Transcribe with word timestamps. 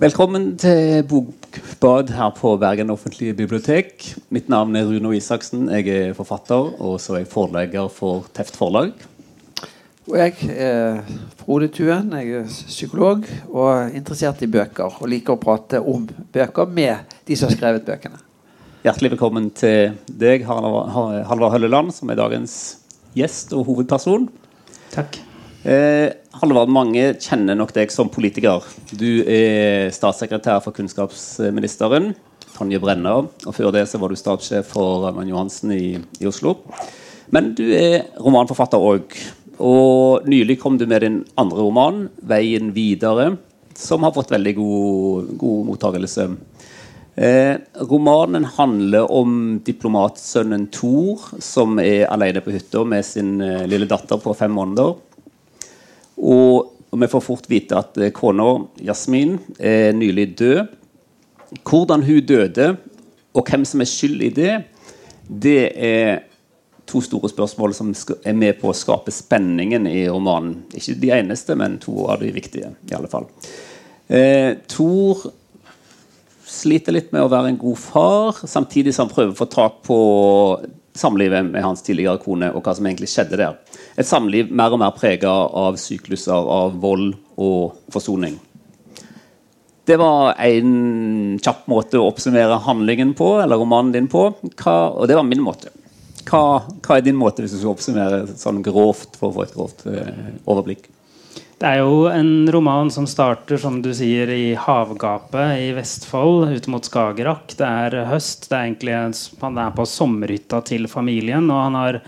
Velkommen 0.00 0.54
til 0.56 1.02
Bokbad 1.04 2.08
her 2.16 2.30
på 2.32 2.54
Bergen 2.56 2.90
offentlige 2.90 3.34
bibliotek. 3.36 4.14
Mitt 4.32 4.48
navn 4.48 4.76
er 4.76 4.86
Runo 4.88 5.12
Isaksen. 5.12 5.68
Jeg 5.68 5.88
er 5.92 6.14
forfatter, 6.16 6.72
og 6.80 6.96
så 7.00 7.14
er 7.14 7.18
jeg 7.20 7.28
forlegger 7.28 7.90
for 7.92 8.24
Teft 8.32 8.56
forlag. 8.56 8.94
Og 10.08 10.16
jeg 10.16 10.34
er 10.56 11.04
Frode 11.42 11.68
Tuen. 11.68 12.16
Jeg 12.16 12.32
er 12.40 12.48
psykolog 12.48 13.28
og 13.52 13.92
interessert 13.94 14.40
i 14.40 14.48
bøker. 14.48 14.96
Og 15.02 15.12
liker 15.12 15.36
å 15.36 15.42
prate 15.44 15.84
om 15.84 16.08
bøker 16.32 16.66
med 16.66 17.16
de 17.28 17.36
som 17.36 17.52
har 17.52 17.58
skrevet 17.58 17.84
bøkene. 17.86 18.24
Hjertelig 18.80 19.12
velkommen 19.18 19.52
til 19.52 19.98
deg, 20.08 20.48
Halvard 20.48 21.52
Hølleland, 21.52 21.92
som 21.92 22.08
er 22.08 22.24
dagens 22.24 22.54
gjest 23.12 23.52
og 23.52 23.68
hovedperson. 23.68 24.30
Takk. 24.96 25.20
Eh, 25.60 26.08
Halvard, 26.40 26.70
mange 26.72 27.02
kjenner 27.20 27.56
nok 27.58 27.74
deg 27.76 27.90
som 27.92 28.08
politiker. 28.08 28.64
Du 28.96 29.20
er 29.28 29.90
statssekretær 29.92 30.62
for 30.64 30.72
kunnskapsministeren, 30.72 32.14
Tonje 32.54 32.80
Brenna. 32.80 33.18
Og 33.20 33.56
før 33.56 33.74
det 33.74 33.84
så 33.90 34.00
var 34.00 34.08
du 34.08 34.16
statssjef 34.16 34.72
for 34.72 35.04
Raymond 35.04 35.28
Johansen 35.28 35.74
i, 35.76 35.98
i, 36.00 36.28
Oslo. 36.30 36.56
Men 37.30 37.52
du 37.58 37.66
er 37.76 38.08
romanforfatter 38.16 38.80
òg. 38.80 39.12
Og 39.60 40.24
nylig 40.24 40.56
kom 40.62 40.78
du 40.80 40.86
med 40.88 41.04
din 41.04 41.20
andre 41.36 41.60
roman, 41.60 42.08
'Veien 42.24 42.72
videre', 42.72 43.36
som 43.76 44.02
har 44.02 44.16
fått 44.16 44.32
veldig 44.32 44.54
god, 44.56 45.36
god 45.36 45.66
mottakelse. 45.68 46.28
Eh, 47.20 47.56
romanen 47.84 48.46
handler 48.56 49.12
om 49.12 49.60
diplomatsønnen 49.60 50.70
Thor, 50.72 51.20
som 51.38 51.76
er 51.78 52.08
alene 52.08 52.40
på 52.40 52.54
hytta 52.54 52.84
med 52.88 53.04
sin 53.04 53.40
eh, 53.44 53.66
lille 53.68 53.84
datter 53.84 54.16
på 54.16 54.32
fem 54.32 54.56
måneder. 54.56 54.96
Og, 56.20 56.76
vi 56.90 57.06
får 57.06 57.22
fort 57.22 57.46
vite 57.48 57.78
at 57.78 57.98
eh, 58.02 58.12
kona 58.14 58.48
Jasmin 58.82 59.36
er 59.58 59.92
nylig 59.94 60.32
død. 60.38 60.72
Hvordan 61.66 62.02
hun 62.06 62.26
døde, 62.26 62.72
og 63.34 63.46
hvem 63.46 63.64
som 63.66 63.82
er 63.82 63.88
skyld 63.90 64.24
i 64.26 64.32
det, 64.34 64.56
det 65.30 65.60
er 65.78 66.24
to 66.90 67.00
store 67.04 67.30
spørsmål 67.30 67.74
som 67.74 67.92
er 68.26 68.34
med 68.34 68.58
på 68.58 68.70
å 68.70 68.76
skape 68.76 69.12
spenningen 69.14 69.86
i 69.86 70.08
romanen. 70.10 70.64
Ikke 70.74 70.98
de 70.98 71.12
eneste, 71.14 71.54
men 71.58 71.78
to 71.82 72.08
av 72.10 72.22
de 72.24 72.32
viktige. 72.34 72.72
i 72.90 72.96
alle 72.98 73.10
fall. 73.10 73.28
Eh, 74.10 74.56
Thor 74.66 75.30
sliter 76.50 76.94
litt 76.96 77.12
med 77.14 77.22
å 77.22 77.30
være 77.30 77.52
en 77.52 77.60
god 77.60 77.78
far, 77.78 78.40
samtidig 78.50 78.94
som 78.94 79.06
han 79.06 79.14
prøver 79.14 79.34
å 79.34 79.38
få 79.38 79.46
tak 79.50 79.82
på 79.86 79.98
samlivet 80.94 81.46
med 81.52 81.62
hans 81.64 81.82
tidligere 81.86 82.20
kone 82.22 82.50
og 82.54 82.64
hva 82.64 82.74
som 82.76 82.86
egentlig 82.88 83.10
skjedde 83.12 83.38
der. 83.40 83.58
Et 83.96 84.06
samliv 84.06 84.50
mer 84.50 84.74
og 84.74 84.82
mer 84.82 84.94
prega 84.96 85.30
av 85.30 85.78
sykluser 85.80 86.34
av 86.34 86.78
vold 86.82 87.12
og 87.40 87.76
forsoning. 87.92 88.38
Det 89.88 89.96
var 89.98 90.36
en 90.44 91.38
kjapp 91.42 91.66
måte 91.70 91.98
å 91.98 92.06
oppsummere 92.10 92.60
handlingen 92.66 93.14
på, 93.18 93.32
eller 93.42 93.58
romanen 93.58 93.94
din 93.94 94.10
på. 94.10 94.28
Hva, 94.60 94.74
og 94.92 95.08
det 95.10 95.16
var 95.18 95.26
min 95.26 95.42
måte. 95.42 95.72
Hva, 96.28 96.60
hva, 96.84 96.96
er 96.96 97.02
din 97.02 97.18
måte 97.18 97.42
hvis 97.42 97.56
du 97.56 97.58
skal 97.62 97.72
oppsummere 97.72 98.20
sånn 98.38 98.60
grovt 98.62 99.16
for 99.18 99.30
å 99.30 99.34
få 99.34 99.46
et 99.46 99.54
grovt 99.56 99.86
eh, 99.90 100.34
overblikk? 100.44 100.86
Det 101.60 101.68
er 101.68 101.82
jo 101.82 102.06
en 102.08 102.48
roman 102.48 102.88
som 102.88 103.04
starter 103.04 103.58
som 103.60 103.82
du 103.84 103.90
sier, 103.92 104.30
i 104.32 104.54
havgapet 104.56 105.58
i 105.60 105.66
Vestfold, 105.76 106.54
ut 106.56 106.68
mot 106.72 106.86
Skagerrak. 106.88 107.52
Det 107.58 107.66
er 107.68 107.96
høst. 108.08 108.46
Det 108.48 108.56
er 108.56 108.70
egentlig, 108.70 108.94
han 109.42 109.58
er 109.60 109.74
på 109.76 109.84
sommerhytta 109.84 110.62
til 110.64 110.88
familien, 110.88 111.50
og 111.52 111.60
han 111.66 111.76
har 111.76 111.98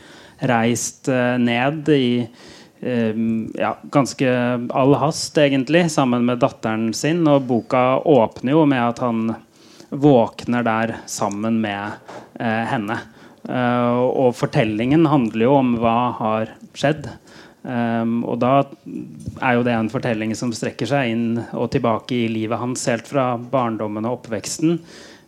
reist 0.48 1.10
uh, 1.12 1.36
ned 1.36 1.90
i 1.92 2.06
uh, 2.24 3.20
ja, 3.60 3.74
ganske 3.92 4.32
all 4.72 4.96
hast, 5.02 5.36
egentlig, 5.36 5.84
sammen 5.92 6.24
med 6.30 6.40
datteren 6.40 6.88
sin. 6.96 7.20
Og 7.28 7.44
boka 7.50 8.00
åpner 8.08 8.56
jo 8.56 8.64
med 8.72 8.80
at 8.86 9.04
han 9.04 9.34
våkner 9.92 10.64
der 10.64 10.94
sammen 11.04 11.60
med 11.60 12.00
uh, 12.40 12.64
henne. 12.72 13.02
og 13.42 14.36
fortellingen 14.38 15.02
handler 15.10 15.44
jo 15.44 15.54
om 15.58 15.72
hva 15.82 15.96
har 16.14 16.52
skjedd. 16.78 17.08
Um, 17.62 18.24
og 18.26 18.40
da 18.42 18.64
er 19.38 19.54
jo 19.54 19.62
det 19.62 19.74
en 19.76 19.90
fortelling 19.90 20.32
som 20.34 20.50
strekker 20.54 20.88
seg 20.90 21.12
inn 21.12 21.26
og 21.54 21.68
tilbake 21.70 22.24
i 22.24 22.30
livet 22.30 22.58
hans 22.58 22.82
helt 22.90 23.06
fra 23.06 23.36
barndommen 23.38 24.08
og 24.08 24.18
oppveksten. 24.18 24.80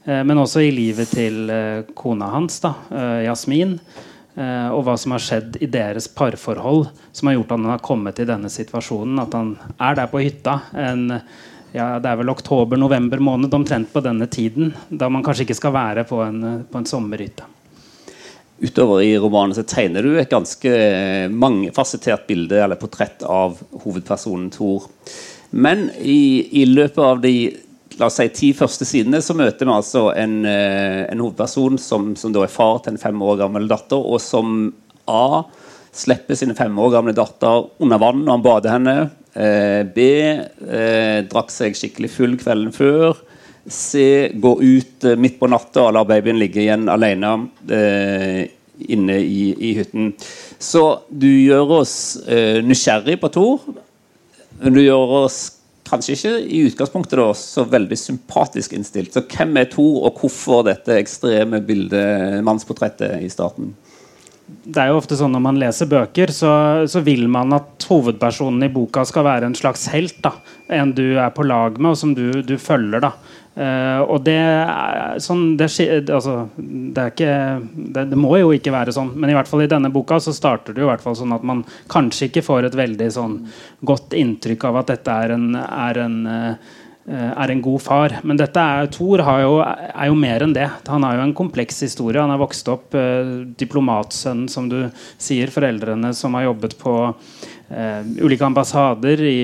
Uh, 0.09 0.23
men 0.27 0.41
også 0.43 0.65
i 0.65 0.73
livet 0.75 1.15
til 1.15 1.47
uh, 1.53 1.87
kona 1.95 2.33
hans, 2.35 2.59
da, 2.65 2.75
uh, 2.91 3.23
Jasmin. 3.29 3.79
og 4.35 4.81
hva 4.83 4.97
som 4.99 5.13
har 5.15 5.23
skjedd 5.23 5.61
i 5.63 5.69
deres 5.71 6.09
parforhold 6.11 6.89
som 7.15 7.29
har 7.29 7.37
gjort 7.37 7.53
at 7.53 7.61
han 7.61 7.71
har 7.71 7.85
kommet 7.87 8.19
i 8.19 8.27
denne 8.27 8.51
situasjonen. 8.51 9.21
At 9.23 9.37
han 9.39 9.53
er 9.79 9.95
der 9.95 10.11
på 10.11 10.25
hytta 10.25 10.57
en, 10.75 11.05
ja, 11.71 12.01
det 12.03 12.11
er 12.11 12.19
vel 12.19 12.35
oktober-november 12.35 13.23
måned, 13.23 13.55
omtrent 13.55 13.95
på 13.95 14.03
denne 14.03 14.27
tiden. 14.27 14.75
Da 14.91 15.07
man 15.07 15.23
kanskje 15.23 15.47
ikke 15.47 15.61
skal 15.61 15.79
være 15.79 16.09
på 16.11 16.19
en, 16.27 16.65
på 16.67 16.83
en 16.83 16.91
sommerhytte 16.97 17.47
utover 18.65 19.03
i 19.05 19.13
romanen 19.21 19.55
så 19.57 19.65
tegner 19.69 20.05
du 20.05 20.15
et 20.19 20.33
ganske 20.33 20.73
mangefasettert 21.33 22.27
bilde 22.29 22.63
eller 22.65 22.81
portrett 22.81 23.25
av 23.29 23.59
hovedpersonen 23.85 24.51
Thor. 24.55 24.89
Men 25.55 25.91
i, 26.01 26.49
i, 26.63 26.65
løpet 26.67 27.03
av 27.05 27.21
de 27.23 27.35
la 27.99 28.09
oss 28.09 28.17
si, 28.19 28.27
ti 28.35 28.51
første 28.57 28.87
sidene 28.89 29.21
så 29.23 29.37
møter 29.39 29.69
vi 29.69 29.75
altså 29.75 30.09
en, 30.19 30.41
eh, 30.49 31.05
en 31.07 31.21
hovedperson 31.23 31.79
som, 31.79 32.15
som, 32.19 32.33
da 32.35 32.43
er 32.43 32.51
far 32.53 32.81
til 32.83 32.95
en 32.95 33.03
fem 33.03 33.21
år 33.23 33.39
gammel 33.45 33.69
datter, 33.71 34.01
og 34.01 34.23
som 34.23 34.73
A 35.11 35.45
slipper 35.95 36.35
sine 36.39 36.57
fem 36.59 36.75
år 36.81 36.97
gamle 36.97 37.15
datter 37.15 37.69
under 37.83 38.01
vann 38.03 38.25
når 38.25 38.33
han 38.33 38.45
bader 38.49 38.75
henne. 38.75 38.97
Eh, 39.35 39.83
B 39.95 40.09
eh, 40.25 41.21
drakk 41.31 41.53
seg 41.55 41.77
skikkelig 41.79 42.11
full 42.17 42.37
kvelden 42.41 42.75
før. 42.75 43.21
C 43.67 44.29
gå 44.35 44.53
ut 44.63 45.05
eh, 45.05 45.17
midt 45.17 45.39
på 45.41 45.49
natta 45.49 45.87
og 45.87 45.95
la 45.97 46.05
babyen 46.09 46.39
ligge 46.41 46.63
igjen 46.65 46.89
alene 46.93 47.33
eh, 47.73 48.45
inne 48.91 49.19
i, 49.23 49.55
i, 49.55 49.73
hytten. 49.79 50.13
Så 50.59 50.85
du 51.09 51.29
gjør 51.29 51.81
oss 51.81 51.95
eh, 52.27 52.61
nysgjerrig 52.65 53.17
på 53.23 53.31
Tor. 53.33 53.63
Du 54.65 54.81
gjør 54.83 55.21
oss 55.25 55.39
kanskje 55.85 56.17
ikke 56.17 56.35
i 56.43 56.61
utgangspunktet 56.69 57.21
da, 57.21 57.29
så 57.37 57.65
veldig 57.69 57.97
sympatisk 58.01 58.75
innstilt. 58.77 59.15
Så 59.15 59.25
hvem 59.31 59.57
er 59.61 59.71
Tor, 59.73 60.05
og 60.09 60.21
hvorfor 60.21 60.65
dette 60.67 60.99
ekstreme 60.99 61.63
bildet, 61.65 62.41
mannsportrettet, 62.45 63.21
i 63.25 63.33
starten? 63.33 63.75
det 64.45 64.81
er 64.81 64.91
jo 64.93 64.99
ofte 65.01 65.17
sånn 65.19 65.33
Når 65.33 65.43
man 65.45 65.59
leser 65.61 65.89
bøker, 65.89 66.33
så, 66.35 66.51
så, 66.91 67.01
vil 67.05 67.27
man 67.33 67.55
at 67.57 67.87
hovedpersonen 67.89 68.67
i 68.67 68.73
boka 68.73 69.05
skal 69.09 69.27
være 69.27 69.49
en 69.49 69.57
slags 69.57 69.87
helt. 69.93 70.19
da 70.25 70.35
En 70.73 70.93
du 70.97 71.17
er 71.17 71.33
på 71.35 71.47
lag 71.47 71.79
med, 71.79 71.95
og 71.95 72.01
som 72.01 72.15
du, 72.17 72.43
du 72.45 72.57
følger. 72.61 73.05
da 73.05 73.15
Uh, 73.55 74.03
og 74.11 74.25
det 74.27 74.35
er 74.35 75.21
sånn 75.23 75.53
det, 75.55 75.69
altså, 76.11 76.49
det, 76.59 76.99
er 76.99 77.13
ikke, 77.13 77.35
det, 77.95 78.03
det, 78.11 78.17
må 78.19 78.33
jo 78.41 78.49
ikke 78.51 78.73
være 78.75 78.91
sånn, 78.97 79.13
men 79.15 79.31
i 79.31 79.37
hvert 79.37 79.47
fall 79.47 79.63
i 79.63 79.69
denne 79.71 79.93
boka 79.95 80.17
så 80.19 80.33
starter 80.35 80.75
det 80.75 80.83
jo 80.83 80.89
hvert 80.89 81.05
fall 81.05 81.15
sånn 81.21 81.37
at 81.37 81.45
man 81.47 81.61
kanskje 81.93 82.33
ikke 82.33 82.43
får 82.43 82.67
et 82.67 82.79
veldig 82.81 83.07
sånn 83.15 83.37
godt 83.87 84.17
inntrykk 84.19 84.67
av 84.67 84.81
at 84.81 84.91
dette 84.91 85.19
er 85.27 85.35
en, 85.37 85.45
er 85.55 86.01
en, 86.03 86.17
uh, 86.27 86.75
er 87.15 87.53
en 87.55 87.63
god 87.63 87.85
far. 87.85 88.17
Men 88.27 88.43
dette 88.43 88.59
er, 88.59 88.91
Thor 88.91 89.23
jo, 89.23 89.55
er 89.63 90.11
jo 90.11 90.19
mer 90.19 90.49
enn 90.49 90.57
det. 90.57 90.67
Han 90.91 91.07
har 91.07 91.21
jo 91.21 91.29
en 91.29 91.37
kompleks 91.39 91.79
historie. 91.87 92.19
Han 92.19 92.35
har 92.35 92.43
vokst 92.43 92.73
opp 92.75 92.99
uh, 92.99 93.47
diplomatsønn, 93.61 94.49
som 94.51 94.67
du 94.73 94.81
sier. 95.15 95.55
Foreldrene 95.55 96.11
som 96.17 96.35
har 96.35 96.49
jobbet 96.49 96.75
på 96.83 96.97
ulike 97.75 98.45
ambassader 98.45 99.23
i 99.25 99.39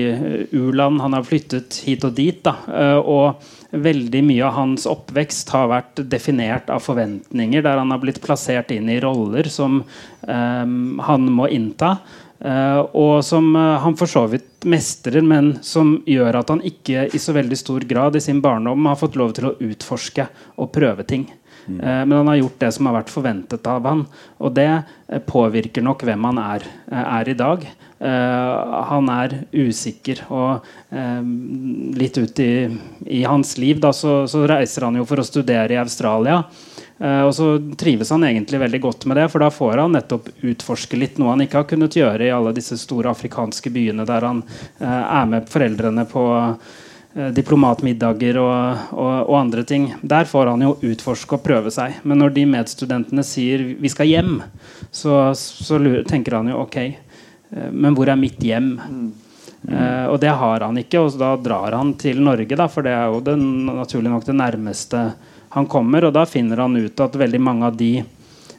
u-land. 0.53 1.01
Han 1.01 1.15
har 1.17 1.25
flyttet 1.25 1.79
hit 1.87 2.03
og 2.05 2.13
dit. 2.15 2.37
Da, 2.45 2.53
og 3.01 3.41
veldig 3.71 4.21
mye 4.27 4.45
av 4.47 4.55
hans 4.57 4.85
oppvekst 4.89 5.51
har 5.55 5.69
vært 5.71 6.01
definert 6.11 6.69
av 6.73 6.83
forventninger, 6.83 7.63
der 7.63 7.79
han 7.79 7.93
har 7.93 8.01
blitt 8.03 8.21
plassert 8.23 8.71
inn 8.75 8.89
i 8.91 8.99
roller 9.03 9.47
som 9.51 9.81
um, 10.27 10.99
han 11.07 11.29
må 11.31 11.47
innta. 11.51 11.95
Uh, 12.41 12.81
og 12.97 13.19
som 13.25 13.51
uh, 13.53 13.77
han 13.83 13.93
for 13.99 14.09
så 14.09 14.23
vidt 14.31 14.65
mestrer, 14.65 15.21
men 15.21 15.53
som 15.65 15.99
gjør 16.09 16.39
at 16.39 16.49
han 16.49 16.63
ikke 16.65 17.05
i 17.13 17.21
så 17.21 17.35
veldig 17.37 17.59
stor 17.59 17.85
grad 17.85 18.17
i 18.17 18.23
sin 18.23 18.41
barndom 18.41 18.89
har 18.89 18.97
fått 18.97 19.19
lov 19.19 19.35
til 19.37 19.51
å 19.51 19.53
utforske 19.61 20.25
og 20.57 20.71
prøve 20.73 21.05
ting. 21.05 21.27
Mm. 21.67 21.77
Uh, 21.77 22.01
men 22.07 22.15
han 22.17 22.31
har 22.31 22.41
gjort 22.41 22.57
det 22.65 22.71
som 22.73 22.89
har 22.89 22.97
vært 22.97 23.13
forventet 23.13 23.69
av 23.69 23.85
han, 23.85 24.03
og 24.41 24.57
det 24.57 24.71
påvirker 25.29 25.85
nok 25.85 26.01
hvem 26.07 26.29
han 26.31 26.41
er, 26.41 26.65
er 27.03 27.29
i 27.29 27.37
dag. 27.37 27.69
Uh, 28.01 28.81
han 28.89 29.09
er 29.13 29.35
usikker. 29.53 30.23
Og 30.33 30.65
uh, 30.65 31.21
litt 31.93 32.17
ut 32.17 32.41
i, 32.41 32.53
i 33.05 33.21
hans 33.29 33.53
liv 33.61 33.81
da, 33.83 33.93
så, 33.93 34.23
så, 34.31 34.47
reiser 34.49 34.87
han 34.87 34.97
jo 34.97 35.05
for 35.05 35.21
å 35.21 35.27
studere 35.27 35.75
i 35.75 35.81
Australia. 35.81 36.41
Uh, 37.01 37.23
og 37.25 37.33
så 37.33 37.47
trives 37.79 38.11
han 38.13 38.23
egentlig 38.27 38.61
veldig 38.61 38.81
godt 38.83 39.07
med 39.09 39.17
det, 39.17 39.27
for 39.33 39.43
da 39.43 39.49
får 39.53 39.81
han 39.83 39.97
nettopp 39.97 40.29
utforske 40.51 40.99
litt 40.99 41.17
noe 41.17 41.33
han 41.33 41.43
ikke 41.45 41.63
har 41.63 41.67
kunnet 41.71 41.97
gjøre 41.97 42.27
i 42.27 42.33
alle 42.35 42.53
disse 42.55 42.77
store 42.77 43.11
afrikanske 43.11 43.73
byene 43.73 44.05
der 44.05 44.27
han 44.27 44.43
er 44.79 45.27
med 45.29 45.49
foreldrene 45.49 46.05
på 46.09 46.23
diplomatmiddager 47.35 48.37
og, 48.39 48.83
og, 48.95 49.15
og, 49.25 49.33
andre 49.35 49.65
ting. 49.67 49.89
Der 49.99 50.29
får 50.29 50.53
han 50.53 50.61
jo 50.63 50.77
utforske 50.93 51.35
og 51.35 51.43
prøve 51.43 51.73
seg. 51.73 51.97
Men 52.07 52.21
når 52.23 52.37
de 52.37 52.45
medstudentene 52.47 53.25
sier 53.27 53.65
'vi 53.75 53.91
skal 53.91 54.07
hjem', 54.07 54.37
så, 54.91 55.33
så 55.35 55.81
lurer, 55.81 56.05
tenker 56.07 56.37
han 56.37 56.53
jo 56.53 56.61
ok, 56.61 56.77
Eh, 57.51 57.71
men 57.71 57.95
hvor 57.95 58.09
er 58.09 58.19
mitt 58.19 58.41
hjem? 58.43 58.73
Mm. 58.79 59.11
Uh, 59.61 60.07
og 60.09 60.15
det 60.17 60.31
har 60.33 60.63
han 60.65 60.77
ikke, 60.81 61.03
og 61.03 61.13
da 61.21 61.35
drar 61.37 61.75
han 61.77 61.91
til 62.01 62.17
Norge, 62.25 62.55
da, 62.57 62.65
for 62.65 62.81
det 62.81 62.95
er 62.97 63.11
jo 63.13 63.19
den, 63.21 63.43
naturlig 63.67 64.09
nok 64.09 64.23
det 64.25 64.33
nærmeste 64.33 65.01
han 65.51 65.67
kommer. 65.67 66.07
Og 66.07 66.15
da 66.15 66.25
finner 66.29 66.63
han 66.63 66.77
ut 66.77 67.03
at 67.03 67.17
veldig 67.19 67.41
mange 67.41 67.67
av 67.67 67.77
de 67.77 67.93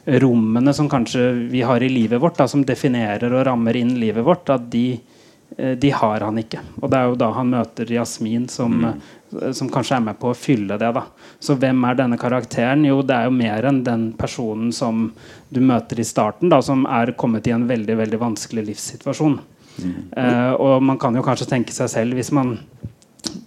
rommene 0.05 0.73
som 0.73 0.89
kanskje 0.89 1.31
vi 1.51 1.61
har 1.61 1.83
i 1.83 1.89
livet 1.89 2.21
vårt, 2.21 2.37
da, 2.37 2.47
som 2.47 2.65
definerer 2.65 3.33
og 3.33 3.45
rammer 3.47 3.77
inn 3.79 3.95
livet 3.99 4.25
vårt, 4.25 4.49
at 4.51 4.65
de, 4.71 4.99
eh, 5.57 5.75
de 5.79 5.91
har 5.95 6.25
han 6.27 6.39
ikke. 6.41 6.59
Og 6.81 6.91
det 6.91 6.99
er 6.99 7.07
jo 7.07 7.19
da 7.21 7.29
han 7.37 7.53
møter 7.53 7.93
Jasmin, 7.95 8.49
som, 8.51 8.75
mm. 8.83 9.53
som 9.55 9.71
kanskje 9.71 9.97
er 9.97 10.05
med 10.09 10.19
på 10.19 10.33
å 10.33 10.37
fylle 10.37 10.77
det. 10.77 10.91
da. 10.97 11.05
Så 11.39 11.55
hvem 11.59 11.85
er 11.87 12.01
denne 12.01 12.19
karakteren? 12.19 12.83
Jo, 12.89 12.99
det 13.01 13.15
er 13.15 13.29
jo 13.29 13.37
mer 13.37 13.69
enn 13.69 13.83
den 13.87 14.11
personen 14.19 14.73
som 14.75 15.07
du 15.49 15.63
møter 15.63 16.03
i 16.03 16.07
starten, 16.07 16.51
da, 16.51 16.61
som 16.61 16.85
er 16.85 17.15
kommet 17.15 17.47
i 17.47 17.55
en 17.55 17.67
veldig, 17.69 17.97
veldig 18.03 18.21
vanskelig 18.27 18.67
livssituasjon. 18.73 19.39
Uh, 20.13 20.53
og 20.61 20.83
man 20.85 20.99
kan 21.01 21.15
jo 21.17 21.23
kanskje 21.25 21.47
tenke 21.49 21.73
seg 21.73 21.87
selv 21.89 22.13
hvis 22.13 22.29
man 22.35 22.51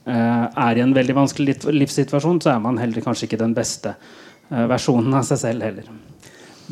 er 0.07 0.79
i 0.79 0.83
en 0.85 0.95
veldig 0.97 1.15
vanskelig 1.17 1.57
livssituasjon, 1.75 2.41
så 2.43 2.55
er 2.55 2.61
man 2.63 2.79
heller 2.81 3.05
kanskje 3.05 3.27
ikke 3.29 3.41
den 3.41 3.55
beste 3.57 3.93
uh, 3.97 4.65
versjonen 4.71 5.15
av 5.19 5.27
seg 5.29 5.41
selv 5.43 5.67
heller. 5.67 5.89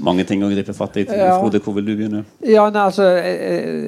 Mange 0.05 0.25
ting 0.27 0.43
å 0.43 0.51
gripe 0.51 0.75
fatt 0.75 0.97
i. 0.99 1.05
Ja. 1.07 1.37
Frode, 1.39 1.61
hvor 1.63 1.77
vil 1.77 1.87
du 1.87 1.93
begynne? 1.95 2.25
Ja, 2.43 2.67
nei, 2.73 2.87
altså, 2.89 3.07
jeg, 3.15 3.35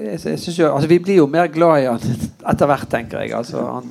jeg, 0.06 0.20
jeg 0.28 0.54
jo, 0.60 0.68
altså, 0.70 0.90
Vi 0.90 1.00
blir 1.02 1.18
jo 1.18 1.26
mer 1.30 1.50
glad 1.52 1.82
i 1.82 1.88
han 1.88 2.20
etter 2.52 2.70
hvert, 2.70 2.90
tenker 2.92 3.24
jeg. 3.24 3.34
Altså, 3.38 3.64
han, 3.78 3.88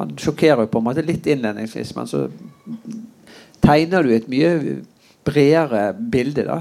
han 0.00 0.16
sjokkerer 0.20 0.66
jo 0.66 0.72
på 0.72 0.82
en 0.82 0.88
måte 0.90 1.06
litt 1.06 1.28
innledningsvis, 1.30 1.94
men 1.96 2.10
så 2.10 2.26
tegner 3.64 4.04
du 4.04 4.12
et 4.12 4.28
mye 4.28 4.80
bredere 5.24 5.86
bilde. 5.96 6.44
da 6.44 6.60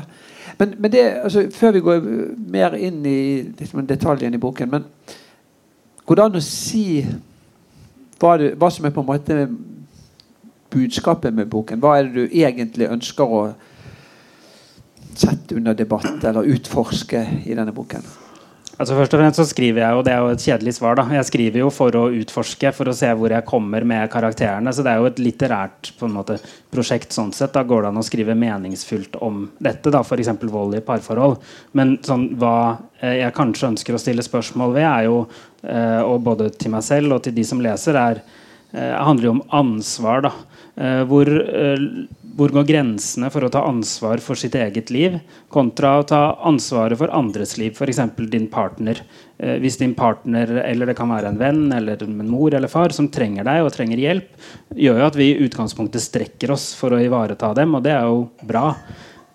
men, 0.59 0.75
men 0.77 0.91
det, 0.93 1.03
altså, 1.25 1.47
før 1.51 1.75
vi 1.75 1.83
går 1.83 2.07
mer 2.53 2.77
inn 2.77 3.03
i 3.05 3.19
liksom, 3.59 3.83
detaljene 3.89 4.39
i 4.39 4.41
boken 4.41 4.71
men 4.71 4.87
Går 6.03 6.19
det 6.19 6.23
an 6.23 6.35
å 6.35 6.43
si 6.43 6.85
hva, 8.19 8.37
du, 8.39 8.49
hva, 8.57 8.69
som 8.71 8.85
er 8.85 8.93
på 8.95 9.03
en 9.03 9.09
måte 9.09 9.37
budskapet 10.73 11.35
med 11.35 11.49
boken? 11.51 11.81
Hva 11.83 11.97
er 11.97 12.09
det 12.09 12.13
du 12.15 12.37
egentlig 12.39 12.89
ønsker 12.89 13.29
å 13.29 13.45
sette 15.13 15.57
under 15.57 15.77
debatt 15.77 16.23
eller 16.25 16.49
utforske 16.55 17.25
i 17.45 17.57
denne 17.57 17.75
boken? 17.75 18.05
Altså 18.81 18.95
først 18.97 19.13
og 19.13 19.19
fremst 19.21 19.37
så 19.37 19.43
skriver 19.45 19.83
jeg, 19.83 19.93
jo, 19.93 20.03
det 20.05 20.11
er 20.15 20.21
jo 20.23 20.29
et 20.33 20.43
kjedelig 20.47 20.71
svar, 20.79 20.95
da. 20.97 21.03
Jeg 21.13 21.27
skriver 21.27 21.61
jo 21.61 21.67
for 21.73 21.93
å 21.93 22.07
utforske, 22.17 22.71
for 22.73 22.89
å 22.89 22.95
se 22.97 23.11
hvor 23.19 23.35
jeg 23.35 23.45
kommer 23.45 23.85
med 23.85 24.09
karakterene. 24.09 24.73
Så 24.73 24.81
det 24.85 24.89
er 24.89 25.01
jo 25.01 25.09
et 25.11 25.21
litterært 25.21 25.91
på 25.99 26.07
en 26.09 26.15
måte, 26.15 26.39
prosjekt 26.73 27.13
sånn 27.13 27.29
sett. 27.37 27.53
Da 27.53 27.61
går 27.69 27.85
det 27.85 27.91
an 27.91 28.01
å 28.01 28.05
skrive 28.05 28.33
meningsfullt 28.39 29.19
om 29.21 29.43
dette, 29.61 29.93
da, 29.93 30.01
f.eks. 30.01 30.31
vold 30.49 30.79
i 30.79 30.81
parforhold. 30.85 31.37
Men 31.77 31.99
sånn, 32.07 32.31
hva 32.41 32.55
eh, 32.97 33.19
jeg 33.19 33.37
kanskje 33.37 33.69
ønsker 33.75 33.93
å 33.93 34.01
stille 34.01 34.25
spørsmål 34.25 34.73
ved, 34.79 34.87
er 34.89 35.05
jo, 35.05 35.21
eh, 35.61 36.01
og 36.01 36.25
både 36.25 36.49
til 36.57 36.73
meg 36.73 36.87
selv 36.89 37.19
og 37.19 37.27
til 37.27 37.37
de 37.37 37.45
som 37.45 37.61
leser, 37.61 37.99
er, 38.01 38.23
eh, 38.73 38.95
handler 38.97 39.29
jo 39.29 39.35
om 39.37 39.45
ansvar. 39.61 40.25
da. 40.25 40.33
Hvor 41.05 41.29
hvor 42.33 42.53
går 42.53 42.65
grensene 42.65 43.29
for 43.33 43.45
å 43.45 43.51
ta 43.53 43.61
ansvar 43.69 44.21
for 44.23 44.39
sitt 44.39 44.55
eget 44.57 44.89
liv 44.93 45.19
kontra 45.53 45.95
å 45.99 46.05
ta 46.09 46.21
ansvaret 46.49 46.97
for 46.97 47.13
andres 47.13 47.55
liv, 47.61 47.75
f.eks. 47.77 47.99
din 48.31 48.47
partner. 48.51 49.03
Eh, 49.37 49.59
hvis 49.61 49.77
din 49.81 49.93
partner, 49.97 50.55
eller 50.63 50.89
det 50.89 50.97
kan 50.97 51.11
være 51.13 51.29
en 51.29 51.39
venn 51.41 51.67
eller 51.75 52.01
en 52.05 52.17
mor 52.29 52.53
eller 52.53 52.71
far, 52.71 52.95
som 52.95 53.09
trenger 53.13 53.45
deg 53.45 53.61
og 53.61 53.73
trenger 53.75 54.01
hjelp, 54.01 54.33
gjør 54.73 55.01
jo 55.03 55.07
at 55.11 55.19
vi 55.19 55.29
i 55.31 55.39
utgangspunktet 55.45 56.05
strekker 56.05 56.55
oss 56.55 56.71
for 56.77 56.95
å 56.95 57.01
ivareta 57.01 57.53
dem, 57.57 57.77
og 57.77 57.85
det 57.85 57.93
er 57.93 58.09
jo 58.09 58.25
bra. 58.49 58.71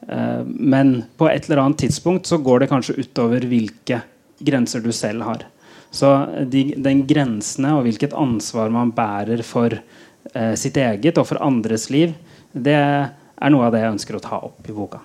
Eh, 0.09 0.43
men 0.45 0.97
på 1.21 1.31
et 1.31 1.47
eller 1.47 1.63
annet 1.65 1.85
tidspunkt 1.87 2.27
så 2.27 2.41
går 2.43 2.65
det 2.65 2.73
kanskje 2.73 2.99
utover 2.99 3.47
hvilke 3.47 4.03
grenser 4.43 4.83
du 4.83 4.91
selv 4.95 5.27
har. 5.29 5.47
Så 5.95 6.11
de, 6.51 6.73
den 6.77 7.07
grensene 7.09 7.77
og 7.79 7.87
hvilket 7.87 8.17
ansvar 8.17 8.73
man 8.75 8.91
bærer 8.97 9.41
for 9.47 9.73
eh, 9.73 10.55
sitt 10.59 10.77
eget 10.77 11.21
og 11.21 11.31
for 11.31 11.41
andres 11.45 11.89
liv, 11.95 12.13
det 12.65 12.79
er 12.79 13.55
noe 13.55 13.69
av 13.69 13.75
det 13.75 13.85
jeg 13.85 13.95
ønsker 13.95 14.19
å 14.19 14.25
ta 14.25 14.41
opp 14.49 14.67
i 14.69 14.75
boka. 14.75 15.01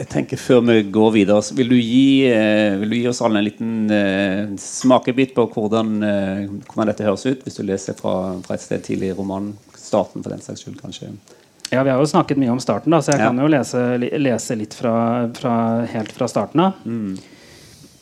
Jeg 0.00 0.06
tenker 0.08 0.38
Før 0.38 0.62
vi 0.68 0.76
går 0.94 1.10
videre, 1.16 1.42
vil 1.58 1.72
du 1.72 1.76
gi, 1.76 2.22
eh, 2.30 2.76
vil 2.78 2.92
du 2.94 2.96
gi 3.00 3.08
oss 3.10 3.20
alle 3.26 3.40
en 3.40 3.46
liten 3.46 3.72
uh, 3.90 4.52
smakebit 4.62 5.34
på 5.34 5.48
hvordan, 5.50 5.90
uh, 5.98 6.44
hvordan, 6.70 6.88
dette 6.92 7.04
høres 7.04 7.26
ut, 7.26 7.42
hvis 7.44 7.58
du 7.58 7.64
leser 7.66 7.98
fra, 7.98 8.14
fra 8.46 8.56
et 8.56 8.64
sted 8.64 8.84
tidlig 8.86 9.10
i 9.10 9.16
romanen? 9.18 9.56
Starten, 9.74 10.22
for 10.22 10.30
den 10.30 10.44
saks 10.44 10.62
skyld, 10.62 10.78
kanskje? 10.78 11.10
Ja, 11.70 11.82
Vi 11.82 11.90
har 11.90 11.98
jo 11.98 12.06
snakket 12.06 12.38
mye 12.38 12.54
om 12.54 12.62
starten, 12.62 12.94
da, 12.94 13.02
så 13.02 13.12
jeg 13.12 13.20
ja. 13.20 13.28
kan 13.28 13.42
jo 13.42 13.50
lese, 13.50 13.82
lese 13.98 14.56
litt 14.58 14.74
fra, 14.78 14.94
fra, 15.34 15.54
helt 15.90 16.14
fra 16.14 16.30
starten 16.30 16.64
av. 16.64 16.80
Mm. 16.86 17.18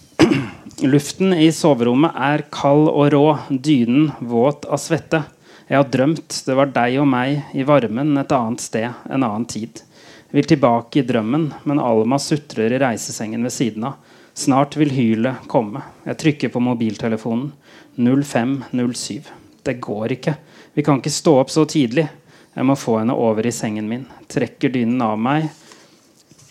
Luften 0.92 1.34
i 1.34 1.48
soverommet 1.52 2.16
er 2.28 2.44
kald 2.52 2.86
og 2.92 3.08
rå, 3.16 3.24
dynen 3.48 4.12
våt 4.20 4.68
av 4.68 4.80
svette. 4.82 5.24
Jeg 5.68 5.76
har 5.76 5.88
drømt 5.92 6.36
det 6.46 6.54
var 6.56 6.70
deg 6.72 6.94
og 7.02 7.08
meg 7.10 7.50
i 7.52 7.64
varmen 7.68 8.16
et 8.16 8.32
annet 8.32 8.62
sted, 8.64 8.88
en 9.04 9.24
annen 9.26 9.44
tid. 9.44 9.82
Jeg 10.30 10.36
vil 10.38 10.46
tilbake 10.48 11.00
i 11.00 11.04
drømmen, 11.04 11.50
men 11.68 11.80
Alma 11.80 12.16
sutrer 12.20 12.72
i 12.72 12.80
reisesengen 12.80 13.44
ved 13.44 13.52
siden 13.52 13.84
av. 13.90 13.98
Snart 14.32 14.78
vil 14.80 14.94
hylet 14.94 15.44
komme. 15.50 15.82
Jeg 16.06 16.20
trykker 16.22 16.52
på 16.54 16.62
mobiltelefonen. 16.62 17.50
0507. 17.98 19.28
Det 19.66 19.74
går 19.82 20.14
ikke. 20.14 20.34
Vi 20.72 20.84
kan 20.86 21.02
ikke 21.02 21.12
stå 21.12 21.34
opp 21.40 21.52
så 21.52 21.66
tidlig. 21.68 22.06
Jeg 22.54 22.68
må 22.68 22.76
få 22.78 23.00
henne 23.00 23.16
over 23.18 23.44
i 23.44 23.52
sengen 23.52 23.90
min. 23.90 24.06
Trekker 24.30 24.72
dynen 24.72 25.02
av 25.04 25.18
meg 25.20 25.50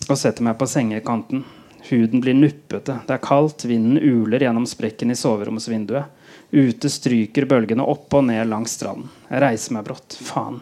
og 0.07 0.17
setter 0.19 0.45
meg 0.45 0.59
på 0.59 0.67
sengekanten. 0.69 1.41
Huden 1.87 2.21
blir 2.21 2.37
nuppete. 2.37 2.99
Det 3.07 3.15
er 3.15 3.23
kaldt. 3.23 3.65
Vinden 3.65 3.97
uler 3.97 4.45
gjennom 4.45 4.67
sprekken 4.69 5.13
i 5.13 5.17
soveromsvinduet. 5.17 6.16
Ute 6.51 6.89
stryker 6.89 7.45
bølgene 7.45 7.83
opp 7.83 8.13
og 8.15 8.27
ned 8.29 8.47
langs 8.47 8.77
stranden. 8.77 9.09
Jeg 9.27 9.43
reiser 9.43 9.75
meg 9.75 9.87
brått. 9.87 10.15
Faen, 10.23 10.61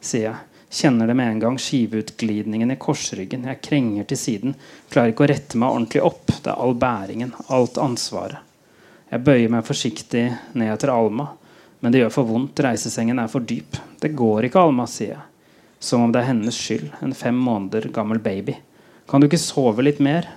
sier 0.00 0.26
jeg. 0.28 0.40
Kjenner 0.72 1.08
det 1.08 1.16
med 1.16 1.28
en 1.28 1.40
gang. 1.40 1.58
Skiveutglidningen 1.60 2.72
i 2.72 2.78
korsryggen. 2.80 3.44
Jeg 3.48 3.60
krenger 3.64 4.08
til 4.08 4.20
siden. 4.20 4.54
Klarer 4.92 5.12
ikke 5.12 5.26
å 5.26 5.30
rette 5.32 5.60
meg 5.60 5.72
ordentlig 5.72 6.04
opp. 6.04 6.32
Det 6.32 6.52
er 6.52 6.60
all 6.64 6.76
bæringen. 6.80 7.32
Alt 7.52 7.80
ansvaret. 7.80 8.40
Jeg 9.12 9.24
bøyer 9.24 9.52
meg 9.52 9.66
forsiktig 9.68 10.24
ned 10.56 10.72
etter 10.72 10.92
Alma. 10.92 11.28
Men 11.80 11.92
det 11.92 12.00
gjør 12.00 12.14
for 12.14 12.28
vondt. 12.28 12.60
Reisesengen 12.64 13.20
er 13.20 13.28
for 13.28 13.44
dyp. 13.44 13.76
Det 14.00 14.12
går 14.16 14.48
ikke, 14.48 14.64
Alma, 14.64 14.86
sier 14.88 15.16
jeg. 15.16 15.24
Som 15.82 16.06
om 16.06 16.12
det 16.14 16.22
er 16.22 16.30
hennes 16.30 16.56
skyld. 16.56 16.88
En 17.04 17.16
fem 17.16 17.36
måneder 17.36 17.88
gammel 17.92 18.20
baby. 18.22 18.56
Kan 19.08 19.20
du 19.20 19.28
ikke 19.28 19.40
sove 19.40 19.84
litt 19.84 20.00
mer? 20.00 20.28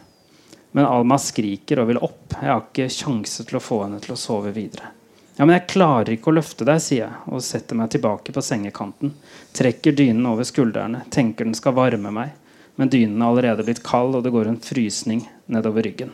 Men 0.76 0.90
Alma 0.90 1.16
skriker 1.22 1.80
og 1.80 1.88
vil 1.88 2.02
opp. 2.04 2.36
Jeg 2.36 2.52
har 2.52 2.64
ikke 2.66 2.92
sjanse 2.92 3.46
til 3.48 3.56
å 3.56 3.64
få 3.64 3.86
henne 3.86 4.02
til 4.04 4.12
å 4.12 4.20
sove 4.20 4.52
videre. 4.56 4.92
Ja, 5.38 5.46
men 5.46 5.56
jeg 5.56 5.70
klarer 5.72 6.14
ikke 6.16 6.32
å 6.32 6.36
løfte 6.36 6.68
deg, 6.68 6.82
sier 6.84 7.06
jeg 7.06 7.32
og 7.32 7.44
setter 7.44 7.80
meg 7.80 7.94
tilbake 7.94 8.36
på 8.36 8.44
sengekanten. 8.44 9.14
Trekker 9.56 9.96
dynen 9.96 10.28
over 10.28 10.48
skuldrene, 10.48 11.06
tenker 11.12 11.48
den 11.48 11.56
skal 11.56 11.76
varme 11.76 12.12
meg. 12.16 12.36
Men 12.76 12.92
dynen 12.92 13.22
er 13.22 13.28
allerede 13.30 13.64
blitt 13.68 13.84
kald, 13.88 14.18
og 14.20 14.24
det 14.24 14.32
går 14.36 14.52
en 14.52 14.60
frysning 14.64 15.24
nedover 15.52 15.88
ryggen. 15.88 16.12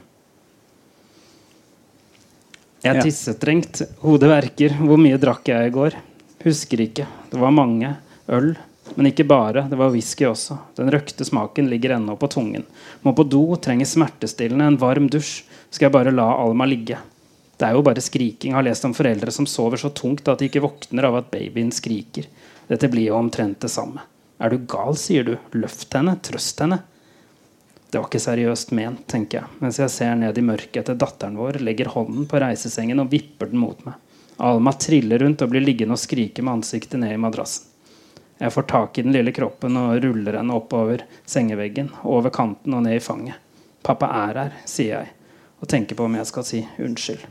Jeg 2.82 2.98
er 2.98 3.06
tissetrengt, 3.06 3.84
hodet 4.02 4.30
verker. 4.30 4.78
Hvor 4.78 4.98
mye 5.02 5.18
drakk 5.22 5.50
jeg 5.50 5.70
i 5.70 5.74
går? 5.74 5.98
Husker 6.46 6.82
ikke. 6.86 7.06
Det 7.30 7.42
var 7.42 7.54
mange. 7.54 7.96
Øl, 8.30 8.56
men 8.96 9.10
ikke 9.10 9.28
bare. 9.28 9.66
Det 9.70 9.78
var 9.80 9.94
whisky 9.94 10.26
også. 10.28 10.58
Den 10.78 10.92
røkte 10.94 11.26
smaken 11.28 11.70
ligger 11.72 11.96
ennå 11.96 12.18
på 12.20 12.30
tungen. 12.32 12.66
Må 13.06 13.14
på 13.18 13.26
do, 13.28 13.44
trenger 13.62 13.90
smertestillende, 13.90 14.68
en 14.68 14.80
varm 14.82 15.10
dusj. 15.12 15.42
Skal 15.72 15.88
jeg 15.88 15.96
bare 15.96 16.14
la 16.14 16.28
Alma 16.44 16.68
ligge? 16.68 17.00
Det 17.58 17.68
er 17.68 17.78
jo 17.78 17.84
bare 17.86 18.04
skriking. 18.04 18.56
Har 18.58 18.66
lest 18.66 18.86
om 18.88 18.96
foreldre 18.98 19.32
som 19.32 19.48
sover 19.48 19.80
så 19.80 19.92
tungt 19.96 20.28
at 20.28 20.42
de 20.42 20.50
ikke 20.50 20.64
våkner 20.64 21.08
av 21.08 21.20
at 21.22 21.32
babyen 21.34 21.72
skriker. 21.76 22.28
Dette 22.68 22.90
blir 22.92 23.12
jo 23.12 23.20
omtrent 23.20 23.62
det 23.64 23.72
samme. 23.72 24.04
Er 24.42 24.52
du 24.52 24.64
gal, 24.66 24.98
sier 24.98 25.28
du. 25.28 25.36
Løft 25.54 25.94
henne. 25.94 26.18
Trøst 26.26 26.64
henne. 26.64 26.82
Det 27.92 28.00
var 28.00 28.08
ikke 28.08 28.24
seriøst 28.24 28.70
ment, 28.72 29.02
tenker 29.12 29.42
jeg, 29.42 29.56
mens 29.60 29.78
jeg 29.82 29.92
ser 29.92 30.14
ned 30.16 30.38
i 30.40 30.44
mørket 30.48 30.78
etter 30.80 30.96
datteren 30.96 31.36
vår, 31.36 31.58
legger 31.60 31.90
hånden 31.92 32.24
på 32.32 32.40
reisesengen 32.40 33.04
og 33.04 33.10
vipper 33.12 33.50
den 33.52 33.60
mot 33.60 33.82
meg. 33.84 33.98
Alma 34.40 34.72
triller 34.80 35.20
rundt 35.20 35.44
og 35.44 35.52
blir 35.52 35.66
liggende 35.66 35.98
og 35.98 36.00
skrike 36.00 36.40
med 36.40 36.62
ansiktet 36.62 37.02
ned 37.04 37.12
i 37.18 37.20
madrassen. 37.20 37.71
Jeg 38.42 38.54
får 38.54 38.62
tak 38.62 38.98
i 38.98 39.02
den 39.06 39.14
lille 39.14 39.32
kroppen 39.32 39.76
og 39.78 40.00
ruller 40.02 40.34
henne 40.40 40.56
oppover 40.58 41.04
sengeveggen, 41.30 41.92
over 42.10 42.34
kanten 42.34 42.74
og 42.74 42.82
ned 42.88 42.98
i 42.98 43.04
fanget. 43.04 43.38
'Pappa 43.86 44.08
er 44.10 44.40
her', 44.40 44.56
sier 44.66 44.96
jeg, 44.96 45.12
og 45.62 45.70
tenker 45.70 45.96
på 45.96 46.08
om 46.10 46.16
jeg 46.18 46.26
skal 46.26 46.46
si 46.46 46.62
unnskyld. 46.80 47.22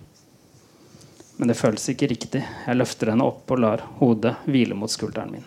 Men 1.37 1.49
det 1.49 1.57
føles 1.59 1.89
ikke 1.89 2.11
riktig. 2.13 2.45
Jeg 2.67 2.79
løfter 2.79 3.11
henne 3.11 3.27
opp 3.27 3.51
og 3.51 3.59
lar 3.59 3.83
hodet 3.99 4.37
hvile 4.47 4.79
mot 4.79 4.91
skulderen 4.91 5.35
min. 5.35 5.45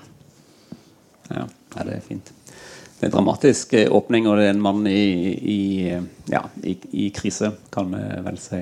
Ja, 1.30 1.48
det 1.80 1.96
er 1.96 2.04
fint. 2.04 2.34
Det 3.00 3.08
er 3.08 3.08
en 3.08 3.16
dramatisk 3.16 3.74
eh, 3.74 3.92
åpning, 3.92 4.28
og 4.28 4.38
det 4.38 4.50
er 4.50 4.56
en 4.58 4.64
mann 4.64 4.88
i, 4.88 5.32
i, 5.32 5.62
ja, 6.28 6.44
i, 6.64 6.76
i 6.92 7.10
krise, 7.16 7.54
kan 7.72 7.88
vi 7.92 8.04
vel 8.28 8.38
si. 8.38 8.60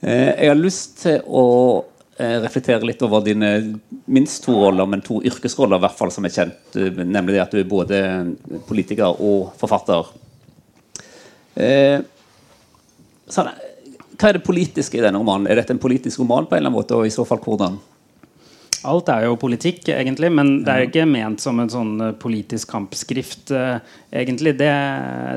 Eh, 0.00 0.30
jeg 0.38 0.54
har 0.54 0.58
lyst 0.58 1.00
til 1.02 1.18
å 1.26 1.46
Eh, 1.82 1.91
reflektere 2.18 2.84
litt 2.84 3.00
over 3.02 3.22
dine 3.24 3.48
minst 4.12 4.44
to 4.44 4.52
roller, 4.52 4.86
men 4.86 5.00
to 5.04 5.22
yrkesroller 5.24 5.80
i 5.80 5.84
hvert 5.86 5.96
fall 5.96 6.12
som 6.12 6.26
er 6.28 6.34
kjent. 6.34 6.74
nemlig 6.76 7.06
nemlig 7.08 7.40
at 7.40 7.54
du 7.54 7.60
er 7.60 7.68
både 7.68 8.00
politiker 8.68 9.16
og 9.20 9.54
forfatter. 9.58 10.12
Eh, 11.54 12.00
hva 13.32 14.28
er 14.28 14.36
det 14.38 14.44
politiske 14.44 14.98
i 14.98 15.02
denne 15.02 15.20
romanen? 15.20 15.48
Er 15.48 15.58
dette 15.60 15.74
en 15.74 15.82
politisk 15.82 16.20
roman, 16.22 16.46
på 16.46 16.54
en 16.54 16.62
eller 16.62 16.70
annen 16.70 16.80
måte, 16.80 16.98
og 16.98 17.08
i 17.08 17.14
så 17.14 17.24
fall 17.28 17.40
hvordan? 17.42 17.80
Alt 18.82 19.10
er 19.14 19.28
jo 19.28 19.38
politikk, 19.38 19.86
egentlig, 19.94 20.28
men 20.34 20.56
det 20.66 20.72
er 20.72 20.84
ikke 20.88 21.04
ment 21.06 21.42
som 21.42 21.60
en 21.62 21.70
sånn 21.70 21.92
eh, 22.02 22.14
politisk 22.18 22.70
kampskrift. 22.72 23.52
Egentlig, 24.10 24.56
det, 24.58 24.72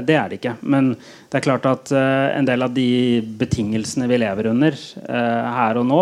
det, 0.07 0.15
er 0.17 0.29
det 0.29 0.39
ikke. 0.39 0.55
Men 0.65 0.95
det 0.97 1.39
er 1.39 1.45
klart 1.45 1.67
at 1.69 1.93
en 1.95 2.47
del 2.47 2.65
av 2.65 2.73
de 2.73 3.21
betingelsene 3.39 4.09
vi 4.09 4.19
lever 4.21 4.49
under 4.49 4.79
her 5.05 5.81
og 5.81 5.85
nå, 5.91 6.01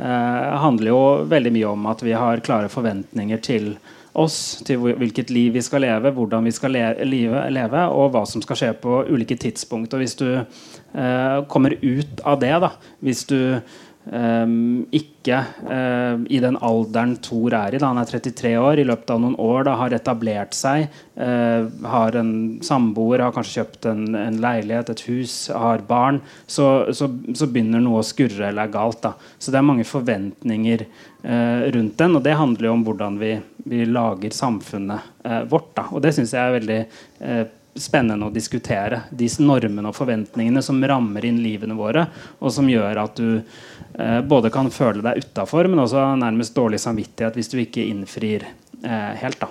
handler 0.00 0.90
jo 0.90 1.00
veldig 1.28 1.52
mye 1.52 1.70
om 1.70 1.88
at 1.90 2.04
vi 2.06 2.14
har 2.16 2.40
klare 2.46 2.70
forventninger 2.72 3.42
til 3.44 3.74
oss, 4.18 4.62
til 4.66 4.80
hvilket 4.98 5.30
liv 5.30 5.52
vi 5.54 5.62
skal 5.62 5.84
leve, 5.84 6.10
hvordan 6.16 6.48
vi 6.48 6.52
skal 6.56 6.72
le 6.72 6.86
leve, 7.52 7.82
og 7.92 8.14
hva 8.14 8.24
som 8.26 8.42
skal 8.42 8.58
skje 8.58 8.70
på 8.80 9.02
ulike 9.12 9.36
tidspunkt. 9.38 9.92
Og 9.94 10.02
hvis 10.02 10.16
du 10.18 10.26
kommer 11.52 11.76
ut 11.82 12.24
av 12.24 12.40
det, 12.42 12.54
da, 12.64 12.72
hvis 13.04 13.22
du 13.28 13.38
Um, 14.08 14.86
ikke 14.96 15.42
uh, 15.68 16.22
i 16.32 16.38
den 16.40 16.56
alderen 16.64 17.12
Thor 17.20 17.52
er 17.52 17.74
i. 17.76 17.78
Da. 17.78 17.90
Han 17.90 18.00
er 18.00 18.08
33 18.08 18.54
år. 18.56 18.80
I 18.80 18.86
løpet 18.88 19.12
av 19.12 19.20
noen 19.20 19.36
år 19.38 19.66
da, 19.68 19.74
har 19.76 19.94
etablert 19.94 20.56
seg. 20.56 20.88
Uh, 21.20 21.68
har 21.92 22.16
en 22.16 22.32
samboer, 22.64 23.20
har 23.26 23.34
kanskje 23.36 23.60
kjøpt 23.60 23.90
en, 23.92 24.06
en 24.16 24.40
leilighet, 24.40 24.94
et 24.94 25.04
hus, 25.10 25.34
har 25.52 25.84
barn. 25.88 26.22
Så, 26.46 26.66
så, 26.96 27.10
så, 27.36 27.50
begynner 27.50 27.84
noe 27.84 28.00
å 28.00 28.06
skurre 28.06 28.48
eller 28.48 28.66
er 28.66 28.74
galt. 28.74 29.02
Da. 29.04 29.14
Så 29.38 29.52
det 29.52 29.60
er 29.60 29.68
mange 29.68 29.86
forventninger 29.86 30.86
uh, 30.88 31.68
rundt 31.76 32.00
den. 32.00 32.16
Og 32.16 32.24
det 32.24 32.38
handler 32.40 32.70
jo 32.70 32.74
om 32.78 32.84
hvordan 32.88 33.20
vi, 33.20 33.34
vi 33.68 33.84
lager 33.86 34.34
samfunnet 34.34 35.16
vårt. 35.52 35.74
Da. 35.76 35.90
Og 35.92 36.00
det 36.00 36.16
syns 36.16 36.32
jeg 36.32 36.40
er 36.40 36.56
veldig 36.56 36.82
spennende 37.74 38.26
å 38.26 38.34
diskutere. 38.34 39.02
De 39.10 39.28
normene 39.38 39.90
og 39.90 39.96
forventningene 39.96 40.62
som 40.64 40.80
rammer 40.82 41.24
inn 41.26 41.38
livene 41.42 41.76
våre, 41.78 42.06
og 42.40 42.52
som 42.54 42.68
gjør 42.70 43.02
at 43.04 43.20
du 43.20 43.38
eh, 43.38 44.20
både 44.26 44.50
kan 44.54 44.70
føle 44.74 45.04
deg 45.04 45.22
utafor, 45.24 45.70
men 45.70 45.84
også 45.84 46.08
nærmest 46.20 46.56
dårlig 46.56 46.80
samvittighet 46.82 47.38
hvis 47.38 47.52
du 47.52 47.60
ikke 47.62 47.86
innfrir 47.86 48.46
eh, 48.46 49.12
helt. 49.22 49.40
da. 49.40 49.50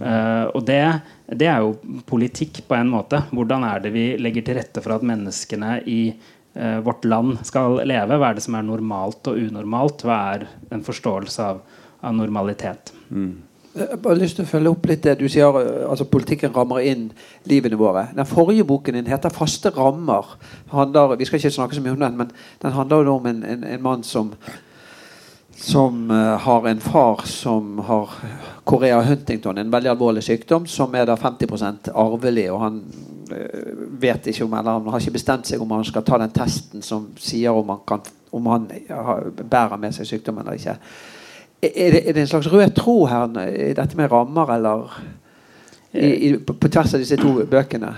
Uh, 0.00 0.46
og 0.56 0.62
det, 0.64 0.80
det, 1.28 1.44
er 1.50 1.60
jo 1.60 2.00
politikk 2.08 2.62
på 2.68 2.76
en 2.78 2.88
måte. 2.88 3.20
Hvordan 3.34 3.66
er 3.68 3.82
det 3.84 3.90
vi 3.92 4.04
legger 4.16 4.46
til 4.46 4.56
rette 4.56 4.80
for 4.80 4.94
at 4.94 5.04
menneskene 5.04 5.74
i 5.92 6.00
uh, 6.56 6.78
vårt 6.86 7.04
land 7.04 7.42
skal 7.44 7.82
leve? 7.84 8.16
Hva 8.16 8.30
er 8.30 8.38
det 8.38 8.46
som 8.46 8.56
er 8.56 8.64
normalt 8.64 9.28
og 9.28 9.36
unormalt? 9.36 10.06
Hva 10.06 10.18
er 10.32 10.46
en 10.72 10.84
forståelse 10.86 11.50
av, 11.52 11.60
av 12.00 12.16
normalitet? 12.16 12.94
Mm. 13.10 13.34
Jeg 13.70 14.00
har 14.02 14.18
lyst 14.18 14.34
til 14.34 14.46
å 14.46 14.50
følge 14.50 14.70
opp 14.72 14.86
litt 14.90 15.04
det 15.06 15.12
du 15.20 15.28
sier. 15.30 15.58
altså 15.86 16.08
Politikken 16.10 16.54
rammer 16.54 16.82
inn 16.82 17.10
livene 17.46 17.78
våre. 17.78 18.08
Den 18.16 18.26
forrige 18.26 18.64
boken 18.66 18.94
din 18.98 19.06
heter 19.06 19.30
'Faste 19.30 19.70
rammer'. 19.70 20.36
Handler, 20.72 21.16
vi 21.16 21.24
skal 21.24 21.38
ikke 21.38 21.50
snakke 21.50 21.74
så 21.74 21.80
mye 21.80 21.92
om 21.92 22.00
den, 22.00 22.16
men 22.16 22.30
den 22.62 22.72
handler 22.72 23.08
om 23.08 23.26
en, 23.26 23.44
en, 23.44 23.64
en 23.64 23.82
mann 23.82 24.02
som 24.02 24.34
som 25.60 26.10
uh, 26.10 26.38
har 26.40 26.68
en 26.68 26.80
far 26.80 27.20
som 27.24 27.78
har 27.78 28.08
Korea 28.64 29.02
Huntington, 29.02 29.58
en 29.58 29.70
veldig 29.70 29.90
alvorlig 29.90 30.22
sykdom, 30.24 30.66
som 30.66 30.94
er 30.94 31.04
da 31.04 31.16
50% 31.16 31.90
arvelig. 31.94 32.50
og 32.50 32.60
Han 32.60 32.82
vet 34.00 34.26
ikke 34.26 34.44
om, 34.44 34.54
eller 34.54 34.72
han 34.72 34.88
har 34.88 35.00
ikke 35.00 35.18
bestemt 35.18 35.46
seg 35.46 35.62
om 35.62 35.70
han 35.70 35.84
skal 35.84 36.02
ta 36.02 36.18
den 36.18 36.32
testen 36.34 36.82
som 36.82 37.10
sier 37.18 37.52
om 37.52 37.68
han, 37.68 37.82
kan, 37.86 38.00
om 38.32 38.46
han 38.46 38.68
bærer 39.50 39.76
med 39.76 39.94
seg 39.94 40.06
sykdommen 40.06 40.46
eller 40.46 40.58
ikke. 40.58 40.76
Er 41.60 41.92
det, 41.92 42.00
er 42.08 42.14
det, 42.16 42.22
en 42.22 42.30
slags 42.30 42.48
rød 42.48 42.72
tråd 42.72 43.10
her 43.10 43.34
i 43.52 43.72
dette 43.76 43.96
med 43.98 44.08
rammer, 44.08 44.48
eller 44.54 44.94
i, 45.92 46.08
i, 46.08 46.28
på 46.40 46.68
tvers 46.72 46.94
av 46.96 47.02
disse 47.02 47.18
to 47.20 47.34
bøkene? 47.50 47.90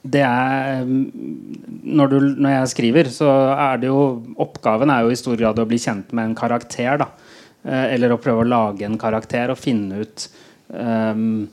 Det 0.00 0.22
er 0.22 0.84
når, 0.86 2.12
du, 2.12 2.18
når, 2.38 2.52
jeg 2.54 2.68
skriver, 2.72 3.10
så 3.12 3.30
er 3.52 3.80
det 3.82 3.90
jo 3.90 4.04
Oppgaven 4.40 4.92
er 4.94 5.04
jo 5.04 5.10
i 5.12 5.18
stor 5.18 5.34
grad 5.40 5.58
å 5.58 5.66
bli 5.68 5.80
kjent 5.82 6.14
med 6.14 6.30
en 6.30 6.36
karakter. 6.38 7.02
da 7.02 7.08
eh, 7.66 7.96
Eller 7.96 8.14
å 8.14 8.20
prøve 8.22 8.44
å 8.44 8.48
lage 8.48 8.86
en 8.86 8.98
karakter 9.00 9.50
og 9.50 9.58
finne 9.58 10.04
ut 10.04 10.28
um, 10.68 11.48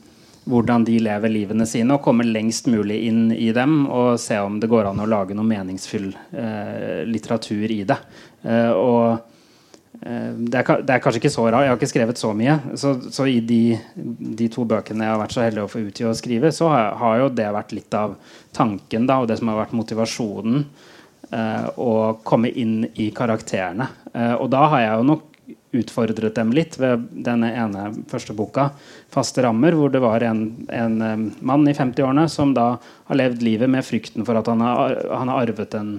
hvordan 0.48 0.86
de 0.86 0.94
lever 1.02 1.32
livene 1.34 1.66
sine, 1.68 1.96
og 1.96 2.06
komme 2.06 2.24
lengst 2.24 2.70
mulig 2.70 3.02
inn 3.10 3.32
i 3.34 3.50
dem 3.52 3.82
og 3.84 4.14
se 4.22 4.38
om 4.40 4.60
det 4.62 4.70
går 4.70 4.92
an 4.92 5.02
å 5.02 5.10
lage 5.10 5.36
noe 5.36 5.48
meningsfull 5.48 6.12
uh, 6.14 7.02
litteratur 7.04 7.66
i 7.66 7.82
det. 7.88 7.98
Uh, 8.46 8.72
og 8.78 9.02
Eh, 9.12 9.37
det 9.98 10.60
er, 10.60 10.82
det 10.86 10.92
er, 10.94 11.00
kanskje 11.02 11.18
ikke 11.18 11.32
så 11.34 11.46
rart. 11.48 11.64
Jeg 11.66 11.72
har 11.72 11.78
ikke 11.80 11.90
skrevet 11.90 12.20
så 12.20 12.30
mye. 12.36 12.58
Så, 12.78 12.92
så 13.14 13.26
i 13.26 13.40
de, 13.44 13.78
de, 13.96 14.46
to 14.52 14.62
bøkene 14.68 15.04
jeg 15.06 15.14
har 15.14 15.22
vært 15.22 15.34
så 15.34 15.42
heldig 15.42 15.64
å 15.64 15.70
få 15.72 15.82
utgi 15.82 16.06
og 16.06 16.14
skrive, 16.18 16.52
så 16.54 16.70
har, 16.70 16.92
har, 17.00 17.16
jo 17.24 17.32
det 17.34 17.48
vært 17.56 17.74
litt 17.74 17.96
av 17.98 18.14
tanken 18.54 19.08
da, 19.10 19.18
og 19.18 19.26
det 19.30 19.40
som 19.40 19.50
har 19.50 19.58
vært 19.64 19.74
motivasjonen. 19.78 20.62
Eh, 21.28 21.64
å 21.76 22.16
komme 22.24 22.48
inn 22.48 22.86
i 22.96 23.10
karakterene. 23.12 23.84
Eh, 24.14 24.32
og 24.40 24.48
da 24.48 24.62
har 24.72 24.80
jeg 24.80 24.94
jo 24.96 25.08
nok 25.10 25.26
utfordret 25.76 26.38
dem 26.38 26.54
litt 26.56 26.78
ved 26.80 27.04
denne 27.12 27.50
ene 27.52 27.90
første 28.08 28.32
boka, 28.32 28.70
'Faste 29.12 29.44
rammer', 29.44 29.76
hvor 29.76 29.92
det 29.92 30.00
var 30.00 30.24
en, 30.24 30.66
en 30.72 31.02
um, 31.02 31.26
mann 31.40 31.68
i 31.68 31.74
50-årene 31.76 32.24
som 32.32 32.54
da 32.56 32.78
har 32.80 33.20
levd 33.20 33.44
livet 33.44 33.68
med 33.68 33.84
frykten 33.84 34.24
for 34.24 34.40
at 34.40 34.48
han 34.48 34.64
har, 34.64 34.96
han 35.12 35.28
har 35.28 35.44
arvet 35.44 35.76
en, 35.76 35.90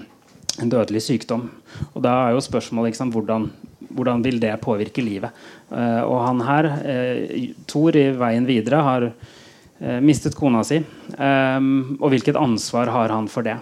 en 0.57 0.73
dødelig 0.73 1.05
sykdom. 1.05 1.45
Og 1.93 2.01
da 2.01 2.15
er 2.23 2.33
jo 2.33 2.41
spørsmålet 2.41 2.95
liksom, 2.95 3.13
hvordan 3.13 3.51
hvordan 3.89 4.23
vil 4.23 4.39
det 4.41 4.55
påvirke 4.63 5.03
livet? 5.03 5.35
Uh, 5.71 6.03
og 6.05 6.19
han 6.25 6.43
her, 6.45 6.69
uh, 6.83 7.49
Thor 7.69 7.97
i 7.97 8.09
veien 8.17 8.47
videre, 8.49 8.83
har 8.85 9.07
uh, 9.09 9.99
mistet 10.05 10.37
kona 10.37 10.63
si. 10.65 10.81
Um, 11.17 11.97
og 11.99 12.09
hvilket 12.13 12.39
ansvar 12.39 12.91
har 12.93 13.15
han 13.15 13.29
for 13.31 13.47
det? 13.47 13.59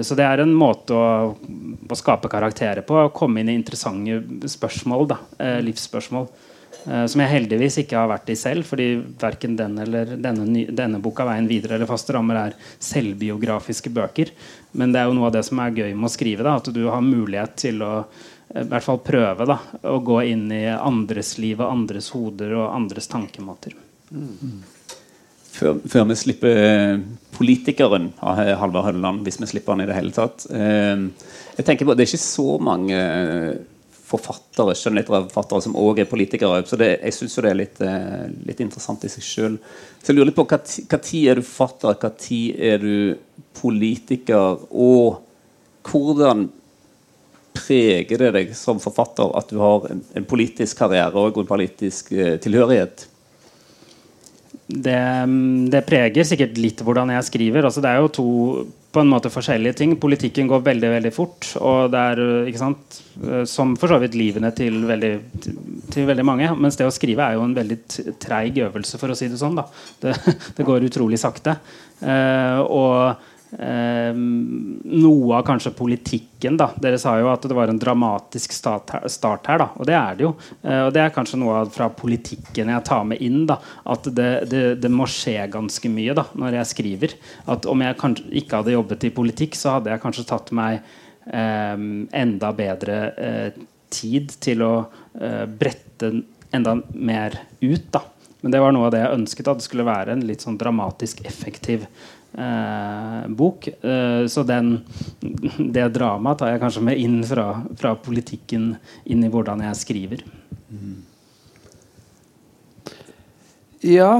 så 0.00 0.16
det 0.16 0.24
er 0.24 0.40
en 0.40 0.52
måte 0.56 0.96
å, 0.96 1.08
å, 1.36 1.96
skape 1.98 2.30
karakterer 2.32 2.80
på. 2.88 2.94
Å 2.96 3.10
komme 3.12 3.42
inn 3.42 3.50
i 3.52 3.56
interessante 3.58 4.48
spørsmål. 4.48 5.02
Da, 5.10 5.18
livsspørsmål. 5.60 6.24
som 6.86 7.20
jeg 7.20 7.28
heldigvis 7.28 7.76
ikke 7.82 7.98
har 7.98 8.08
vært 8.08 8.30
i 8.32 8.36
selv, 8.38 8.64
fordi 8.64 8.86
verken 9.20 9.58
den 9.58 9.76
eller 9.82 10.14
denne, 10.24 10.62
denne 10.72 11.02
boka 11.04 11.26
'Veien 11.26 11.50
videre' 11.50 11.76
eller 11.76 11.90
'Faste 11.90 12.16
rammer' 12.16 12.40
er 12.46 12.56
selvbiografiske 12.80 13.92
bøker. 13.92 14.32
Men 14.72 14.94
det 14.94 15.02
er 15.02 15.10
jo 15.10 15.18
noe 15.18 15.28
av 15.28 15.36
det 15.36 15.44
som 15.44 15.60
er 15.60 15.76
gøy 15.76 15.92
med 15.92 16.08
å 16.08 16.16
skrive. 16.16 16.48
Da, 16.48 16.56
at 16.56 16.72
du 16.72 16.86
har 16.88 17.04
mulighet 17.04 17.60
til 17.66 17.84
å 17.84 18.06
i 18.48 18.64
hvert 18.64 18.84
fall 18.84 19.00
prøve 19.04 19.44
da, 19.48 19.58
å 19.90 19.98
gå 20.00 20.22
inn 20.30 20.48
i 20.54 20.64
andres 20.72 21.36
liv 21.40 21.60
og 21.60 21.68
andres 21.68 22.10
hoder 22.14 22.54
og 22.56 22.70
andres 22.72 23.10
tankemåter. 23.12 23.74
Mm. 24.08 24.60
Før, 25.58 25.80
før, 25.90 26.04
vi 26.08 26.16
slipper 26.16 26.60
eh, 26.62 27.00
politikeren 27.34 28.12
av 28.22 28.38
Halvard 28.60 28.86
Hølleland, 28.86 29.24
hvis 29.26 29.40
vi 29.42 29.48
slipper 29.50 29.74
han 29.74 29.82
i 29.82 29.88
det 29.88 29.96
hele 29.96 30.14
tatt 30.14 30.46
eh, 30.54 31.02
jeg 31.58 31.66
tenker 31.66 31.88
på, 31.88 31.96
Det 31.98 32.04
er 32.04 32.12
ikke 32.12 32.22
så 32.22 32.54
mange 32.62 32.96
eh, 32.96 33.58
forfattere 34.08 34.76
skjønnlitterære 34.78 35.26
forfattere 35.26 35.64
som 35.66 35.76
òg 35.76 36.00
er 36.00 36.08
politikere. 36.08 36.62
Så 36.64 36.78
det, 36.80 36.94
jeg 37.02 37.16
syns 37.16 37.34
det 37.36 37.50
er 37.50 37.58
litt, 37.58 37.80
litt, 38.48 38.62
interessant 38.64 39.02
i 39.04 39.10
seg 39.12 39.26
sjøl. 39.26 39.58
Så 40.00 40.14
jeg 40.14 40.16
lurer 40.16 40.30
litt 40.30 40.38
på 40.38 40.46
tid 40.56 41.26
er 41.28 41.36
du 41.36 41.44
forfatter, 41.44 42.14
tid 42.16 42.62
er 42.70 42.80
du 42.80 42.94
politiker, 43.58 44.62
og 44.72 45.18
hvordan 45.84 46.46
preger 47.58 48.24
det 48.24 48.32
deg 48.36 48.56
som 48.56 48.80
forfatter 48.82 49.30
at 49.38 49.52
du 49.52 49.60
har 49.62 49.86
en, 49.92 50.02
en 50.16 50.26
politisk 50.28 50.80
karriere 50.80 51.14
og 51.18 51.38
en 51.42 51.48
politisk 51.48 52.12
eh, 52.16 52.36
tilhørighet? 52.42 53.06
Det, 54.68 54.98
det, 55.72 55.80
preger 55.88 56.26
sikkert 56.28 56.58
litt 56.60 56.82
hvordan 56.84 57.14
jeg 57.14 57.24
skriver. 57.30 57.64
Altså, 57.64 57.80
det 57.80 57.88
er 57.88 58.02
jo 58.02 58.10
to 58.12 58.32
på 58.92 59.00
en 59.00 59.08
måte 59.08 59.30
forskjellige 59.32 59.78
ting. 59.80 59.94
Politikken 60.00 60.48
går 60.48 60.60
veldig 60.66 60.90
veldig 60.92 61.12
fort. 61.12 61.48
Og 61.60 61.88
det 61.92 62.02
er, 62.12 62.20
ikke 62.50 62.60
sant, 62.60 62.98
eh, 63.22 63.46
Som 63.48 63.76
for 63.80 63.92
så 63.92 64.00
vidt 64.02 64.16
livene 64.18 64.52
til 64.56 64.82
veldig, 64.88 65.12
til 65.92 66.08
veldig 66.08 66.26
mange. 66.26 66.52
Mens 66.60 66.76
det 66.76 66.88
å 66.88 66.92
skrive 66.92 67.24
er 67.24 67.38
jo 67.38 67.46
en 67.48 67.56
veldig 67.56 67.80
treig 68.20 68.60
øvelse, 68.68 69.00
for 69.00 69.12
å 69.12 69.16
si 69.16 69.30
det 69.32 69.40
sånn. 69.40 69.56
Det, 70.02 70.14
det, 70.56 70.68
går 70.68 70.88
utrolig 70.90 71.20
sakte. 71.20 71.56
Eh, 72.04 72.60
og 72.68 73.16
Eh, 73.37 73.37
noe 73.56 75.36
av 75.36 75.42
kanskje 75.46 75.70
politikken. 75.72 76.56
da 76.60 76.68
Dere 76.76 76.98
sa 77.00 77.14
jo 77.18 77.30
at 77.32 77.46
det 77.48 77.56
var 77.56 77.70
en 77.72 77.78
dramatisk 77.80 78.52
start 78.52 78.90
her, 78.92 79.08
start 79.08 79.48
her 79.48 79.62
da 79.62 79.68
og 79.74 79.86
det 79.88 79.96
er 79.96 80.18
det 80.18 80.26
jo. 80.26 80.32
Eh, 80.62 80.82
og 80.84 80.92
det 80.92 81.02
er 81.02 81.14
kanskje 81.14 81.40
noe 81.40 81.62
av 81.62 81.72
fra 81.72 81.88
politikken 81.88 82.68
jeg 82.68 82.84
tar 82.84 83.06
med 83.08 83.22
inn. 83.24 83.46
da 83.48 83.58
At 83.88 84.04
det, 84.04 84.30
det, 84.52 84.62
det, 84.82 84.90
må 84.92 85.08
skje 85.08 85.48
ganske 85.52 85.92
mye 85.92 86.16
da 86.18 86.26
når 86.34 86.60
jeg 86.60 86.72
skriver. 86.74 87.16
At 87.46 87.66
Om 87.66 87.86
jeg 87.86 88.00
kanskje 88.02 88.28
ikke 88.42 88.60
hadde 88.60 88.76
jobbet 88.76 89.08
i 89.08 89.14
politikk, 89.16 89.56
så 89.56 89.78
hadde 89.78 89.94
jeg 89.94 90.04
kanskje 90.04 90.28
tatt 90.28 90.52
meg 90.52 90.82
eh, 91.32 91.76
enda 92.22 92.52
bedre 92.52 93.00
eh, 93.16 93.64
tid 93.88 94.36
til 94.44 94.64
å 94.66 94.74
eh, 95.20 95.44
brette 95.48 96.12
enda 96.52 96.78
mer 96.92 97.40
ut. 97.60 97.88
da 97.92 98.04
men 98.40 98.52
det 98.54 98.60
var 98.62 98.70
noe 98.70 98.86
av 98.86 98.92
det 98.94 99.00
jeg 99.02 99.16
ønsket. 99.16 99.48
At 99.50 99.60
det 99.60 99.66
skulle 99.66 99.88
være 99.88 100.14
en 100.14 100.22
litt 100.26 100.44
sånn 100.44 100.58
dramatisk 100.60 101.24
effektiv 101.26 101.88
bok. 103.28 103.68
Eh, 103.68 104.26
så 104.26 104.42
den, 104.42 104.78
det 105.58 105.88
dramaet 105.94 106.38
tar 106.38 106.52
jeg 106.52 106.62
kanskje 106.62 106.84
med 106.86 107.00
inn 107.00 107.20
fra, 107.26 107.48
fra, 107.78 107.94
politikken 107.96 108.74
inn 109.04 109.24
i 109.24 109.30
hvordan 109.32 109.64
jeg 109.66 109.80
skriver. 109.82 110.24
Ja 113.78 114.18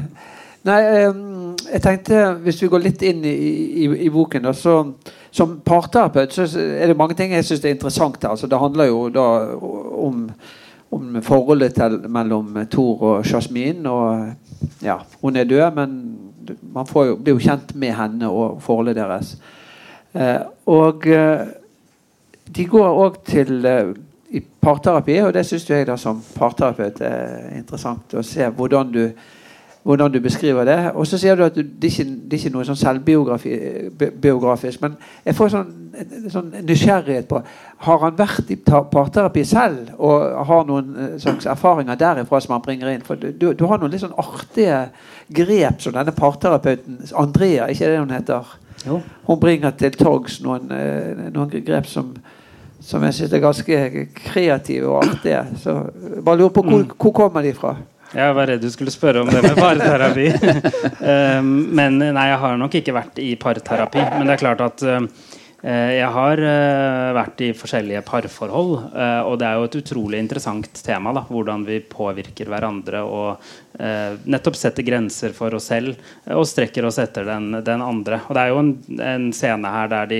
Nei, 0.68 0.78
jeg 0.86 1.80
tenkte, 1.82 2.20
Hvis 2.44 2.60
vi 2.62 2.68
går 2.70 2.84
litt 2.84 3.02
inn 3.02 3.24
i, 3.26 3.34
i, 3.82 3.88
i 4.06 4.10
boken 4.14 4.46
da, 4.46 4.52
så, 4.54 4.76
Som 5.34 5.56
parterapeut 5.66 6.32
så 6.32 6.46
er 6.54 6.92
det 6.92 6.98
mange 6.98 7.16
ting 7.18 7.34
jeg 7.34 7.44
syns 7.48 7.64
er 7.66 7.74
interessant. 7.74 8.22
Altså, 8.24 8.46
det 8.46 8.60
handler 8.62 8.90
jo 8.90 9.08
da 9.12 9.26
om, 9.56 10.28
om 10.94 11.18
forholdet 11.24 11.74
til, 11.78 11.98
mellom 12.06 12.60
Tor 12.70 13.06
og 13.08 13.26
Jasmin. 13.26 13.82
Og 13.90 14.84
ja, 14.84 15.00
hun 15.22 15.36
er 15.36 15.50
død, 15.50 15.66
men 15.80 15.96
man 16.74 16.86
jo, 16.86 17.16
blir 17.16 17.36
jo 17.36 17.42
kjent 17.42 17.74
med 17.78 17.94
henne 17.96 18.30
og 18.30 18.62
forholdet 18.62 18.98
deres. 18.98 19.36
Eh, 20.12 20.40
og 20.68 21.06
eh, 21.08 21.46
de 22.56 22.66
går 22.68 22.98
òg 23.04 23.20
til 23.28 23.64
eh, 23.68 23.92
parterapi, 24.62 25.18
og 25.26 25.32
det 25.34 25.44
syns 25.48 25.68
jeg 25.70 25.86
da 25.88 25.96
som 26.00 26.20
parterapeut 26.36 27.00
er 27.04 27.52
interessant 27.58 28.14
å 28.16 28.24
se 28.26 28.48
hvordan 28.48 28.92
du, 28.92 29.04
hvordan 29.82 30.12
du 30.12 30.20
beskriver 30.20 30.64
det. 30.64 30.90
Og 30.94 31.06
så 31.06 31.18
sier 31.18 31.36
du 31.36 31.44
at 31.44 31.54
du, 31.54 31.62
det, 31.62 31.88
er 31.88 31.90
ikke, 31.90 32.04
det 32.04 32.36
er 32.36 32.40
ikke 32.40 32.54
noe 32.54 32.66
sånn 32.66 32.78
selvbiografisk, 32.78 34.82
men 34.84 34.94
jeg 35.26 35.36
får 35.38 35.52
sånn, 35.54 35.72
sånn, 36.32 36.52
nysgjerrighet 36.62 37.26
på 37.28 37.40
Har 37.86 38.04
han 38.04 38.16
vært 38.16 38.52
i 38.54 38.56
parterapi 38.56 39.44
selv 39.44 39.90
og 39.98 40.46
har 40.48 40.68
noen 40.68 40.92
eh, 40.94 41.16
slags 41.22 41.48
erfaringer 41.50 41.98
derifra 41.98 42.40
som 42.40 42.54
han 42.56 42.64
bringer 42.64 42.92
inn? 42.92 43.06
For 43.06 43.18
du, 43.18 43.48
du 43.58 43.64
har 43.66 43.82
noen 43.82 43.92
litt 43.92 44.04
sånn 44.04 44.20
artige 44.22 44.84
grep 45.34 45.82
som 45.82 45.96
denne 45.96 46.14
parterapeuten 46.14 47.02
Andrea, 47.18 47.66
ikke 47.72 47.90
det 47.90 47.98
hun 47.98 48.14
heter? 48.14 48.54
Jo. 48.86 49.00
Hun 49.26 49.42
bringer 49.42 49.74
til 49.78 49.98
torgs 49.98 50.38
noen, 50.46 50.70
eh, 50.76 51.26
noen 51.34 51.66
grep 51.66 51.90
som 51.90 52.14
som 52.82 53.04
jeg 53.06 53.14
syns 53.14 53.34
er 53.36 53.38
ganske 53.38 53.76
kreative 54.16 54.88
og 54.90 55.04
artige. 55.04 55.44
Så 55.62 55.70
bare 56.24 56.40
lurer 56.40 56.50
på 56.50 56.64
hvor, 56.66 56.80
mm. 56.82 56.96
hvor 56.98 57.12
kommer 57.14 57.44
de 57.46 57.52
fra? 57.54 57.76
Jeg 58.12 58.34
var 58.36 58.50
redd 58.50 58.60
du 58.60 58.70
skulle 58.72 58.92
spørre 58.92 59.22
om 59.24 59.30
det 59.32 59.40
med 59.40 59.56
parterapi. 59.56 60.26
um, 61.00 61.52
men 61.78 62.00
nei, 62.02 62.26
jeg 62.28 62.40
har 62.44 62.58
nok 62.60 62.74
ikke 62.82 62.96
vært 62.96 63.20
i 63.22 63.30
parterapi. 63.40 64.02
Men 64.18 64.28
det 64.28 64.34
er 64.34 64.42
klart 64.42 64.60
at 64.64 64.84
um, 64.84 65.08
jeg 65.62 66.08
har 66.16 66.42
uh, 66.42 67.14
vært 67.16 67.40
i 67.46 67.50
forskjellige 67.56 68.02
parforhold. 68.04 68.74
Uh, 68.92 69.22
og 69.30 69.38
det 69.40 69.48
er 69.48 69.56
jo 69.56 69.68
et 69.68 69.78
utrolig 69.80 70.20
interessant 70.20 70.82
tema. 70.84 71.14
Da, 71.16 71.24
hvordan 71.30 71.64
vi 71.68 71.80
påvirker 71.80 72.52
hverandre 72.52 73.04
og 73.08 73.52
nettopp 73.82 74.54
setter 74.60 74.84
grenser 74.84 75.32
for 75.32 75.56
oss 75.56 75.70
selv 75.70 75.96
og 76.30 76.44
strekker 76.46 76.84
oss 76.84 76.98
etter 77.00 77.24
den, 77.26 77.48
den 77.64 77.80
andre. 77.82 78.18
Og 78.28 78.36
det 78.36 78.42
er 78.42 78.50
jo 78.52 78.58
en, 78.60 78.72
en 79.00 79.24
scene 79.34 79.70
her 79.72 79.88
der 79.90 80.10
de 80.10 80.18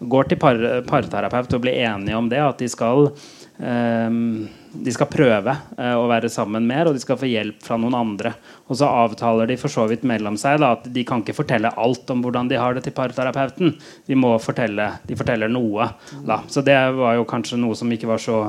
går 0.00 0.30
til 0.30 0.40
par, 0.40 0.60
parterapeut 0.88 1.52
og 1.52 1.62
blir 1.66 1.76
enige 1.84 2.16
om 2.16 2.30
det. 2.32 2.40
At 2.40 2.64
de 2.64 2.70
skal, 2.72 3.10
de 3.56 4.92
skal 4.92 5.06
prøve 5.06 5.52
uh, 5.78 5.94
å 5.94 6.06
være 6.10 6.30
sammen 6.32 6.64
mer, 6.66 6.88
og 6.88 6.96
de 6.96 7.02
skal 7.02 7.18
få 7.20 7.28
hjelp 7.30 7.62
fra 7.62 7.76
noen 7.78 7.94
andre. 7.94 8.32
Og 8.66 8.78
så 8.80 8.88
avtaler 8.90 9.46
de 9.50 9.56
for 9.60 9.70
så 9.70 9.86
vidt 9.90 10.02
mellom 10.08 10.36
seg 10.40 10.58
da, 10.62 10.72
at 10.74 10.88
de 10.90 11.04
kan 11.06 11.22
ikke 11.22 11.36
fortelle 11.36 11.70
alt 11.70 12.10
om 12.10 12.24
hvordan 12.24 12.50
de 12.50 12.58
har 12.58 12.74
det 12.74 12.84
til 12.86 12.96
parterapeuten. 12.96 13.76
De 14.08 14.18
må 14.18 14.34
fortelle 14.42 14.88
de 15.06 15.18
forteller 15.18 15.52
noe. 15.52 15.86
Da. 16.26 16.40
Så 16.50 16.64
det 16.66 16.76
var 16.98 17.18
jo 17.18 17.28
kanskje 17.30 17.60
noe 17.62 17.78
som 17.78 17.92
ikke 17.94 18.10
var 18.10 18.22
så 18.22 18.40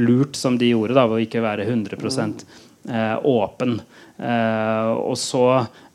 lurt 0.00 0.36
som 0.36 0.58
de 0.60 0.72
gjorde, 0.74 0.96
da, 0.98 1.06
ved 1.08 1.22
å 1.22 1.24
ikke 1.24 1.44
være 1.44 1.68
100 1.68 1.96
uh, 1.96 2.44
eh, 2.90 3.16
åpen. 3.32 3.78
Uh, 4.20 4.92
og 5.00 5.16
så 5.16 5.44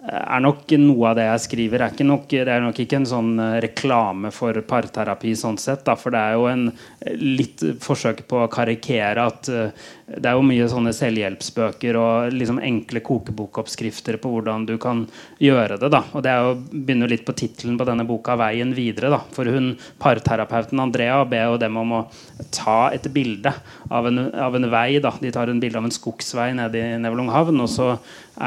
er 0.05 0.41
nok 0.43 0.69
noe 0.77 1.09
av 1.09 1.17
det 1.17 1.25
jeg 1.25 1.43
skriver 1.45 1.85
er 1.85 2.05
nok, 2.05 2.27
Det 2.29 2.51
er 2.51 2.61
nok 2.61 2.79
ikke 2.81 2.99
en 2.99 3.07
sånn 3.09 3.31
eh, 3.41 3.57
reklame 3.65 4.31
for 4.33 4.57
parterapi 4.67 5.33
sånn 5.37 5.57
sett. 5.61 5.85
Da, 5.87 5.95
for 5.97 6.13
det 6.13 6.21
er 6.21 6.35
jo 6.37 6.47
en 6.51 6.65
eh, 6.69 7.15
litt 7.17 7.63
forsøk 7.81 8.25
på 8.29 8.43
å 8.43 8.51
karikere 8.51 9.25
at 9.25 9.49
uh, 9.49 9.85
det 10.05 10.29
er 10.29 10.37
jo 10.37 10.45
mye 10.45 10.67
sånne 10.69 10.93
selvhjelpsbøker 10.93 11.97
og 11.97 12.35
liksom 12.35 12.59
enkle 12.61 13.01
kokebokoppskrifter 13.05 14.19
på 14.21 14.33
hvordan 14.35 14.67
du 14.69 14.75
kan 14.81 15.05
gjøre 15.41 15.79
det. 15.81 15.89
da, 15.89 16.03
og 16.13 16.21
Det 16.25 16.31
er 16.31 16.45
jo, 16.45 16.51
begynner 16.71 17.09
litt 17.09 17.25
på 17.25 17.33
tittelen 17.33 17.77
på 17.79 17.87
denne 17.89 18.05
boka 18.05 18.35
'Veien 18.37 18.75
videre'. 18.77 19.09
da, 19.09 19.21
For 19.33 19.45
hun 19.49 19.73
parterapeuten 19.97 20.79
Andrea 20.79 21.23
ber 21.25 21.49
jo 21.49 21.57
dem 21.57 21.77
om 21.77 21.91
å 21.91 22.05
ta 22.51 22.91
et 22.93 23.09
bilde 23.09 23.53
av 23.89 24.07
en, 24.07 24.29
av 24.33 24.55
en 24.55 24.69
vei. 24.69 24.99
da, 24.99 25.11
De 25.19 25.31
tar 25.31 25.49
en 25.49 25.59
bilde 25.59 25.77
av 25.77 25.85
en 25.85 25.97
skogsvei 25.97 26.53
nede 26.53 26.77
i 26.77 27.01
Nevlunghavn. 27.01 27.59
og 27.61 27.69
så 27.69 27.97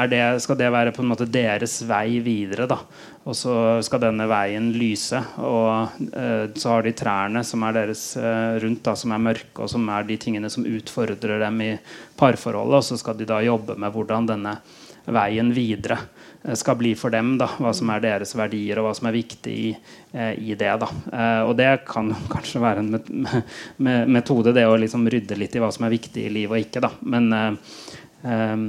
det, 0.09 0.21
skal 0.43 0.57
det 0.59 0.69
være 0.69 0.93
på 0.93 1.01
en 1.01 1.09
måte 1.09 1.25
deres 1.29 1.79
vei 1.89 2.19
videre. 2.21 2.67
da, 2.69 2.77
Og 3.25 3.35
så 3.35 3.53
skal 3.85 4.03
denne 4.03 4.27
veien 4.29 4.71
lyse. 4.75 5.21
Og 5.41 6.03
eh, 6.13 6.45
så 6.53 6.75
har 6.75 6.85
de 6.85 6.93
trærne 6.93 7.43
som 7.43 7.65
er 7.65 7.79
deres 7.79 8.03
eh, 8.17 8.59
rundt, 8.61 8.83
da, 8.85 8.93
som 8.95 9.15
er 9.15 9.25
mørke, 9.31 9.63
og 9.63 9.71
som 9.71 9.89
er 9.89 10.05
de 10.05 10.19
tingene 10.21 10.51
som 10.53 10.67
utfordrer 10.69 11.41
dem 11.41 11.65
i 11.65 11.71
parforholdet. 12.19 12.77
Og 12.77 12.85
så 12.91 12.99
skal 13.01 13.17
de 13.17 13.29
da 13.29 13.41
jobbe 13.45 13.79
med 13.81 13.95
hvordan 13.95 14.29
denne 14.29 14.59
veien 15.09 15.51
videre 15.55 15.97
eh, 16.43 16.53
skal 16.53 16.77
bli 16.79 16.93
for 16.95 17.13
dem. 17.13 17.35
Da, 17.41 17.49
hva 17.57 17.73
som 17.75 17.89
er 17.93 18.05
deres 18.05 18.35
verdier, 18.37 18.79
og 18.79 18.89
hva 18.89 18.95
som 18.97 19.09
er 19.09 19.17
viktig 19.17 19.53
i, 19.57 19.69
eh, 20.13 20.33
i 20.37 20.53
det. 20.53 20.73
Da. 20.85 20.89
Eh, 21.09 21.43
og 21.49 21.55
det 21.59 21.71
kan 21.89 22.13
kanskje 22.31 22.63
være 22.63 22.85
en 22.85 22.93
met 22.93 23.13
metode, 24.19 24.53
det 24.53 24.67
å 24.69 24.77
liksom 24.79 25.09
rydde 25.09 25.39
litt 25.39 25.57
i 25.57 25.63
hva 25.63 25.71
som 25.73 25.89
er 25.89 25.97
viktig 25.97 26.25
i 26.27 26.33
livet 26.41 26.55
og 26.55 26.67
ikke. 26.67 26.85
Da. 26.85 26.93
Men 27.09 27.57
um, 28.21 28.67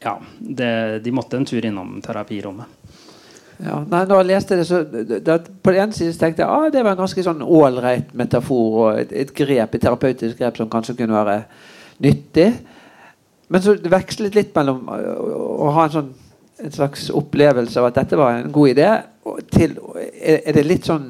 ja, 0.00 0.14
det, 0.38 0.72
de 1.04 1.12
måtte 1.14 1.36
en 1.36 1.46
tur 1.48 1.64
innom 1.64 1.98
terapirommet. 2.04 2.78
Ja, 3.60 3.82
nei, 3.84 4.06
når 4.08 4.22
jeg 4.22 4.28
leste 4.30 4.56
det, 4.56 4.64
så 4.64 4.78
da, 5.20 5.34
På 5.36 5.74
den 5.74 5.82
ene 5.82 5.92
siden 5.92 6.14
tenkte 6.16 6.46
jeg 6.46 6.48
ah, 6.48 6.70
det 6.72 6.80
var 6.80 6.94
en 6.94 7.02
ganske 7.02 7.24
sånn 7.26 7.42
ålreit 7.44 8.14
metafor 8.16 8.78
og 8.86 9.00
et, 9.02 9.12
et, 9.12 9.34
grep, 9.36 9.74
et 9.76 9.84
terapeutisk 9.84 10.38
grep 10.38 10.56
som 10.56 10.70
kanskje 10.72 10.96
kunne 11.02 11.18
være 11.18 11.42
nyttig. 12.00 12.48
Men 13.52 13.64
så 13.64 13.74
vekslet 13.76 14.38
litt 14.38 14.56
mellom 14.56 14.88
å 14.88 15.74
ha 15.76 15.84
en 15.84 15.96
sånn 15.98 16.10
en 16.60 16.72
slags 16.72 17.06
opplevelse 17.16 17.80
av 17.80 17.88
at 17.88 18.00
dette 18.02 18.18
var 18.20 18.36
en 18.36 18.52
god 18.52 18.72
idé, 18.74 18.88
til 19.52 19.76
er 20.20 20.52
det 20.56 20.64
litt 20.66 20.88
sånn 20.88 21.08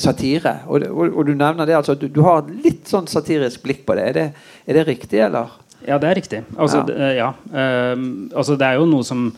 satire. 0.00 0.54
Og, 0.66 0.86
og, 0.88 1.12
og 1.12 1.28
du 1.28 1.34
nevner 1.34 1.68
det 1.68 1.76
altså, 1.78 1.94
du, 1.98 2.08
du, 2.10 2.22
har 2.26 2.48
litt 2.50 2.88
sånn 2.90 3.08
satirisk 3.10 3.62
blikk 3.62 3.84
på 3.86 3.96
det. 3.98 4.06
Er 4.10 4.16
det, 4.16 4.26
er 4.66 4.78
det 4.80 4.86
riktig, 4.88 5.20
eller? 5.28 5.52
Ja, 5.86 5.98
det 6.00 6.08
er 6.10 6.18
riktig. 6.18 6.42
Altså, 6.56 6.82
ja. 6.90 7.12
ja. 7.14 7.30
Um, 7.92 8.28
altså, 8.34 8.58
det 8.58 8.66
er 8.66 8.80
jo 8.80 8.88
noe 8.90 9.06
som 9.06 9.30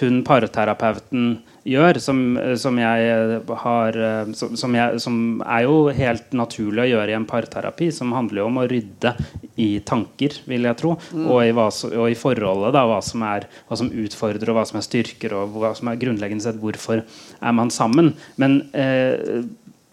hun 0.00 0.22
parterapeuten 0.26 1.26
gjør, 1.68 1.98
som, 2.02 2.20
som 2.58 2.78
jeg 2.80 3.42
har 3.62 3.98
som, 4.34 4.74
jeg, 4.74 5.02
som, 5.04 5.18
er 5.44 5.66
jo 5.66 5.76
helt 5.94 6.32
naturlig 6.34 6.82
å 6.82 6.88
gjøre 6.88 7.12
i 7.12 7.16
en 7.18 7.26
parterapi, 7.28 7.90
som 7.94 8.14
handler 8.16 8.42
jo 8.42 8.48
om 8.48 8.58
å 8.62 8.66
rydde 8.70 9.12
i 9.60 9.68
tanker, 9.86 10.40
vil 10.48 10.66
jeg 10.66 10.78
tro, 10.80 10.96
mm. 11.12 11.28
og, 11.28 11.42
i 11.44 11.54
hva, 11.54 11.68
og, 11.68 12.06
i 12.08 12.18
forholdet, 12.18 12.72
da, 12.74 12.84
hva 12.88 12.98
som, 13.04 13.22
er, 13.28 13.46
hva 13.68 13.78
som 13.78 13.92
utfordrer, 13.92 14.50
og 14.50 14.58
hva 14.58 14.66
som 14.70 14.80
er 14.80 14.88
styrker, 14.88 15.36
og 15.36 15.60
hva 15.60 15.74
som 15.76 15.92
er 15.92 16.00
grunnleggende 16.00 16.48
sett 16.48 16.60
hvorfor 16.62 17.04
er 17.04 17.56
man 17.60 17.70
sammen. 17.74 18.14
Men 18.40 18.62
eh, 18.72 19.44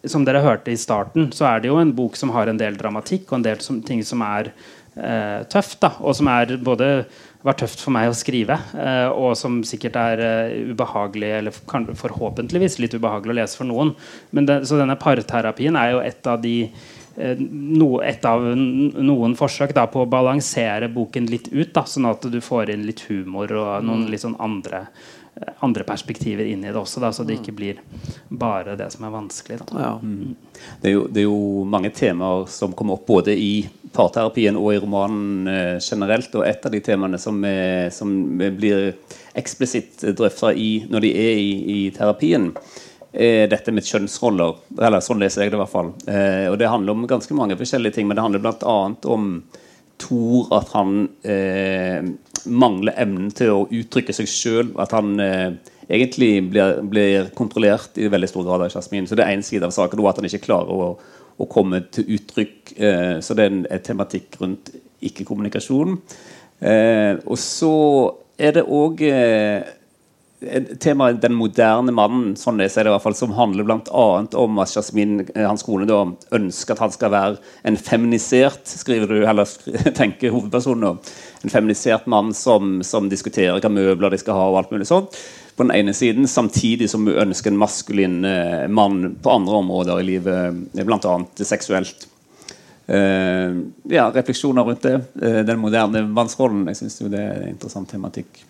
som 0.09 0.25
dere 0.25 0.43
hørte 0.45 0.73
i 0.73 0.79
starten, 0.79 1.29
så 1.35 1.49
er 1.49 1.61
det 1.61 1.71
jo 1.71 1.81
en 1.81 1.93
bok 1.97 2.17
som 2.17 2.31
har 2.35 2.49
en 2.49 2.61
del 2.61 2.77
dramatikk, 2.79 3.27
og 3.29 3.39
en 3.39 3.47
del 3.49 3.61
som, 3.65 3.81
ting 3.85 4.03
som 4.05 4.23
er 4.25 4.53
eh, 4.95 5.45
tøft, 5.51 5.79
da, 5.83 5.93
og 6.01 6.15
som 6.17 6.29
er 6.31 6.55
både 6.63 6.89
var 7.45 7.57
tøft 7.59 7.83
for 7.83 7.93
meg 7.93 8.09
å 8.09 8.17
skrive, 8.17 8.57
eh, 8.73 9.07
og 9.13 9.35
som 9.37 9.59
sikkert 9.67 9.97
er 10.01 10.21
eh, 10.25 10.53
ubehagelig, 10.71 11.31
eller 11.39 11.53
forhåpentligvis 12.01 12.79
litt 12.81 12.95
ubehagelig 12.97 13.35
å 13.35 13.39
lese 13.41 13.59
for 13.59 13.69
noen. 13.69 13.93
Det, 14.31 14.63
så 14.65 14.79
denne 14.81 14.97
parterapien 14.97 15.77
er 15.77 15.91
jo 15.93 15.99
et 16.01 16.31
av 16.31 16.41
de 16.41 16.55
eh, 16.65 17.43
no, 17.45 17.99
et 18.01 18.25
av 18.25 18.47
noen 18.55 19.37
forsøk 19.37 19.75
da, 19.77 19.85
på 19.91 20.01
å 20.01 20.09
balansere 20.09 20.89
boken 20.89 21.29
litt 21.29 21.51
ut, 21.53 21.69
da, 21.75 21.85
sånn 21.85 22.09
at 22.09 22.25
du 22.33 22.39
får 22.41 22.73
inn 22.73 22.87
litt 22.89 23.05
humor 23.11 23.53
og 23.53 23.85
noen 23.85 24.07
mm. 24.07 24.09
litt 24.15 24.25
sånn 24.25 24.39
andre 24.41 24.87
andre 25.59 25.83
perspektiver 25.83 26.45
inn 26.45 26.63
i 26.63 26.71
det 26.71 26.79
også, 26.79 27.01
da, 27.03 27.11
så 27.11 27.23
det 27.27 27.35
mm. 27.35 27.41
ikke 27.41 27.55
blir 27.55 27.79
bare 28.29 28.77
det 28.79 28.87
som 28.93 29.03
er 29.03 29.11
vanskelig. 29.11 29.57
Ja. 29.73 29.97
Mm. 30.01 30.35
Det, 30.81 30.87
er 30.87 30.93
jo, 30.93 31.01
det, 31.09 31.23
er 31.23 31.27
jo, 31.27 31.65
mange 31.67 31.91
temaer 31.95 32.45
som 32.51 32.71
kommer 32.71 32.95
opp 32.95 33.03
både 33.09 33.35
i 33.35 33.65
parterapien 33.95 34.57
og 34.59 34.71
i 34.73 34.79
romanen 34.83 35.49
eh, 35.51 35.75
generelt. 35.79 36.33
Og 36.35 36.45
et 36.47 36.65
av 36.65 36.73
de 36.73 36.81
temaene 36.83 37.19
som, 37.21 37.39
eh, 37.47 37.87
som 37.93 38.11
blir 38.37 38.91
eksplisitt 39.35 40.05
drøfta 40.15 40.53
når 40.55 41.05
de 41.05 41.13
er 41.19 41.39
i, 41.41 41.51
i, 41.75 41.79
terapien, 41.95 42.51
er 43.15 43.47
dette 43.51 43.71
med 43.71 43.87
kjønnsroller. 43.87 44.59
Eller 44.77 45.03
sånn 45.03 45.21
leser 45.23 45.45
jeg 45.45 45.53
det 45.53 45.59
i 45.59 45.63
hvert 45.63 45.73
fall. 45.73 45.93
Eh, 46.07 46.47
og 46.51 46.59
det 46.59 46.71
handler 46.71 46.95
om 46.95 47.07
ganske 47.09 47.37
mange 47.37 47.57
forskjellige 47.59 47.97
ting, 47.99 48.09
men 48.09 48.19
det 48.19 48.25
handler 48.25 48.43
bl.a. 48.43 48.79
om 49.15 49.29
Tor 49.95 50.49
at 50.51 50.73
han 50.75 51.05
eh, 51.23 52.03
mangler 52.51 52.97
evnen 52.99 53.29
til 53.31 53.53
å 53.53 53.61
uttrykke 53.71 54.11
seg 54.15 54.27
sjøl. 54.27 54.73
At 54.81 54.91
han 54.91 55.15
eh, 55.23 55.53
egentlig 55.87 56.49
blir, 56.51 56.81
blir, 56.83 57.29
kontrollert 57.37 57.97
i 57.97 58.09
veldig 58.11 58.29
stor 58.29 58.43
grad 58.47 58.65
av 58.65 58.73
Jasmin. 58.75 59.07
Så 59.07 59.15
det 59.17 59.25
er 59.25 59.35
én 59.35 59.45
side 59.45 59.65
av 59.67 59.71
saken, 59.75 60.03
at 60.05 60.19
han 60.19 60.27
ikke 60.27 60.43
klarer 60.47 60.71
å, 60.73 60.89
å 61.37 61.47
komme 61.51 61.81
til 61.91 62.07
uttrykk. 62.17 62.75
Eh, 62.77 63.15
så 63.23 63.37
det 63.37 63.45
er 63.45 63.53
en, 63.53 63.65
tematikk 63.83 64.39
rundt 64.41 64.73
ikke-kommunikasjon. 65.05 65.97
Eh, 66.59 67.17
og 67.25 67.39
så 67.41 67.73
er 68.39 68.59
det 68.59 68.67
òg 68.67 69.01
temaet 70.79 71.21
'Den 71.21 71.33
moderne 71.33 71.93
mannen', 71.95 72.35
sånn 72.37 72.59
jeg 72.59 72.71
ser 72.71 72.83
det 72.83 72.91
i 72.91 72.93
hvert 72.93 73.03
fall, 73.05 73.15
som 73.15 73.31
handler 73.31 73.63
bl.a. 73.63 74.27
om 74.35 74.59
at 74.59 74.73
Jasmin, 74.75 75.27
eh, 75.33 75.47
hans 75.47 75.63
kone, 75.63 75.87
da, 75.87 76.03
ønsker 76.31 76.75
at 76.75 76.79
han 76.79 76.91
skal 76.91 77.11
være 77.11 77.37
en 77.63 77.77
feminisert 77.77 78.65
skriver 78.65 79.07
du, 79.07 79.25
eller 79.25 79.45
tenker 79.99 80.31
hovedpersonen 80.35 80.83
om, 80.83 80.99
en 81.43 81.49
feminisert 81.49 82.07
mann 82.07 82.33
som, 82.33 82.83
som 82.83 83.09
diskuterer 83.09 83.55
hvilke 83.55 83.71
møbler 83.71 84.11
de 84.11 84.17
skal 84.17 84.33
ha. 84.37 84.49
og 84.49 84.57
alt 84.59 84.71
mulig 84.71 84.87
sånt 84.87 85.15
på 85.55 85.63
den 85.63 85.71
ene 85.71 85.93
siden, 85.95 86.27
samtidig 86.27 86.89
som 86.91 87.05
vi 87.07 87.15
ønsker 87.15 87.51
en 87.51 87.59
maskulin 87.59 88.25
eh, 88.27 88.65
mann 88.67 89.15
på 89.23 89.31
andre 89.31 89.61
områder 89.61 90.01
i 90.01 90.07
livet, 90.09 90.65
bl.a. 90.75 91.15
seksuelt. 91.39 92.07
Eh, 92.87 93.55
ja, 93.89 94.09
refleksjoner 94.11 94.63
rundt 94.67 94.83
det. 94.83 94.99
Eh, 95.21 95.39
den 95.47 95.59
moderne 95.59 96.03
mannsrollen. 96.07 96.67
Jeg 96.69 96.81
syns 96.81 96.99
det 97.07 97.21
er 97.21 97.39
en 97.39 97.55
interessant 97.55 97.89
tematikk. 97.89 98.43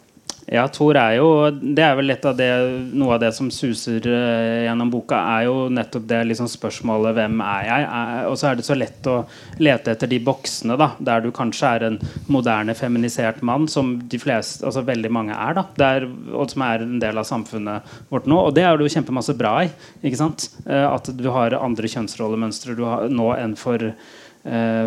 Ja, 0.45 0.67
Thor 0.69 0.93
er 0.99 1.15
jo 1.17 1.27
Det 1.49 1.81
er 1.81 1.95
vel 1.97 2.05
litt 2.11 2.25
av 2.27 2.35
det, 2.37 2.49
noe 2.93 3.15
av 3.15 3.21
det 3.23 3.31
som 3.33 3.47
suser 3.53 4.05
uh, 4.05 4.65
gjennom 4.67 4.91
boka, 4.93 5.17
er 5.17 5.47
jo 5.47 5.55
nettopp 5.73 6.05
det 6.09 6.19
liksom 6.29 6.49
spørsmålet 6.51 7.15
'Hvem 7.17 7.41
er 7.41 7.63
jeg?' 7.65 8.27
Og 8.29 8.37
så 8.37 8.51
er 8.51 8.59
det 8.59 8.65
så 8.67 8.77
lett 8.77 9.09
å 9.09 9.15
lete 9.59 9.95
etter 9.95 10.11
de 10.11 10.19
boksene 10.19 10.77
da, 10.77 10.91
der 10.99 11.21
du 11.21 11.31
kanskje 11.31 11.71
er 11.75 11.85
en 11.87 11.97
moderne, 12.29 12.75
feminisert 12.77 13.41
mann, 13.41 13.67
som 13.67 13.95
de 13.97 14.19
fleste, 14.21 14.65
altså 14.65 14.85
veldig 14.85 15.11
mange 15.11 15.33
er, 15.33 15.53
da, 15.57 15.65
der, 15.77 16.05
og 16.33 16.51
som 16.51 16.61
er 16.61 16.85
en 16.85 16.99
del 16.99 17.17
av 17.17 17.25
samfunnet 17.25 17.81
vårt 18.09 18.27
nå. 18.29 18.37
Og 18.37 18.53
det 18.53 18.63
er 18.63 18.77
det 18.77 18.85
jo 18.85 18.95
kjempemasse 18.99 19.37
bra 19.37 19.63
i. 19.65 19.71
ikke 20.03 20.21
sant? 20.21 20.49
Uh, 20.67 20.93
at 20.93 21.09
du 21.09 21.29
har 21.33 21.57
andre 21.57 21.89
kjønnsrollemønstre 21.89 22.77
nå 23.09 23.33
enn 23.33 23.57
for 23.57 23.81
Eh, 23.81 24.24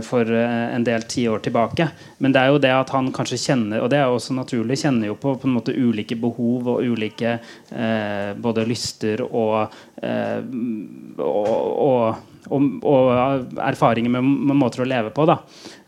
for 0.06 0.30
eh, 0.30 0.74
en 0.74 0.84
del 0.86 1.02
tiår 1.02 1.42
tilbake. 1.42 1.88
Men 2.22 2.34
det 2.34 2.40
er 2.42 2.52
jo 2.52 2.62
det 2.62 2.70
at 2.74 2.92
han 2.94 3.10
kanskje 3.14 3.40
kjenner 3.42 3.82
og 3.82 3.90
det 3.92 3.98
er 3.98 4.12
også 4.12 4.36
naturlig, 4.36 4.78
kjenner 4.78 5.10
jo 5.10 5.18
på, 5.18 5.34
på 5.40 5.48
en 5.48 5.56
måte 5.56 5.74
ulike 5.74 6.18
behov 6.20 6.70
og 6.74 6.82
ulike 6.86 7.38
eh, 7.38 8.32
både 8.38 8.66
lyster 8.68 9.24
og, 9.26 9.74
eh, 10.02 10.38
og, 11.24 12.18
og, 12.48 12.68
og, 12.86 13.54
erfaringer 13.58 14.14
med, 14.14 14.24
med, 14.24 14.58
måter 14.58 14.84
å 14.84 14.88
leve 14.88 15.12
på. 15.14 15.26
da 15.28 15.40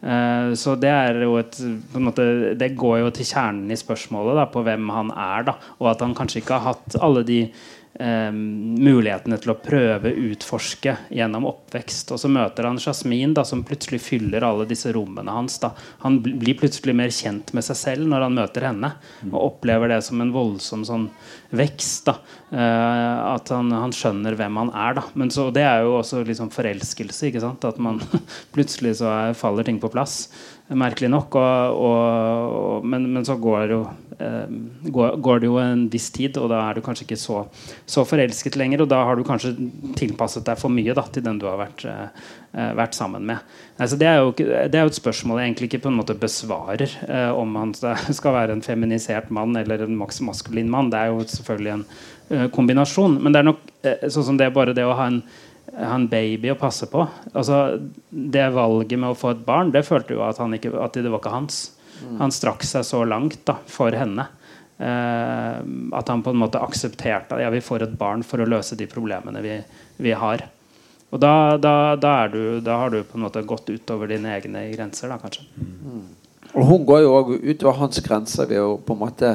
eh, 0.03 0.53
Så 0.59 0.75
det 0.81 0.91
er 0.91 1.23
jo 1.25 1.37
et 1.41 1.61
måte, 1.95 2.57
Det 2.59 2.73
går 2.79 3.05
jo 3.05 3.13
til 3.15 3.29
kjernen 3.31 3.71
i 3.71 3.79
spørsmålet 3.79 4.41
da, 4.43 4.49
på 4.51 4.65
hvem 4.67 4.91
han 4.95 5.15
er. 5.15 5.47
da 5.51 5.59
Og 5.79 5.93
at 5.95 6.03
han 6.05 6.17
kanskje 6.19 6.43
ikke 6.43 6.59
har 6.59 6.75
hatt 6.75 6.99
alle 7.01 7.23
de 7.27 7.45
eh, 7.47 7.69
mulighetene 8.01 9.37
til 9.41 9.53
å 9.53 9.59
prøve 9.61 10.13
utforske 10.31 10.95
gjennom 11.13 11.47
oppvekst. 11.51 12.13
Og 12.15 12.21
så 12.23 12.31
møter 12.33 12.69
han 12.69 12.81
Jasmin, 12.81 13.35
da, 13.37 13.45
som 13.45 13.65
plutselig 13.67 14.01
fyller 14.05 14.47
alle 14.47 14.67
disse 14.71 14.93
rommene 14.95 15.35
hans. 15.35 15.59
Da. 15.63 15.73
Han 16.05 16.21
blir 16.25 16.57
plutselig 16.61 16.95
mer 16.97 17.13
kjent 17.15 17.53
med 17.57 17.67
seg 17.67 17.79
selv 17.79 18.11
når 18.11 18.27
han 18.27 18.39
møter 18.39 18.69
henne, 18.71 18.93
og 19.31 19.41
opplever 19.43 19.93
det 19.93 20.01
som 20.07 20.23
en 20.25 20.33
voldsom 20.35 20.87
sånn 20.89 21.09
vekst. 21.57 22.09
Da. 22.09 22.17
Eh, 22.55 23.19
at 23.35 23.53
han, 23.53 23.73
han, 23.75 23.93
skjønner 23.95 24.39
hvem 24.39 24.63
han 24.63 24.73
er. 24.73 24.97
Da. 25.01 25.05
Men 25.21 25.35
så, 25.35 25.51
det 25.55 25.67
er 25.67 25.85
jo 25.85 25.99
også 25.99 26.25
liksom 26.25 26.53
forelskelse. 26.55 27.29
Ikke 27.29 27.45
sant? 27.45 27.69
At 27.69 27.83
man 27.83 28.01
plutselig 28.55 28.97
så 29.03 29.13
er, 29.13 29.39
faller 29.39 29.69
ting 29.69 29.83
på 29.83 29.93
plass 29.93 30.25
merkelig 30.79 31.11
nok. 31.11 31.37
Og, 31.41 31.81
og, 31.87 32.87
men, 32.87 33.09
men, 33.13 33.27
så 33.27 33.37
går, 33.41 33.75
jo, 33.75 33.81
eh, 33.87 34.10
går, 34.21 35.17
går, 35.25 35.41
det 35.41 35.49
jo 35.49 35.57
en 35.63 35.87
viss 35.93 36.11
tid, 36.15 36.37
og 36.41 36.51
da 36.53 36.61
er 36.67 36.77
du 36.77 36.85
kanskje 36.85 37.07
ikke 37.07 37.19
så, 37.21 37.43
så, 37.89 38.05
forelsket 38.09 38.59
lenger. 38.61 38.85
Og 38.85 38.91
da 38.93 39.01
har 39.09 39.17
du 39.17 39.25
kanskje 39.27 39.55
tilpasset 39.99 40.47
deg 40.47 40.61
for 40.61 40.73
mye 40.73 40.97
da, 40.97 41.07
til 41.09 41.25
den 41.27 41.41
du 41.41 41.47
har 41.49 41.59
vært, 41.61 41.85
eh, 41.89 42.71
vært 42.79 42.97
sammen 42.99 43.27
med. 43.31 43.43
Altså, 43.81 43.99
det, 44.01 44.09
er 44.11 44.21
jo, 44.21 44.33
det, 44.37 44.77
er 44.77 44.85
jo, 44.85 44.93
et 44.93 45.01
spørsmål 45.01 45.41
jeg 45.41 45.51
egentlig 45.51 45.71
ikke 45.71 45.85
på 45.87 45.93
en 45.93 46.01
måte 46.01 46.19
besvarer. 46.21 46.97
Eh, 47.09 47.31
om 47.33 47.61
han 47.61 47.75
skal 48.21 48.37
være 48.37 48.59
en 48.59 48.65
feminisert 48.65 49.31
mann 49.35 49.57
eller 49.57 49.87
en 49.87 50.01
maskulin 50.01 50.73
mann. 50.73 50.93
Det 50.93 51.01
er 51.01 51.13
jo 51.13 51.29
selvfølgelig 51.37 51.77
en 51.77 51.87
eh, 52.31 52.49
kombinasjon. 52.53 53.21
Men 53.23 53.33
det 53.33 53.43
er 53.43 53.53
nok 53.53 53.71
eh, 53.83 54.09
sånn 54.09 54.33
som 54.33 54.41
det 54.41 54.51
er 54.51 54.57
bare 54.57 54.77
det 54.77 54.89
å 54.89 54.97
ha 54.99 55.13
en 55.13 55.23
ha 55.71 55.95
en 55.95 56.09
baby 56.11 56.51
å 56.51 56.59
passe 56.59 56.89
på. 56.91 57.05
Altså, 57.31 57.79
det 58.11 58.49
valget 58.55 58.99
med 58.99 59.13
å 59.13 59.19
få 59.19 59.35
et 59.35 59.45
barn, 59.47 59.71
det 59.71 59.85
følte 59.87 60.17
jo 60.17 60.25
at, 60.27 60.41
ikke, 60.57 60.73
at 60.83 60.99
det 60.99 61.13
var 61.13 61.23
ikke 61.23 61.35
hans. 61.35 61.61
Han 62.21 62.33
strakk 62.33 62.65
seg 62.67 62.85
så 62.87 63.03
langt 63.05 63.43
da, 63.49 63.59
for 63.69 63.95
henne. 63.97 64.27
Eh, 64.81 65.59
at 65.93 66.09
han 66.09 66.23
på 66.25 66.33
en 66.33 66.41
måte 66.41 66.63
aksepterte 66.63 67.37
at 67.37 67.43
ja, 67.45 67.51
vi 67.53 67.61
får 67.61 67.85
et 67.85 67.99
barn 68.01 68.23
for 68.25 68.41
å 68.41 68.49
løse 68.49 68.79
de 68.81 68.89
problemene 68.89 69.43
vi, 69.45 69.59
vi 70.01 70.15
har. 70.17 70.47
Og 71.11 71.21
da, 71.21 71.59
da, 71.61 71.97
da, 72.01 72.15
du, 72.33 72.61
da, 72.65 72.79
har 72.85 72.95
du 72.95 73.03
på 73.05 73.19
en 73.19 73.27
måte 73.27 73.43
gått 73.45 73.69
utover 73.69 74.09
dine 74.09 74.31
egne 74.39 74.69
grenser, 74.73 75.11
da, 75.11 75.19
kanskje. 75.21 75.45
Mm. 75.59 76.07
Og 76.55 76.67
hun 76.67 76.87
går 76.87 77.03
jo 77.05 77.11
òg 77.19 77.33
utover 77.37 77.77
hans 77.83 78.01
grenser 78.03 78.49
ved 78.51 78.63
å 78.63 78.79
på 78.83 78.97
en 78.97 79.03
måte 79.03 79.35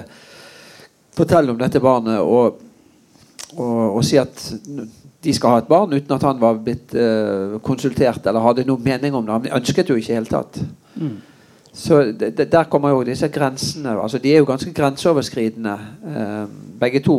fortelle 1.16 1.54
om 1.54 1.60
dette 1.60 1.80
barnet 1.84 2.20
og, 2.20 2.58
og, 3.56 4.00
og 4.00 4.02
si 4.04 4.18
at 4.20 4.42
de 5.26 5.34
skal 5.34 5.56
ha 5.56 5.62
et 5.62 5.70
barn, 5.70 5.94
uten 5.94 6.16
at 6.16 6.26
han 6.26 6.42
var 6.42 6.60
blitt 6.62 6.94
uh, 6.98 7.56
konsultert 7.66 8.26
eller 8.26 8.44
hadde 8.44 8.66
noen 8.68 8.84
mening 8.86 9.16
om 9.16 9.26
det. 9.26 9.38
Han 9.38 9.62
ønsket 9.62 9.90
jo 9.90 9.98
ikke 9.98 10.12
i 10.12 10.14
det 10.14 10.20
hele 10.20 10.32
tatt. 10.32 10.60
Mm. 11.00 11.16
Så 11.76 12.00
det, 12.16 12.38
der 12.52 12.70
kommer 12.72 12.94
jo 12.96 13.04
disse 13.04 13.28
grensene. 13.28 13.98
altså 14.02 14.18
De 14.18 14.32
er 14.32 14.40
jo 14.40 14.48
ganske 14.48 14.72
grenseoverskridende, 14.74 15.74
eh, 16.08 16.46
begge 16.80 17.02
to. 17.04 17.18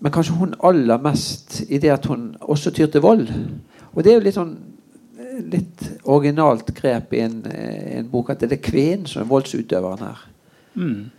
Men 0.00 0.12
kanskje 0.12 0.36
hun 0.36 0.54
aller 0.60 1.00
mest 1.00 1.62
i 1.68 1.78
det 1.78 1.90
at 1.90 2.06
hun 2.06 2.36
også 2.40 2.70
tyr 2.70 2.86
til 2.86 3.00
vold. 3.00 3.28
Og 3.94 4.04
det 4.04 4.12
er 4.12 4.18
jo 4.18 4.24
litt 4.26 4.36
sånn 4.36 4.56
litt 5.50 5.82
originalt 6.04 6.70
grep 6.76 7.14
i 7.14 7.22
en, 7.24 7.40
en 7.48 8.06
bok 8.10 8.30
at 8.34 8.44
det 8.44 8.58
er 8.58 8.62
kvinnen 8.62 9.08
som 9.10 9.24
er 9.24 9.30
voldsutøveren 9.30 10.04
her. 10.04 10.22
Mm. 10.74 11.10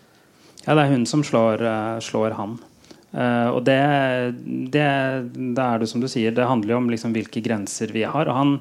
Ja, 0.66 0.74
det 0.74 0.84
er 0.86 0.94
hun 0.94 1.06
som 1.10 1.24
slår, 1.26 1.64
uh, 1.66 1.98
slår 2.04 2.38
han. 2.38 2.58
Uh, 3.16 3.50
og 3.56 3.62
det, 3.68 3.80
det, 4.74 4.86
det, 5.34 5.66
er 5.66 5.82
det 5.82 5.90
som 5.90 6.04
du 6.04 6.08
sier, 6.12 6.36
det 6.36 6.48
handler 6.48 6.76
jo 6.76 6.80
om 6.82 6.90
liksom 6.92 7.16
hvilke 7.16 7.44
grenser 7.46 7.94
vi 7.96 8.06
har. 8.08 8.30
Og 8.30 8.40
han, 8.40 8.56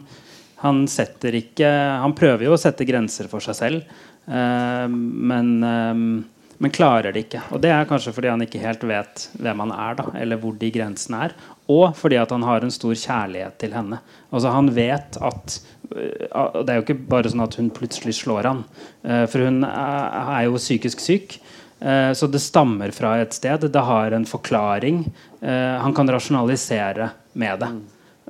han, 0.62 0.84
ikke 0.86 1.70
Han 2.02 2.14
prøver 2.16 2.46
jo 2.46 2.54
å 2.54 2.60
sette 2.60 2.86
grenser 2.88 3.28
for 3.28 3.44
seg 3.44 3.56
selv, 3.58 3.96
eh, 4.26 4.86
men, 4.88 5.50
eh, 5.64 5.94
men, 5.94 6.72
klarer 6.72 7.12
det 7.12 7.26
ikke. 7.26 7.42
Og 7.52 7.60
det 7.60 7.72
er 7.74 7.88
kanskje 7.90 8.14
fordi 8.14 8.30
han 8.32 8.44
ikke 8.44 8.62
helt 8.62 8.84
vet 8.88 9.28
hvem 9.38 9.64
han 9.66 9.74
er, 9.74 9.98
da, 10.00 10.06
eller 10.20 10.40
hvor 10.40 10.56
de 10.58 10.70
grensene 10.70 11.24
er. 11.26 11.36
Og 11.68 11.94
fordi 11.96 12.20
at 12.20 12.30
han 12.30 12.44
har 12.46 12.64
en 12.64 12.72
stor 12.72 12.94
kjærlighet 12.94 13.58
til 13.58 13.72
henne. 13.72 14.00
Altså 14.30 14.52
Han 14.52 14.68
vet 14.74 15.16
at 15.20 15.60
Det 15.94 16.70
er 16.72 16.78
jo 16.78 16.82
ikke 16.82 17.08
bare 17.08 17.30
sånn 17.30 17.44
at 17.44 17.54
hun 17.54 17.68
plutselig 17.70 18.16
slår 18.16 18.48
han. 18.48 18.62
For 19.04 19.44
hun 19.44 19.62
er 19.64 20.46
jo 20.48 20.56
psykisk 20.58 21.00
syk. 21.00 21.36
Eh, 21.84 22.12
så 22.12 22.26
det 22.26 22.40
stammer 22.40 22.90
fra 22.90 23.18
et 23.20 23.32
sted. 23.36 23.66
Det 23.72 23.80
har 23.80 24.12
en 24.16 24.26
forklaring. 24.26 25.04
Eh, 25.40 25.76
han 25.84 25.94
kan 25.94 26.08
rasjonalisere 26.08 27.10
med 27.32 27.60
det. 27.60 27.72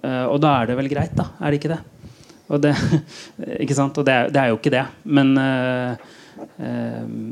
Eh, 0.03 0.25
og 0.25 0.41
da 0.43 0.57
er 0.61 0.71
det 0.71 0.79
vel 0.81 0.91
greit, 0.91 1.15
da? 1.15 1.29
Er 1.41 1.53
det 1.53 1.61
ikke 1.61 1.75
det? 1.77 1.83
Og 2.53 2.61
det, 2.61 2.75
ikke 3.63 3.77
sant? 3.77 3.99
Og 4.01 4.07
det, 4.07 4.15
er, 4.15 4.35
det 4.35 4.43
er 4.43 4.53
jo 4.53 4.61
ikke 4.61 4.75
det. 4.75 4.85
Men 5.05 5.35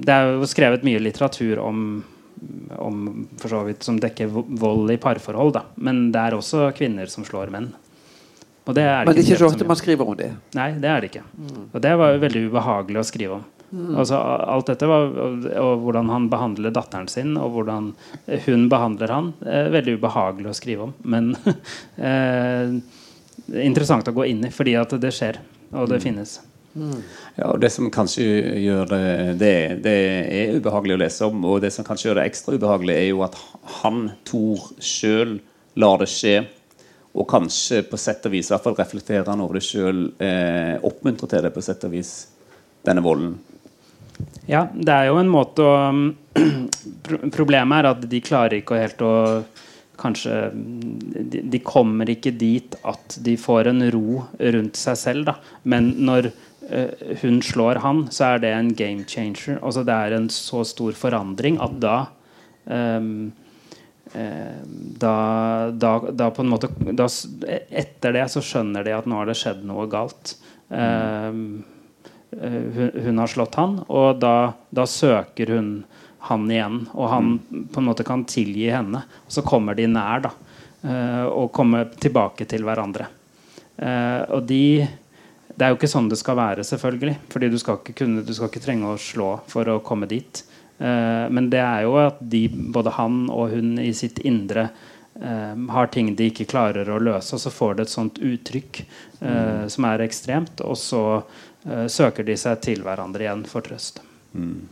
det 0.02 0.14
er 0.14 0.30
jo 0.30 0.48
skrevet 0.48 0.86
mye 0.86 1.02
litteratur 1.02 1.60
om, 1.62 2.02
om 2.78 3.00
for 3.40 3.52
så 3.52 3.62
vidt, 3.66 3.84
som 3.84 4.00
dekker 4.00 4.30
vold 4.32 4.92
i 4.94 5.00
parforhold. 5.02 5.54
Da. 5.58 5.66
Men 5.76 6.06
det 6.14 6.22
er 6.22 6.38
også 6.38 6.70
kvinner 6.76 7.10
som 7.12 7.26
slår 7.28 7.52
menn. 7.54 7.72
Det 8.64 8.74
det 8.74 8.84
Men 8.86 9.14
det 9.14 9.24
er 9.24 9.26
ikke 9.26 9.40
så 9.40 9.48
ofte 9.50 9.66
man 9.66 9.78
skriver 9.78 10.06
om 10.06 10.16
det? 10.16 10.30
Nei, 10.54 10.68
det 10.78 10.88
er 10.88 11.02
det 11.02 11.10
ikke. 11.10 11.24
Og 11.72 11.82
det 11.82 11.96
var 11.98 12.12
jo 12.14 12.22
veldig 12.22 12.42
ubehagelig 12.46 13.00
å 13.00 13.08
skrive 13.08 13.38
om. 13.40 13.48
Mm. 13.72 13.94
Altså, 13.96 14.18
alt 14.20 14.68
dette 14.68 14.86
var, 14.86 15.06
og, 15.08 15.46
og, 15.48 15.70
hvordan 15.86 16.10
han 16.12 16.28
behandler 16.30 16.74
datteren 16.76 17.08
sin, 17.08 17.32
og 17.40 17.54
hvordan 17.56 17.90
hun 18.46 18.66
behandler 18.70 19.14
han, 19.14 19.30
er 19.48 19.72
veldig 19.72 19.96
ubehagelig 19.98 20.50
å 20.52 20.56
skrive 20.58 20.86
om. 20.86 20.92
Men 21.02 21.32
eh, 22.10 22.76
interessant 23.50 24.08
å 24.08 24.14
gå 24.16 24.26
inn 24.30 24.46
i, 24.46 24.52
fordi 24.54 24.76
at 24.78 24.94
det 25.02 25.12
skjer, 25.14 25.40
og 25.72 25.90
det 25.90 26.00
mm. 26.00 26.04
finnes. 26.04 26.38
Mm. 26.72 27.02
Ja, 27.36 27.50
og 27.50 27.60
Det 27.60 27.68
som 27.72 27.90
kanskje 27.92 28.24
gjør 28.62 28.88
det, 28.94 29.04
det, 29.40 29.54
det 29.84 29.94
er 30.32 30.56
ubehagelig 30.56 30.96
å 30.96 31.02
lese 31.02 31.28
om, 31.28 31.44
og 31.44 31.60
det 31.64 31.72
som 31.74 31.86
kanskje 31.86 32.08
gjør 32.08 32.20
det 32.20 32.26
ekstra 32.30 32.56
ubehagelig, 32.56 32.96
er 32.96 33.08
jo 33.10 33.22
at 33.26 33.38
han, 33.82 34.04
Thor, 34.28 34.70
sjøl 34.80 35.38
lar 35.80 36.02
det 36.02 36.10
skje. 36.12 36.36
Og 37.12 37.28
kanskje 37.28 37.82
på 37.84 37.98
sett 38.00 38.24
og 38.24 38.32
vis 38.32 38.48
i 38.48 38.54
hvert 38.54 38.64
fall 38.64 38.76
reflekterer 38.78 39.28
han 39.28 39.42
over 39.44 39.58
det 39.58 39.66
sjøl. 39.66 40.06
Eh, 40.16 40.78
oppmuntrer 40.88 41.28
til 41.28 41.44
det 41.44 41.52
på 41.52 41.64
sett 41.64 41.84
og 41.84 41.92
vis, 41.92 42.12
denne 42.86 43.04
volden. 43.04 43.34
Ja, 44.48 44.64
det 44.72 44.94
er 44.94 45.10
jo 45.10 45.18
en 45.20 45.30
måte 45.32 45.66
å 45.66 45.74
Problemet 47.36 47.82
er 47.82 47.88
at 47.90 48.04
de 48.08 48.20
klarer 48.24 48.56
ikke 48.58 48.78
helt 48.80 49.02
å 49.04 49.12
Kanskje 50.00 50.36
de, 50.54 51.42
de, 51.52 51.60
kommer 51.64 52.08
ikke 52.10 52.32
dit 52.34 52.74
at 52.88 53.18
de 53.22 53.36
får 53.38 53.70
en 53.70 53.84
ro 53.94 54.22
rundt 54.38 54.80
seg 54.80 54.98
selv. 54.98 55.28
Da. 55.28 55.36
Men 55.68 55.92
når 56.06 56.30
uh, 56.32 57.18
hun 57.22 57.42
slår 57.44 57.82
han, 57.84 58.06
så 58.14 58.32
er 58.32 58.42
det 58.44 58.54
en 58.56 58.72
game 58.78 59.06
changer. 59.08 59.60
Altså, 59.60 59.84
det 59.86 59.98
er 59.98 60.16
en 60.16 60.30
så 60.32 60.64
stor 60.68 60.96
forandring 60.98 61.60
at 61.62 61.76
da 61.82 61.96
um, 62.64 63.32
uh, 64.14 64.62
da, 65.02 65.16
da, 65.70 65.92
da, 66.08 66.30
på 66.32 66.44
en 66.44 66.54
måte 66.54 66.72
da, 66.92 67.10
Etter 67.68 68.16
det 68.16 68.26
så 68.32 68.44
skjønner 68.44 68.86
de 68.86 68.96
at 68.96 69.06
nå 69.10 69.20
har 69.20 69.30
det 69.30 69.38
skjedd 69.38 69.62
noe 69.68 69.86
galt. 69.92 70.36
Um, 70.72 71.62
Eh, 72.40 72.50
hun, 72.50 72.90
hun, 72.94 73.18
har 73.18 73.26
slått 73.26 73.58
han, 73.60 73.80
og 73.92 74.20
da, 74.22 74.54
da, 74.72 74.86
søker 74.88 75.52
hun 75.52 75.72
han 76.28 76.50
igjen. 76.50 76.80
Og 76.94 77.08
han 77.10 77.34
på 77.72 77.80
en 77.80 77.88
måte 77.88 78.06
kan 78.06 78.24
tilgi 78.28 78.68
henne. 78.70 79.02
Og 79.26 79.34
så 79.34 79.44
kommer 79.46 79.78
de 79.78 79.88
nær, 79.90 80.22
da. 80.28 80.32
Uh, 80.82 81.26
og 81.30 81.52
kommer 81.54 81.90
tilbake 82.02 82.46
til 82.50 82.64
hverandre. 82.66 83.06
Uh, 83.78 84.34
og 84.34 84.48
de 84.48 84.88
Det 85.52 85.66
er 85.66 85.68
jo 85.68 85.76
ikke 85.76 85.90
sånn 85.90 86.08
det 86.08 86.16
skal 86.16 86.38
være, 86.38 86.64
selvfølgelig. 86.64 87.18
Fordi 87.30 87.50
du 87.52 87.58
skal 87.60 87.78
ikke, 87.78 87.94
kunne, 88.00 88.24
du 88.26 88.32
skal 88.34 88.48
ikke 88.48 88.62
trenge 88.64 88.88
å 88.88 88.98
slå 88.98 89.34
for 89.52 89.68
å 89.68 89.82
komme 89.84 90.08
dit. 90.10 90.42
Uh, 90.80 91.28
men 91.30 91.50
det 91.52 91.60
er 91.60 91.84
jo 91.84 91.98
at 92.00 92.18
de, 92.18 92.46
både 92.48 92.96
han 92.96 93.26
og 93.30 93.52
hun 93.54 93.76
i 93.78 93.92
sitt 93.94 94.22
indre 94.24 94.70
har 95.22 95.90
ting 95.92 96.14
de 96.16 96.30
ikke 96.30 96.46
klarer 96.48 96.88
å 96.88 96.96
løse, 96.96 97.36
og 97.36 97.40
så 97.42 97.50
får 97.52 97.74
det 97.76 97.84
et 97.84 97.90
sånt 97.92 98.16
uttrykk 98.24 98.78
mm. 99.20 99.68
som 99.70 99.84
er 99.84 100.02
ekstremt. 100.06 100.62
Og 100.64 100.72
så 100.80 101.02
søker 101.92 102.24
de 102.24 102.32
seg 102.40 102.62
til 102.64 102.80
hverandre 102.82 103.26
igjen 103.26 103.44
for 103.46 103.62
trøst. 103.62 104.00
Mm. 104.32 104.64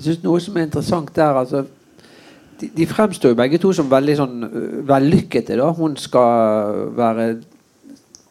Jeg 0.00 0.06
synes 0.06 0.22
Noe 0.24 0.40
som 0.40 0.54
er 0.56 0.64
interessant 0.64 1.10
der 1.12 1.36
altså, 1.36 1.58
de, 2.60 2.70
de, 2.72 2.86
fremstår 2.88 3.34
jo 3.34 3.36
begge 3.36 3.58
to 3.60 3.72
som 3.76 3.90
veldig 3.90 4.14
sånn 4.16 4.46
vellykkede. 4.88 5.58
da 5.60 5.66
Hun 5.76 5.92
skal 6.00 6.86
være 6.96 7.26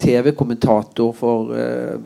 TV-kommentator 0.01 1.11
for 1.13 1.51
uh, 1.53 1.99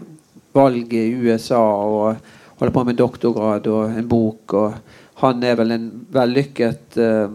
valget 0.51 0.97
i 0.99 1.13
USA 1.15 1.61
og 1.63 2.17
holder 2.59 2.73
på 2.75 2.83
med 2.89 2.99
doktorgrad 2.99 3.69
og 3.71 3.95
en 3.95 4.09
bok. 4.11 4.57
Og 4.59 5.23
han 5.23 5.47
er 5.47 5.55
vel 5.61 5.71
en 5.77 5.87
vellykket 6.11 6.99
uh, 6.99 7.31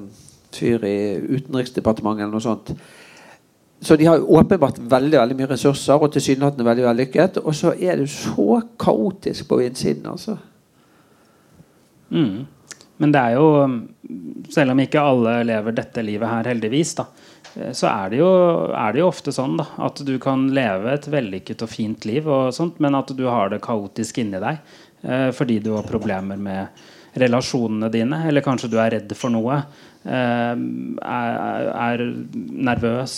fyr 0.52 0.84
i 0.84 0.98
Utenriksdepartementet 1.32 2.26
eller 2.26 2.36
noe 2.36 2.44
sånt. 2.44 2.74
Så 3.80 3.96
de 3.96 4.04
har 4.10 4.20
åpenbart 4.20 4.82
veldig 4.84 5.16
veldig 5.16 5.40
mye 5.40 5.50
ressurser 5.54 5.96
og 5.96 6.12
tilsynelatende 6.12 6.68
veldig 6.68 6.88
vellykket. 6.90 7.40
Og 7.40 7.56
så 7.56 7.72
er 7.72 8.02
det 8.02 8.12
så 8.12 8.60
kaotisk 8.76 9.48
på 9.48 9.62
innsiden. 9.64 10.12
altså 10.12 10.36
Mm. 12.10 12.46
Men 12.98 13.14
det 13.14 13.20
er 13.20 13.36
jo 13.36 13.48
Selv 14.50 14.72
om 14.72 14.80
ikke 14.82 15.02
alle 15.04 15.40
lever 15.46 15.74
dette 15.76 16.02
livet 16.02 16.30
her, 16.30 16.48
heldigvis, 16.50 16.94
da, 16.98 17.04
eh, 17.54 17.72
så 17.76 17.90
er 17.90 18.12
det, 18.12 18.20
jo, 18.22 18.28
er 18.72 18.94
det 18.94 19.02
jo 19.02 19.08
ofte 19.10 19.34
sånn 19.34 19.58
da, 19.60 19.66
at 19.84 20.00
du 20.06 20.14
kan 20.22 20.46
leve 20.56 20.94
et 20.94 21.08
vellykket 21.12 21.64
og 21.66 21.72
fint 21.72 22.06
liv, 22.08 22.26
og 22.26 22.54
sånt, 22.56 22.78
men 22.80 22.96
at 22.96 23.12
du 23.18 23.26
har 23.28 23.52
det 23.52 23.60
kaotisk 23.64 24.22
inni 24.22 24.40
deg 24.40 24.62
eh, 25.04 25.28
fordi 25.36 25.58
du 25.60 25.74
har 25.76 25.86
problemer 25.88 26.40
med 26.40 26.80
relasjonene 27.18 27.90
dine, 27.92 28.22
eller 28.28 28.44
kanskje 28.44 28.70
du 28.72 28.78
er 28.80 28.94
redd 28.96 29.12
for 29.18 29.32
noe. 29.34 29.60
Eh, 30.06 30.54
er, 31.02 31.68
er, 31.74 32.02
nervøs, 32.68 33.14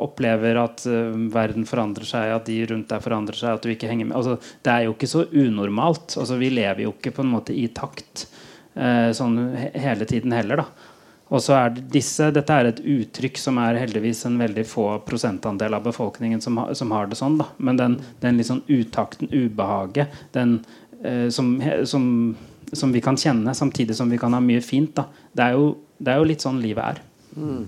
opplever 0.00 0.58
at 0.62 0.84
uh, 0.88 1.12
verden 1.30 1.66
forandrer 1.68 2.08
seg, 2.08 2.32
at 2.34 2.48
de 2.48 2.56
rundt 2.70 2.88
deg 2.90 3.04
forandrer 3.04 3.38
seg, 3.38 3.54
at 3.54 3.66
du 3.66 3.72
ikke 3.74 3.90
henger 3.90 4.08
med. 4.08 4.16
Altså, 4.18 4.38
det 4.64 4.72
er 4.72 4.86
jo 4.86 4.96
ikke 4.96 5.10
så 5.10 5.26
unormalt. 5.28 6.16
Altså, 6.16 6.38
vi 6.40 6.50
lever 6.54 6.86
jo 6.86 6.94
ikke 6.96 7.14
på 7.18 7.26
en 7.26 7.34
måte 7.34 7.54
i 7.54 7.68
takt 7.76 8.26
uh, 8.78 9.10
sånn 9.16 9.38
hele 9.76 10.08
tiden 10.08 10.34
heller. 10.36 10.64
da 10.64 10.88
og 11.30 11.38
så 11.38 11.54
er 11.54 11.76
disse, 11.94 12.32
Dette 12.34 12.50
er 12.50 12.66
et 12.66 12.80
uttrykk 12.82 13.36
som 13.38 13.60
er 13.62 13.76
heldigvis 13.78 14.24
en 14.26 14.40
veldig 14.40 14.64
få 14.66 14.86
prosentandel 15.06 15.76
av 15.76 15.84
befolkningen 15.84 16.40
som, 16.42 16.56
ha, 16.58 16.72
som 16.74 16.90
har 16.90 17.06
det 17.06 17.20
sånn. 17.20 17.36
da 17.38 17.46
Men 17.62 17.78
den, 17.78 17.94
den 18.18 18.40
litt 18.40 18.48
sånn 18.48 18.64
utakten, 18.66 19.30
ubehaget, 19.30 20.10
den 20.34 20.56
som, 21.30 21.52
som 21.88 22.08
som 22.72 22.92
vi 22.92 23.00
kan 23.00 23.18
kjenne, 23.18 23.54
samtidig 23.54 23.96
som 23.96 24.10
vi 24.10 24.18
kan 24.18 24.34
ha 24.34 24.40
mye 24.42 24.62
fint. 24.64 24.98
Det 25.32 25.44
er, 25.44 25.56
jo, 25.58 25.72
det, 25.98 26.12
er 26.12 26.20
jo, 26.20 26.28
litt 26.30 26.44
sånn 26.44 26.60
livet 26.62 26.96
er. 26.96 27.00
Mm. 27.36 27.64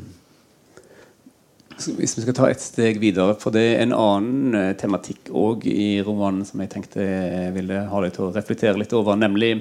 Hvis 1.97 2.15
vi 2.19 2.23
skal 2.23 2.37
ta 2.37 2.51
et 2.51 2.63
steg 2.63 3.01
videre, 3.03 3.35
for 3.41 3.55
det 3.55 3.63
er 3.73 3.81
en 3.83 3.97
annen 3.97 4.59
uh, 4.59 4.69
tematikk 4.79 5.33
òg 5.35 5.67
i 5.71 5.97
romanen 6.05 6.47
som 6.47 6.63
jeg 6.63 6.71
tenkte 6.75 7.03
jeg 7.03 7.57
ville 7.57 7.81
ha 7.89 8.05
deg 8.05 8.15
til 8.15 8.29
å 8.29 8.35
reflektere 8.35 8.79
litt 8.79 8.95
over, 8.95 9.19
nemlig 9.19 9.57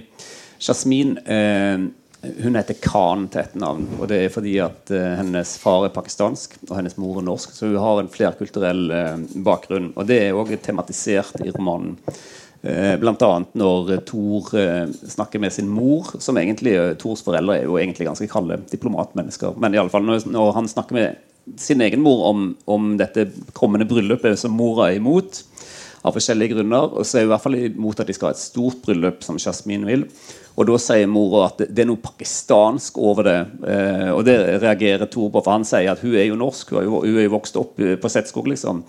Jasmin. 0.62 1.16
Eh, 1.26 1.88
hun 2.44 2.54
heter 2.54 2.78
Khan 2.84 3.24
til 3.34 3.42
etternavn. 3.42 3.88
Og 3.98 4.06
det 4.12 4.20
er 4.22 4.34
fordi 4.34 4.52
at 4.62 4.92
eh, 4.94 5.16
hennes 5.18 5.56
far 5.58 5.88
er 5.88 5.96
pakistansk 5.96 6.60
og 6.68 6.76
hennes 6.78 7.00
mor 7.02 7.18
er 7.18 7.26
norsk. 7.26 7.56
Så 7.58 7.72
hun 7.72 7.82
har 7.82 8.04
en 8.04 8.12
flerkulturell 8.14 8.84
bakgrunn. 9.42 9.90
Og 9.96 10.06
det 10.06 10.20
er 10.28 10.38
òg 10.38 10.54
tematisert 10.62 11.42
i 11.42 11.50
romanen. 11.50 11.96
Eh, 12.62 12.94
Bl.a. 13.02 13.32
når 13.58 13.96
Thor 14.06 14.52
eh, 14.60 14.86
snakker 15.10 15.42
med 15.42 15.54
sin 15.54 15.70
mor, 15.70 16.12
som 16.22 16.38
egentlig 16.38 16.76
eh, 16.78 16.94
Thors 17.02 17.24
foreldre 17.26 17.58
er 17.58 17.66
jo 17.66 17.80
egentlig 17.82 18.06
ganske 18.06 18.30
kalde 18.30 18.60
diplomatmennesker. 18.70 19.56
Men 19.58 19.74
i 19.74 19.82
alle 19.82 19.94
fall 19.94 20.06
når, 20.06 20.52
han 20.54 20.70
snakker 20.70 20.98
med 20.98 21.58
sin 21.58 21.82
egen 21.82 22.04
mor 22.06 22.28
om, 22.30 22.52
om 22.70 22.92
dette 23.02 23.32
kommende 23.58 23.88
bryllupet 23.90 24.38
som 24.38 24.54
mora 24.54 24.92
er 24.92 25.00
imot, 25.00 25.42
av 26.02 26.16
forskjellige 26.16 26.56
grunner, 26.56 26.94
og 26.98 27.06
så 27.06 27.20
er 27.20 27.26
hun 27.26 27.28
i 27.28 27.32
hvert 27.32 27.44
fall 27.44 27.58
imot 27.60 28.00
at 28.02 28.08
de 28.10 28.14
skal 28.18 28.32
ha 28.32 28.34
et 28.34 28.42
stort 28.42 28.80
bryllup, 28.86 29.20
som 29.26 29.38
Jasmin 29.42 29.84
vil. 29.86 30.06
Og 30.58 30.66
da 30.68 30.78
sier 30.82 31.10
mora 31.10 31.44
at 31.48 31.62
det, 31.62 31.84
er 31.84 31.90
noe 31.90 32.02
pakistansk 32.02 32.98
over 33.02 33.26
det. 33.26 33.40
Eh, 33.70 34.10
og 34.10 34.24
det 34.26 34.38
reagerer 34.62 35.10
Thor 35.10 35.30
på, 35.34 35.42
for 35.42 35.54
han 35.54 35.66
sier 35.66 35.94
at 35.94 36.02
hun 36.02 36.14
er 36.18 36.26
jo 36.28 36.38
norsk, 36.38 36.74
hun 36.78 37.10
er 37.10 37.26
jo 37.26 37.34
vokst 37.34 37.58
opp 37.62 37.78
på 37.78 38.14
Setskog, 38.14 38.50
liksom. 38.54 38.82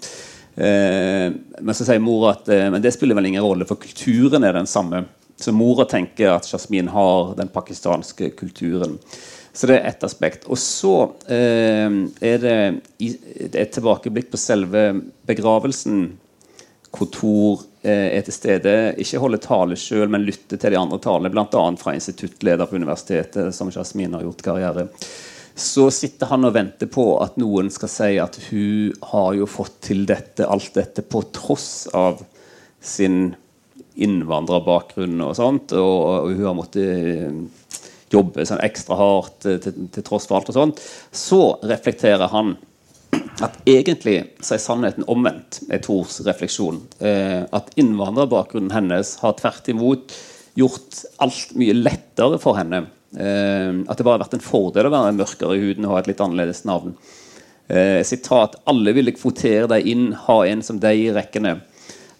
Eh, 0.55 1.33
men 1.61 1.75
så 1.75 1.87
sier 1.87 2.03
mora 2.03 2.35
at 2.37 2.49
eh, 2.53 2.69
men 2.73 2.83
det 2.85 2.93
spiller 2.95 3.17
vel 3.17 3.31
ingen 3.31 3.45
rolle, 3.45 3.67
for 3.69 3.81
kulturen 3.81 4.45
er 4.45 4.57
den 4.57 4.69
samme. 4.71 5.05
Så 5.41 5.55
mora 5.55 5.87
tenker 5.89 6.35
at 6.35 6.49
Jasmin 6.53 6.91
har 6.93 7.35
den 7.39 7.51
pakistanske 7.53 8.31
kulturen. 8.39 8.99
Så 9.53 9.69
det 9.69 9.79
er 9.79 9.89
ett 9.91 10.05
aspekt. 10.05 10.47
Og 10.49 10.59
så 10.61 10.95
eh, 11.29 11.89
er 12.25 12.43
det 12.43 12.57
et 13.53 13.73
tilbakeblikk 13.75 14.31
på 14.33 14.41
selve 14.41 14.91
begravelsen, 15.29 16.13
Kontor 16.93 17.63
eh, 17.81 18.19
er 18.19 18.25
til 18.27 18.35
stede. 18.37 18.73
Ikke 19.01 19.21
holder 19.23 19.41
tale 19.41 19.77
sjøl, 19.81 20.11
men 20.13 20.27
lytter 20.27 20.61
til 20.61 20.75
de 20.75 20.77
andre 20.77 20.99
talene, 21.01 21.33
bl.a. 21.33 21.63
fra 21.81 21.95
instituttleder 21.97 22.69
på 22.69 22.77
universitetet, 22.77 23.55
som 23.57 23.73
Jasmin 23.73 24.13
har 24.13 24.27
gjort 24.27 24.45
karriere 24.45 24.91
så 25.55 25.89
sitter 25.93 26.31
han 26.31 26.47
og 26.49 26.55
venter 26.57 26.89
på 26.91 27.05
at 27.23 27.37
noen 27.41 27.69
skal 27.73 27.91
si 27.93 28.13
at 28.23 28.39
hun 28.49 28.93
har 29.13 29.35
jo 29.37 29.49
fått 29.51 29.81
til 29.89 30.07
dette, 30.09 30.47
alt 30.49 30.73
dette 30.79 31.05
på 31.05 31.25
tross 31.35 31.87
av 31.97 32.23
sin 32.83 33.35
innvandrerbakgrunn 33.93 35.21
og 35.21 35.37
sånt. 35.37 35.75
Og, 35.77 35.99
og 36.09 36.33
hun 36.33 36.49
har 36.49 36.57
måttet 36.57 36.89
eh, 36.89 37.79
jobbe 38.13 38.47
sånn 38.49 38.63
ekstra 38.65 38.97
hardt 38.99 39.41
til, 39.45 39.61
til, 39.63 39.89
til, 39.93 40.07
tross 40.07 40.29
for 40.29 40.41
alt 40.41 40.53
og 40.53 40.59
sånt. 40.59 40.83
Så 41.13 41.43
reflekterer 41.69 42.33
han 42.33 42.57
at 43.45 43.59
egentlig 43.69 44.23
så 44.41 44.57
er 44.57 44.63
sannheten 44.63 45.07
omvendt, 45.11 45.61
er 45.73 45.83
Tors 45.85 46.21
refleksjon. 46.25 46.81
Eh, 47.05 47.45
at 47.45 47.73
innvandrerbakgrunnen 47.81 48.73
hennes 48.75 49.19
har 49.23 49.37
tvert 49.41 49.69
imot 49.73 50.17
gjort 50.59 51.05
alt 51.25 51.55
mye 51.61 51.77
lettere 51.77 52.41
for 52.41 52.57
henne 52.59 52.87
at 53.13 53.99
det 53.99 54.05
bare 54.07 54.17
har 54.17 54.23
vært 54.23 54.39
en 54.39 54.45
fordel 54.45 54.87
å 54.89 54.93
være 54.95 55.17
mørkere 55.19 55.59
i 55.59 55.61
huden 55.61 55.85
og 55.85 55.93
ha 55.93 55.99
et 56.01 56.07
litt 56.09 56.23
annerledes 56.25 56.63
navn. 56.65 56.95
Uh, 57.73 58.03
sitat 58.05 58.57
'Alle 58.67 58.93
ville 58.93 59.15
kvotere 59.15 59.69
deg 59.71 59.87
inn, 59.87 60.13
ha 60.27 60.39
en 60.47 60.63
som 60.63 60.81
deg 60.81 60.99
i 60.99 61.13
rekkene'. 61.15 61.61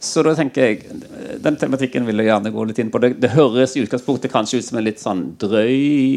Så 0.03 0.23
da 0.27 0.33
tenker 0.35 0.65
jeg 0.67 1.03
Den 1.45 1.57
tematikken 1.61 2.07
vil 2.07 2.19
jeg 2.19 2.31
gjerne 2.31 2.51
gå 2.55 2.65
litt 2.67 2.79
inn 2.83 2.91
på. 2.91 2.99
Det, 3.03 3.15
det 3.23 3.35
høres 3.37 3.77
i 3.77 3.83
utgangspunktet 3.85 4.33
kanskje 4.33 4.59
ut 4.59 4.67
som 4.67 4.79
en 4.79 4.87
litt 4.87 5.03
sånn 5.03 5.23
drøy 5.39 5.77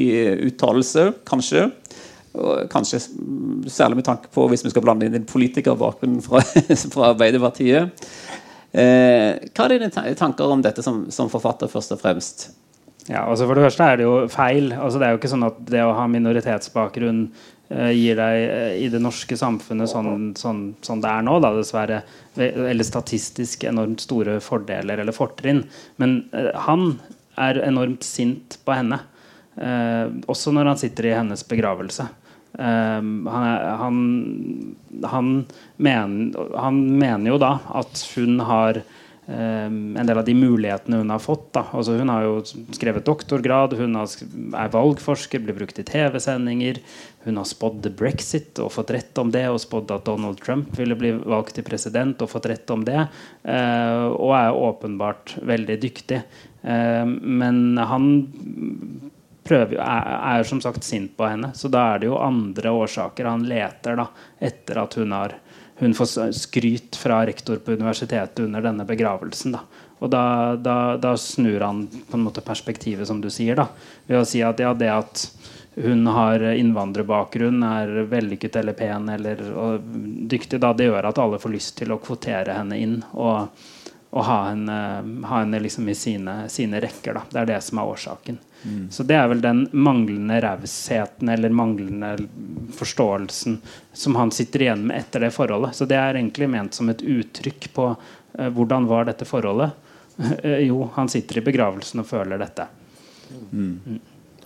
eh, 0.10 0.40
uttalelse. 0.48 1.12
Kanskje. 1.28 1.68
Kanskje 2.72 3.00
særlig 3.72 4.02
med 4.02 4.08
tanke 4.08 4.32
på 4.34 4.48
hvis 4.52 4.66
vi 4.66 4.74
skal 4.74 4.84
blande 4.86 5.06
inn 5.06 5.20
en 5.20 5.30
politikerbakgrunn 5.30 6.18
fra, 6.26 6.42
fra 6.94 7.12
Arbeiderpartiet. 7.12 8.08
Eh, 8.74 9.32
hva 9.54 9.68
er 9.68 9.76
dine 9.76 10.16
tanker 10.18 10.52
om 10.52 10.66
dette 10.66 10.84
som, 10.86 11.06
som 11.14 11.30
forfatter, 11.32 11.70
først 11.72 11.94
og 11.96 12.02
fremst? 12.02 12.50
Ja, 13.06 13.22
altså 13.30 13.46
For 13.46 13.58
det 13.58 13.68
første 13.68 13.86
er 13.86 14.00
det 14.00 14.08
jo 14.08 14.13
feil. 14.34 14.72
Altså 14.74 15.00
Det 15.00 15.08
er 15.08 15.13
jo 15.13 15.20
ikke 15.20 15.34
sånn 15.34 15.46
at 15.46 15.60
det 15.70 15.84
å 15.86 15.94
ha 15.98 16.08
minoritetsbakgrunn 16.10 17.22
eh, 17.70 17.91
gir 17.94 18.18
deg 18.18 18.38
eh, 18.46 18.78
i 18.82 18.88
det 18.94 19.02
norske 19.04 19.38
samfunnet 19.38 19.91
sånn, 19.91 20.32
sånn, 20.39 20.63
sånn, 20.86 21.04
det 21.04 21.12
er 21.12 21.28
nå, 21.28 21.38
da, 21.44 21.54
dessverre, 21.54 22.02
eller 22.36 22.88
statistisk 22.88 23.68
enormt 23.70 24.02
store 24.08 24.39
fordeler 24.44 25.04
eller 25.04 25.15
fortrinn. 25.15 25.62
Men 26.02 26.24
eh, 26.34 26.50
han 26.65 26.96
er 27.38 27.62
enormt 27.68 28.06
sint 28.08 28.58
på 28.65 28.78
henne. 28.78 29.02
også 30.28 30.52
når 30.56 30.68
han 30.68 30.80
sitter 30.80 31.06
i 31.08 31.15
hennes 31.15 31.44
begravelse. 31.48 32.06
han, 32.58 33.28
han, 33.28 33.98
han, 35.04 35.30
mener, 35.76 36.56
han 36.56 36.80
mener 37.00 37.32
jo 37.32 37.38
da 37.39 37.58
at 37.76 38.04
hun 38.15 38.39
har 38.39 38.80
Um, 38.80 39.05
en 39.28 40.06
del 40.06 40.20
av 40.20 40.26
de 40.26 40.36
mulighetene 40.38 41.00
hun 41.02 41.10
har 41.10 41.22
fått. 41.24 41.58
Altså, 41.58 41.96
hun 41.98 42.12
har 42.14 42.26
jo 42.28 42.36
skrevet 42.76 43.08
doktorgrad, 43.08 43.74
hun 43.80 43.98
er 43.98 44.70
valgforsker, 44.74 45.42
blir 45.42 45.58
brukt 45.58 45.80
i 45.82 45.86
TV-sendinger. 45.88 46.78
Hun 47.26 47.40
har 47.42 47.48
spådd 47.50 47.88
brexit 47.98 48.60
og 48.62 48.70
fått 48.76 48.94
rett 48.94 49.18
om 49.18 49.32
det, 49.34 49.48
og 49.50 49.58
spådd 49.64 49.96
at 49.96 50.06
Donald 50.06 50.38
Trump 50.46 50.76
ville 50.78 50.98
bli 51.00 51.16
valgt 51.18 51.58
til 51.58 51.66
president 51.66 52.22
og 52.22 52.30
fått 52.30 52.52
rett 52.52 52.70
om 52.70 52.86
det. 52.86 53.08
Uh, 53.42 54.14
og 54.14 54.36
er 54.38 54.60
åpenbart 54.68 55.34
veldig 55.42 55.80
dyktig. 55.82 56.22
Uh, 56.62 57.06
men 57.10 57.80
han 57.82 58.12
prøver, 59.46 59.80
er, 59.82 60.12
er, 60.36 60.46
som 60.46 60.62
sagt 60.62 60.86
sint 60.86 61.16
på 61.18 61.26
henne, 61.30 61.52
så 61.58 61.70
da 61.74 61.88
er 61.94 62.02
det 62.02 62.12
jo 62.12 62.22
andre 62.22 62.78
årsaker 62.84 63.30
han 63.30 63.46
leter 63.50 63.98
da, 64.00 64.08
etter 64.38 64.82
at 64.82 64.98
hun 65.02 65.14
har 65.18 65.36
hun 65.80 65.94
får 65.94 66.32
skryt 66.32 66.96
fra 66.96 67.26
rektor 67.28 67.60
på 67.64 67.76
universitetet 67.76 68.40
under 68.40 68.64
denne 68.64 68.86
begravelsen. 68.88 69.58
Da. 69.58 69.64
Og 70.00 70.12
da, 70.12 70.24
da, 70.56 70.96
da, 71.02 71.16
snur 71.20 71.64
han 71.64 71.86
på 71.88 72.18
en 72.18 72.26
måte 72.28 72.44
perspektivet, 72.46 73.08
som 73.08 73.22
du 73.24 73.30
sier, 73.32 73.58
da, 73.60 73.68
ved 74.08 74.22
å 74.22 74.28
si 74.28 74.44
at 74.44 74.60
ja, 74.60 74.74
det 74.76 74.92
at 74.92 75.26
hun 75.76 76.08
har 76.08 76.40
innvandrerbakgrunn, 76.56 77.64
er 77.68 78.06
vellykket 78.12 78.56
eller 78.62 78.76
pen 78.78 79.10
eller 79.12 79.42
dyktig, 80.32 80.62
da, 80.64 80.72
det 80.74 80.88
gjør 80.88 81.10
at 81.10 81.20
alle 81.20 81.40
får 81.42 81.56
lyst 81.56 81.76
til 81.82 81.92
å 81.92 82.00
kvotere 82.04 82.56
henne 82.56 82.80
inn 82.80 83.02
og, 83.12 83.50
og 84.15 84.23
ha 84.23 84.36
henne, 84.47 84.75
ha 85.28 85.39
henne 85.41 85.60
liksom 85.60 85.89
i 85.91 85.95
sine, 85.95 86.49
sine, 86.49 86.80
rekker. 86.80 87.17
Da. 87.17 87.21
Det 87.32 87.39
er 87.41 87.49
det 87.49 87.58
som 87.65 87.82
er 87.82 87.89
årsaken. 87.91 88.38
Mm. 88.63 88.86
Så 88.91 89.04
det 89.04 89.17
er 89.19 89.28
vel 89.28 89.41
den 89.43 89.65
manglende 89.75 90.38
rausheten 90.41 91.30
eller 91.30 91.51
manglende 91.51 92.13
forståelsen 92.78 93.58
som 93.93 94.15
han 94.15 94.32
sitter 94.32 94.63
igjen 94.63 94.86
med 94.88 95.01
etter 95.01 95.25
det 95.25 95.34
forholdet. 95.36 95.75
Så 95.75 95.89
det 95.91 95.99
er 95.99 96.15
egentlig 96.15 96.47
ment 96.47 96.80
som 96.80 96.89
et 96.89 97.04
uttrykk 97.04 97.67
på 97.75 97.89
uh, 97.91 98.47
hvordan 98.56 98.88
var 98.88 99.12
dette 99.12 99.28
forholdet. 99.28 99.75
Uh, 100.15 100.62
jo, 100.69 100.80
han 100.95 101.12
sitter 101.12 101.43
i 101.43 101.45
begravelsen 101.51 102.06
og 102.06 102.08
føler 102.08 102.39
dette. 102.39 102.69
Mm. 103.51 103.75
Mm. 103.84 104.01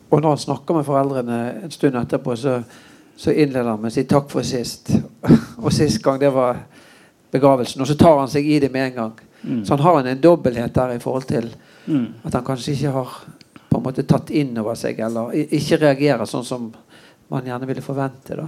Og 0.09 0.17
når 0.17 0.29
han 0.33 0.45
snakker 0.47 0.81
med 0.81 0.89
foreldrene 0.89 1.39
en 1.61 1.77
stund 1.77 2.01
etterpå, 2.01 2.33
så, 2.41 2.57
så 3.13 3.37
innleder 3.37 3.75
han 3.75 3.85
med 3.85 3.93
å 3.93 3.99
si 3.99 4.09
'takk 4.09 4.33
for 4.33 4.41
sist'. 4.41 4.95
og 5.63 5.69
sist 5.77 6.01
gang 6.01 6.17
det 6.17 6.33
var 6.33 6.65
begravelsen. 7.29 7.85
Og 7.85 7.87
så 7.87 7.93
tar 7.93 8.17
han 8.17 8.31
seg 8.31 8.49
i 8.49 8.57
det 8.65 8.73
med 8.73 8.89
en 8.89 9.01
gang. 9.03 9.17
Mm. 9.41 9.65
Så 9.65 9.73
han 9.73 9.83
har 9.85 9.99
en, 9.99 10.11
en 10.13 10.21
dobbelthet 10.21 10.73
der 10.75 10.95
i 10.95 11.01
forhold 11.03 11.27
til 11.29 11.49
mm. 11.85 12.05
at 12.27 12.33
han 12.33 12.45
kanskje 12.45 12.75
ikke 12.75 12.93
har 12.95 13.17
på 13.69 13.77
en 13.77 13.85
måte 13.85 14.05
tatt 14.09 14.31
inn 14.33 14.57
over 14.59 14.77
seg, 14.79 14.99
eller 15.05 15.33
ikke 15.35 15.79
reagerer 15.83 16.29
sånn 16.29 16.45
som 16.47 16.71
man 17.29 17.45
gjerne 17.45 17.69
ville 17.69 17.85
forvente. 17.85 18.35
da. 18.39 18.47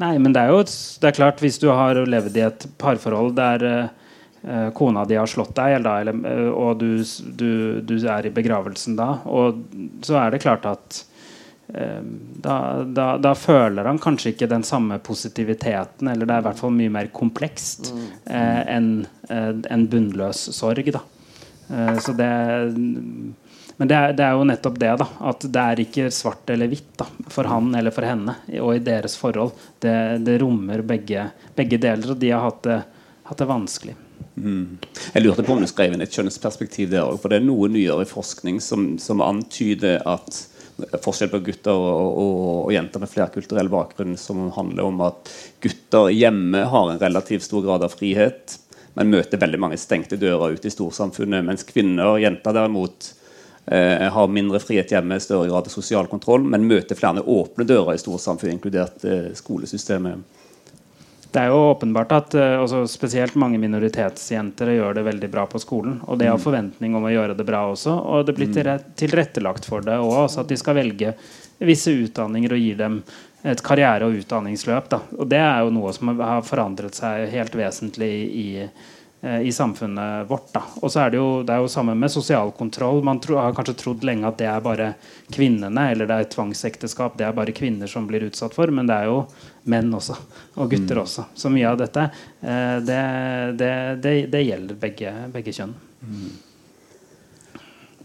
Nei, 0.00 0.16
men 0.18 0.32
det 0.32 0.46
er 0.46 0.54
jo 0.54 0.62
det 0.64 1.10
er 1.10 1.18
klart, 1.18 1.42
hvis 1.44 1.60
du 1.60 1.68
har 1.70 1.98
levd 2.08 2.38
i 2.38 2.46
et 2.46 2.66
parforhold 2.80 3.34
der 3.36 3.66
uh, 3.76 4.70
kona 4.74 5.04
di 5.08 5.18
har 5.20 5.28
slått 5.30 5.54
deg, 5.58 5.76
eller, 5.78 6.06
eller, 6.06 6.22
uh, 6.24 6.50
og 6.56 6.80
du, 6.80 7.04
du, 7.36 7.52
du, 7.84 7.96
er 8.00 8.26
i 8.26 8.34
begravelsen 8.34 8.96
da, 8.98 9.10
og 9.28 9.60
så 10.06 10.18
er 10.22 10.32
det 10.32 10.42
klart 10.44 10.66
at 10.70 11.02
da, 11.72 12.56
da, 12.84 13.04
da, 13.22 13.30
føler 13.38 13.86
han 13.88 14.00
kanskje 14.02 14.34
ikke 14.34 14.48
den 14.50 14.64
samme 14.66 14.98
positiviteten, 15.00 16.10
eller 16.10 16.28
det 16.28 16.34
er 16.34 16.42
i 16.42 16.46
hvert 16.48 16.58
fall 16.60 16.74
mye 16.76 16.92
mer 16.92 17.08
komplekst 17.14 17.92
mm. 17.94 18.02
enn 18.28 18.90
en 19.30 19.86
bunnløs 19.88 20.42
sorg. 20.52 20.90
da. 20.92 21.00
så 22.02 22.12
det 22.18 22.28
men 23.82 23.88
det 23.88 23.96
er, 23.96 24.12
det 24.14 24.22
er, 24.22 24.36
jo 24.38 24.46
nettopp 24.46 24.78
det. 24.78 24.92
da 25.00 25.06
At 25.30 25.42
det 25.42 25.62
er 25.62 25.80
ikke 25.82 26.10
svart 26.14 26.50
eller 26.54 26.70
hvitt 26.70 26.92
da 27.00 27.06
for 27.32 27.48
han 27.50 27.72
eller 27.74 27.94
for 27.94 28.06
henne 28.06 28.36
og 28.60 28.76
i 28.76 28.84
deres 28.84 29.16
forhold. 29.18 29.56
Det, 29.82 29.94
det 30.22 30.38
rommer 30.42 30.84
begge, 30.86 31.24
begge, 31.56 31.80
deler, 31.82 32.12
og 32.14 32.20
de 32.20 32.30
har 32.30 32.44
hatt 32.44 32.62
det, 32.68 32.78
hatt 33.26 33.42
det 33.42 33.48
vanskelig. 33.50 33.96
Mm. 34.36 34.78
Jeg 35.14 35.24
lurte 35.24 35.42
på 35.42 35.56
om 35.56 35.64
du 35.64 35.66
skrev 35.66 35.96
inn 35.96 36.04
et 36.04 36.14
kjønnsperspektiv 36.14 36.92
der 36.92 37.08
òg. 37.08 37.18
For 37.22 37.32
det 37.32 37.40
er 37.40 37.48
noe 37.48 37.70
nyere 37.72 38.06
forskning 38.08 38.60
som, 38.62 38.92
som 39.02 39.24
antyder 39.24 40.04
at 40.08 40.44
forskjell 41.02 41.30
på 41.32 41.40
gutter 41.46 41.72
og, 41.72 42.18
og, 42.18 42.42
og, 42.66 42.72
jenter 42.74 43.02
med 43.02 43.10
flerkulturell 43.10 43.70
bakgrunn 43.72 44.16
som 44.20 44.48
handler 44.56 44.88
om 44.88 45.00
at 45.06 45.32
gutter 45.62 46.10
hjemme 46.12 46.64
har 46.72 46.90
en 46.92 47.00
relativt 47.00 47.46
stor 47.46 47.64
grad 47.64 47.86
av 47.86 47.94
frihet, 47.94 48.58
men 48.98 49.12
møter 49.12 49.40
veldig 49.40 49.60
mange 49.62 49.80
stengte 49.80 50.18
dører 50.20 50.56
ute 50.56 50.68
i 50.68 50.74
storsamfunnet. 50.74 51.44
Mens 51.46 51.64
kvinner 51.68 52.12
og 52.12 52.22
jenter 52.22 52.56
derimot 52.56 53.12
eh, 53.66 54.08
har 54.12 54.34
mindre 54.34 54.60
frihet 54.60 54.92
hjemme, 54.92 55.20
større 55.22 55.48
grad 55.48 55.70
av 55.70 55.72
sosial 55.72 56.10
kontroll, 56.10 56.44
men 56.44 56.68
møter 56.68 56.98
flere 56.98 57.24
åpne 57.24 57.66
dører 57.68 57.96
i 57.96 58.02
storsamfunnet, 58.02 58.58
inkludert 58.58 59.06
eh, 59.08 59.30
skolesystemet. 59.38 60.41
Det 61.32 61.40
er 61.40 61.48
jo 61.48 61.60
åpenbart 61.70 62.10
at 62.12 62.34
uh, 62.36 62.84
spesielt 62.90 63.38
mange 63.40 63.56
minoritetsjenter 63.60 64.74
gjør 64.74 64.98
det 64.98 65.06
veldig 65.06 65.30
bra 65.32 65.46
på 65.48 65.60
skolen. 65.62 65.96
Og 66.04 66.20
det 66.20 66.28
har 66.28 66.36
mm. 66.36 66.44
forventning 66.44 66.96
om 66.98 67.06
å 67.08 67.12
gjøre 67.12 67.36
det 67.38 67.46
bra 67.48 67.64
også. 67.70 67.94
Og 67.94 68.26
det 68.28 68.36
blir 68.36 68.50
mm. 68.52 68.92
tilrettelagt 69.00 69.68
for 69.68 69.84
det 69.86 69.96
òg. 69.96 70.26
At 70.28 70.50
de 70.52 70.58
skal 70.60 70.76
velge 70.76 71.14
visse 71.62 71.94
utdanninger 71.94 72.52
og 72.52 72.60
gir 72.60 72.80
dem 72.80 73.00
et 73.48 73.62
karriere- 73.64 74.06
og 74.06 74.18
utdanningsløp. 74.20 74.90
Da. 74.92 75.00
Og 75.18 75.30
det 75.30 75.40
er 75.40 75.64
jo 75.64 75.72
noe 75.74 75.92
som 75.96 76.12
har 76.20 76.44
forandret 76.46 76.98
seg 76.98 77.30
helt 77.32 77.56
vesentlig 77.58 78.10
i, 78.12 78.26
i 78.44 78.68
i 79.22 79.52
samfunnet 79.54 80.26
vårt. 80.30 80.48
Da. 80.50 80.64
Og 80.80 80.90
så 80.90 81.04
er 81.04 81.12
det, 81.12 81.20
jo, 81.20 81.42
det 81.46 81.54
er 81.54 81.62
jo 81.62 81.70
samme 81.70 81.94
med 81.94 82.10
sosial 82.10 82.50
kontroll. 82.58 83.04
Man 83.06 83.20
tro, 83.22 83.36
har 83.38 83.54
kanskje 83.54 83.76
trodd 83.78 84.06
lenge 84.06 84.26
at 84.26 84.40
det 84.40 84.48
er 84.50 84.64
bare 84.64 84.88
kvinnene, 85.30 85.84
eller 85.92 86.10
det 86.10 86.16
er 86.18 86.30
tvangsekteskap. 86.32 87.14
Det 87.18 87.28
er 87.28 87.36
bare 87.36 87.54
kvinner 87.54 87.90
som 87.90 88.08
blir 88.10 88.26
utsatt 88.26 88.56
for, 88.58 88.72
men 88.74 88.90
det 88.90 88.96
er 88.98 89.10
jo 89.12 89.20
menn 89.70 89.94
også. 89.94 90.18
Og 90.58 90.72
gutter 90.74 90.98
mm. 90.98 91.02
også. 91.04 91.26
Så 91.38 91.52
mye 91.54 91.70
av 91.70 91.78
dette, 91.78 92.08
eh, 92.40 92.78
det, 92.82 93.02
det, 93.62 93.74
det, 94.02 94.16
det 94.32 94.42
gjelder 94.42 94.80
begge, 94.82 95.14
begge 95.36 95.54
kjønn. 95.54 95.76
Mm. 96.02 96.32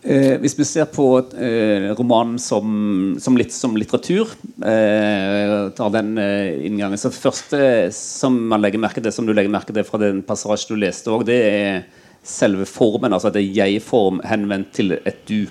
Eh, 0.03 0.35
hvis 0.41 0.53
vi 0.59 0.65
ser 0.67 0.85
på 0.93 1.05
eh, 1.41 1.87
romanen 1.97 2.37
som, 2.39 3.15
som, 3.19 3.37
litt 3.39 3.53
som 3.53 3.73
litteratur, 3.79 4.29
eh, 4.61 5.53
tar 5.77 5.93
den 5.95 6.11
eh, 6.21 6.65
inngangen 6.67 7.01
Så 7.01 7.09
første 7.15 7.89
som 7.95 8.37
man 8.51 8.61
legger 8.61 8.81
merke 8.83 9.01
til, 9.01 9.11
som 9.13 9.25
du 9.25 9.33
legger 9.33 9.53
merke 9.53 9.73
til 9.73 9.87
fra 9.87 9.99
den 10.03 10.21
passasjen 10.25 10.75
du 10.75 10.83
leste 10.85 11.13
òg, 11.13 11.25
det 11.27 11.39
er 11.47 11.81
selve 12.27 12.67
formen. 12.69 13.15
Altså 13.15 13.31
at 13.31 13.37
det 13.39 13.45
er 13.45 13.57
jeg-form 13.63 14.21
henvendt 14.27 14.75
til 14.77 14.97
et 14.99 15.23
du. 15.29 15.47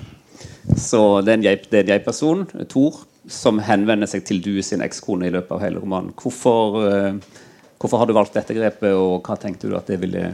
Så 0.76 1.22
det 1.26 1.32
er 1.32 1.38
en 1.40 1.46
jeg-person, 1.46 2.46
jeg 2.54 2.70
Tor, 2.70 3.02
som 3.26 3.58
henvender 3.62 4.10
seg 4.10 4.24
til 4.26 4.42
du 4.42 4.54
sin 4.62 4.84
ekskone 4.84 5.28
i 5.28 5.34
løpet 5.34 5.54
av 5.56 5.62
hele 5.64 5.82
romanen. 5.82 6.14
Hvorfor, 6.14 6.80
eh, 6.86 7.46
hvorfor 7.80 8.02
har 8.02 8.06
du 8.06 8.14
valgt 8.16 8.38
dette 8.38 8.54
grepet, 8.54 8.92
og 8.94 9.26
hva 9.26 9.38
tenkte 9.40 9.70
du 9.70 9.76
at 9.78 9.90
det 9.90 10.00
ville 10.02 10.28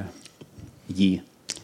gi? 0.92 1.14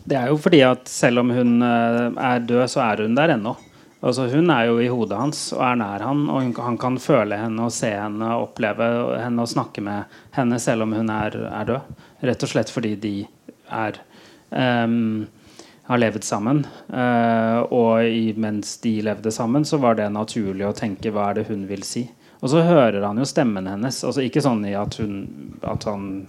Det 0.09 0.17
er 0.17 0.31
jo 0.31 0.39
fordi 0.41 0.61
at 0.65 0.89
selv 0.89 1.23
om 1.23 1.33
hun 1.35 1.63
eh, 1.65 2.05
er 2.31 2.45
død, 2.49 2.65
så 2.73 2.85
er 2.87 3.05
hun 3.05 3.17
der 3.19 3.35
ennå. 3.37 3.55
Altså, 3.99 4.29
hun 4.31 4.51
er 4.55 4.69
jo 4.69 4.77
i 4.79 4.91
hodet 4.93 5.19
hans 5.19 5.41
og 5.57 5.63
er 5.67 5.79
nær 5.81 6.05
han, 6.07 6.21
og 6.31 6.45
hun, 6.45 6.53
han 6.63 6.77
kan 6.79 7.01
føle 7.03 7.39
henne 7.41 7.65
og 7.67 7.75
se 7.75 7.91
henne 7.91 8.29
og 8.37 8.51
oppleve 8.51 8.87
henne 9.19 9.43
og 9.43 9.51
snakke 9.51 9.83
med 9.83 10.21
henne 10.37 10.61
selv 10.63 10.87
om 10.87 10.95
hun 10.95 11.11
er, 11.11 11.35
er 11.51 11.67
død. 11.73 12.05
Rett 12.29 12.47
og 12.47 12.53
slett 12.53 12.71
fordi 12.71 12.95
de 13.03 13.17
er 13.75 13.99
um, 14.55 15.27
har 15.89 16.01
levd 16.01 16.25
sammen. 16.25 16.63
Uh, 16.93 17.65
og 17.75 18.05
i, 18.07 18.31
mens 18.39 18.77
de 18.85 18.99
levde 19.03 19.33
sammen, 19.35 19.67
så 19.67 19.81
var 19.83 19.99
det 19.99 20.11
naturlig 20.15 20.69
å 20.69 20.77
tenke 20.77 21.13
hva 21.15 21.31
er 21.31 21.41
det 21.41 21.49
hun 21.51 21.67
vil 21.71 21.83
si. 21.87 22.05
Og 22.39 22.51
så 22.53 22.63
hører 22.63 23.03
han 23.03 23.19
jo 23.19 23.27
stemmen 23.27 23.67
hennes. 23.67 23.99
Altså 24.07 24.23
Ikke 24.23 24.43
sånn 24.45 24.63
i 24.69 24.75
at, 24.79 24.99
hun, 25.03 25.57
at 25.67 25.87
han 25.89 26.29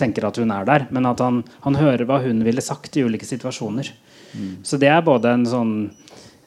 tenker 0.00 0.28
at 0.28 0.40
hun 0.40 0.52
er 0.54 0.68
der, 0.68 0.86
men 0.94 1.08
at 1.10 1.20
han, 1.20 1.42
han 1.66 1.76
hører 1.78 2.06
hva 2.08 2.22
hun 2.24 2.40
ville 2.46 2.64
sagt 2.64 2.96
i 2.96 3.04
ulike 3.04 3.28
situasjoner. 3.28 3.92
Mm. 4.34 4.56
Så 4.66 4.80
det 4.80 4.90
er 4.90 5.04
både 5.06 5.30
en 5.36 5.44
sånn 5.46 5.74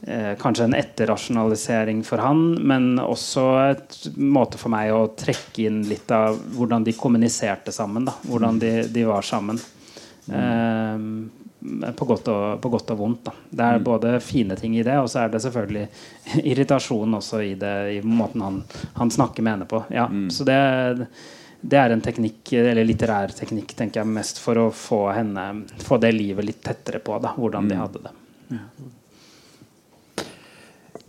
eh, 0.02 0.34
Kanskje 0.42 0.66
en 0.68 0.76
etterrasjonalisering 0.76 2.02
for 2.08 2.24
han, 2.26 2.50
men 2.58 2.98
også 3.00 3.46
et 3.68 4.00
måte 4.18 4.60
for 4.60 4.74
meg 4.74 4.92
å 4.92 5.06
trekke 5.18 5.70
inn 5.70 5.84
litt 5.88 6.12
av 6.12 6.42
hvordan 6.58 6.88
de 6.88 6.98
kommuniserte 6.98 7.76
sammen. 7.76 8.10
Da. 8.10 8.18
Hvordan 8.28 8.60
de, 8.64 8.74
de 8.92 9.06
var 9.08 9.26
sammen. 9.26 9.62
Mm. 10.28 10.38
Eh, 10.42 11.47
på 11.96 12.06
godt 12.06 12.28
og, 12.32 12.44
på 12.62 12.70
godt 12.70 12.92
og 12.94 13.00
vondt. 13.00 13.24
Da. 13.28 13.34
Det 13.50 13.66
er 13.66 13.80
mm. 13.80 13.88
både 13.88 14.14
fine 14.24 14.58
ting 14.60 14.78
i 14.78 14.86
det, 14.86 14.98
og 15.00 15.10
så 15.12 15.24
er 15.24 15.34
det 15.34 15.42
selvfølgelig 15.44 15.88
irritasjon 16.52 17.18
også 17.20 17.42
i, 17.46 17.56
det, 17.60 17.76
i 17.98 18.00
måten 18.06 18.46
han, 18.46 18.62
han, 19.00 19.12
snakker 19.12 19.46
med 19.46 19.58
henne 19.58 19.70
på. 19.70 19.84
Ja, 19.94 20.08
mm. 20.12 20.30
Så 20.34 20.48
det, 20.48 20.60
det, 21.62 21.80
er 21.80 21.96
en 21.96 22.04
teknikk, 22.06 22.54
eller 22.60 22.88
litterær 22.88 23.36
teknikk, 23.38 23.76
tenker 23.78 24.04
jeg, 24.04 24.14
mest 24.20 24.42
for 24.44 24.68
å 24.68 24.70
få 24.74 25.08
henne 25.16 25.50
Få 25.88 26.00
det 26.02 26.14
livet 26.16 26.46
litt 26.46 26.64
tettere 26.66 27.02
på, 27.04 27.18
da, 27.24 27.34
hvordan 27.38 27.68
mm. 27.68 27.74
de 27.74 27.82
hadde 27.82 28.06
det. 28.08 28.16
Ja. 28.58 28.64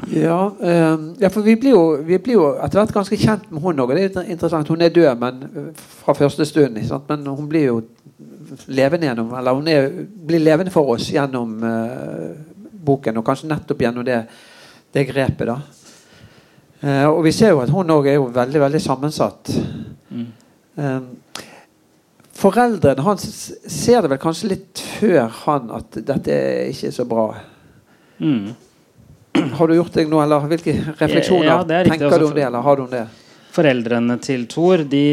Ja, 0.07 0.51
øh, 0.61 0.99
ja, 1.18 1.29
for 1.29 1.42
vi 1.42 1.57
blir, 1.57 1.71
jo, 1.71 1.97
vi 2.07 2.18
blir, 2.23 2.37
jo, 2.37 2.51
etter 2.62 2.79
hvert 2.79 2.92
ganske 2.94 3.16
kjent 3.18 3.49
med 3.51 3.62
hun 3.64 3.81
òg. 3.83 3.97
Det 3.97 4.05
er 4.21 4.31
interessant. 4.31 4.68
Hun 4.71 4.83
er 4.85 4.92
død 4.94 5.18
men, 5.18 5.73
fra 5.75 6.14
første 6.14 6.47
stund. 6.47 6.79
Men 7.09 7.27
hun 7.27 7.49
blir 7.51 7.66
jo 7.66 7.81
levende 8.67 9.09
gjennom 9.09 9.35
Eller 9.39 9.57
hun 9.57 9.69
er, 9.69 9.89
blir 10.29 10.43
levende 10.43 10.73
for 10.75 10.95
oss 10.95 11.11
gjennom 11.13 11.57
uh, 11.65 12.31
boken, 12.89 13.21
og 13.21 13.27
kanskje 13.27 13.51
nettopp 13.51 13.85
gjennom 13.85 14.07
det, 14.07 14.23
det 14.95 15.07
grepet. 15.11 15.51
da 15.51 15.59
uh, 16.83 17.09
Og 17.13 17.23
vi 17.27 17.35
ser 17.37 17.55
jo 17.55 17.63
at 17.65 17.73
hun 17.73 17.97
òg 17.97 18.11
er 18.11 18.19
jo 18.19 18.29
veldig, 18.35 18.63
veldig 18.67 18.83
sammensatt. 18.83 19.53
Mm. 20.11 20.27
Um, 20.79 21.09
foreldrene 22.39 23.03
hans 23.03 23.29
ser 23.67 24.03
det 24.05 24.13
vel 24.15 24.23
kanskje 24.23 24.53
litt 24.55 24.83
før 24.99 25.27
han 25.45 25.71
at 25.75 26.01
dette 26.07 26.35
er 26.35 26.73
ikke 26.73 26.93
så 26.95 27.07
bra. 27.09 27.31
Mm. 28.19 28.55
Har 29.59 29.71
du 29.71 29.75
gjort 29.77 29.95
deg 29.95 30.11
noe, 30.11 30.25
eller 30.25 30.47
hvilke 30.51 30.75
refleksjoner 30.99 31.51
ja, 31.51 31.83
tenker 31.87 32.19
du 32.19 32.29
om 32.31 32.37
det, 32.37 32.46
eller 32.49 32.65
har 32.65 32.79
du 32.79 32.87
om 32.87 32.92
det? 32.92 33.07
Foreldrene 33.55 34.19
til 34.23 34.44
Thor 34.51 34.83
de, 34.90 35.05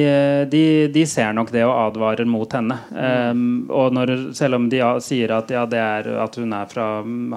de, 0.52 0.64
de, 0.94 1.04
ser 1.10 1.34
nok 1.36 1.52
det 1.54 1.64
og 1.66 1.74
advarer 1.74 2.28
mot 2.30 2.52
henne. 2.56 2.78
Um, 2.92 3.46
og 3.74 3.94
når, 3.96 4.14
selv 4.38 4.60
om 4.60 4.68
de 4.72 4.82
sier 5.04 5.34
at, 5.38 5.54
ja, 5.54 5.66
er, 5.80 6.10
at 6.24 6.40
hun 6.42 6.56
fra, 6.72 6.88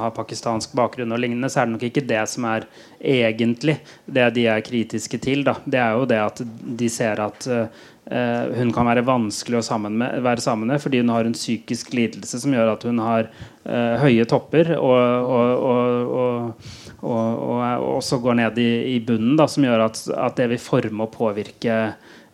har 0.03 0.17
pakistansk 0.17 0.75
bakgrunn, 0.79 1.15
og 1.15 1.23
lignende, 1.23 1.51
så 1.53 1.63
er 1.63 1.69
det 1.69 1.77
nok 1.77 1.87
ikke 1.89 2.07
det 2.09 2.25
som 2.31 2.49
er 2.51 2.67
egentlig 2.99 3.79
det 4.07 4.31
de 4.37 4.49
er 4.51 4.65
kritiske 4.67 5.21
til. 5.23 5.45
Da. 5.47 5.59
Det 5.65 5.81
er 5.83 5.95
jo 5.97 6.09
det 6.11 6.21
at 6.25 6.43
de 6.83 6.91
ser 6.93 7.23
at 7.23 7.49
uh, 7.49 7.87
hun 8.57 8.73
kan 8.75 8.89
være 8.89 9.07
vanskelig 9.07 9.61
å 9.61 9.65
sammen 9.67 9.99
med, 10.01 10.21
være 10.25 10.45
sammen 10.45 10.71
med 10.73 10.81
fordi 10.83 11.03
hun 11.03 11.13
har 11.13 11.29
en 11.29 11.37
psykisk 11.37 11.93
lidelse 11.97 12.41
som 12.41 12.55
gjør 12.55 12.73
at 12.73 12.87
hun 12.89 13.03
har 13.05 13.29
uh, 13.69 13.97
høye 14.03 14.25
topper 14.29 14.75
og, 14.79 15.29
og, 15.39 15.67
og, 15.73 16.15
og, 16.23 16.88
også 17.03 18.19
går 18.23 18.39
ned 18.41 18.59
i, 18.59 18.71
i 18.95 19.01
bunnen, 19.01 19.37
da, 19.39 19.47
som 19.51 19.67
gjør 19.67 19.85
at, 19.87 20.01
at, 20.15 20.37
det 20.39 20.49
vil 20.53 20.63
forme 20.63 21.07
og 21.07 21.13
påvirke 21.15 21.77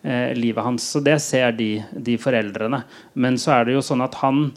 eh, 0.03 0.31
livet 0.37 0.65
hans. 0.65 0.87
Så 0.95 1.03
det 1.05 1.19
ser 1.23 1.53
de, 1.53 1.83
de 1.93 2.17
foreldrene. 2.21 2.85
Men 3.15 3.37
så 3.41 3.59
er 3.59 3.69
det 3.69 3.77
jo 3.77 3.85
sånn 3.85 4.05
at 4.05 4.23
han 4.23 4.49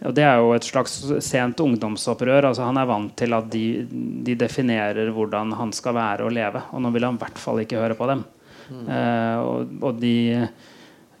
og 0.00 0.14
Det 0.16 0.22
er 0.24 0.38
jo 0.40 0.54
et 0.56 0.64
slags 0.64 0.94
sent 1.20 1.58
ungdomsopprør. 1.60 2.46
altså 2.48 2.64
Han 2.64 2.78
er 2.80 2.86
vant 2.88 3.10
til 3.20 3.36
at 3.36 3.50
de, 3.52 3.84
de 4.24 4.32
definerer 4.32 5.10
hvordan 5.12 5.52
han 5.58 5.74
skal 5.76 5.92
være 5.92 6.24
og 6.24 6.32
leve. 6.32 6.62
Og 6.72 6.80
nå 6.80 6.92
vil 6.94 7.04
han 7.04 7.18
i 7.18 7.20
hvert 7.20 7.40
fall 7.42 7.60
ikke 7.60 7.82
høre 7.82 7.98
på 7.98 8.08
dem. 8.08 8.22
Mm. 8.70 8.86
Eh, 8.96 9.36
og, 9.44 9.74
og 9.84 9.98
de 10.00 10.14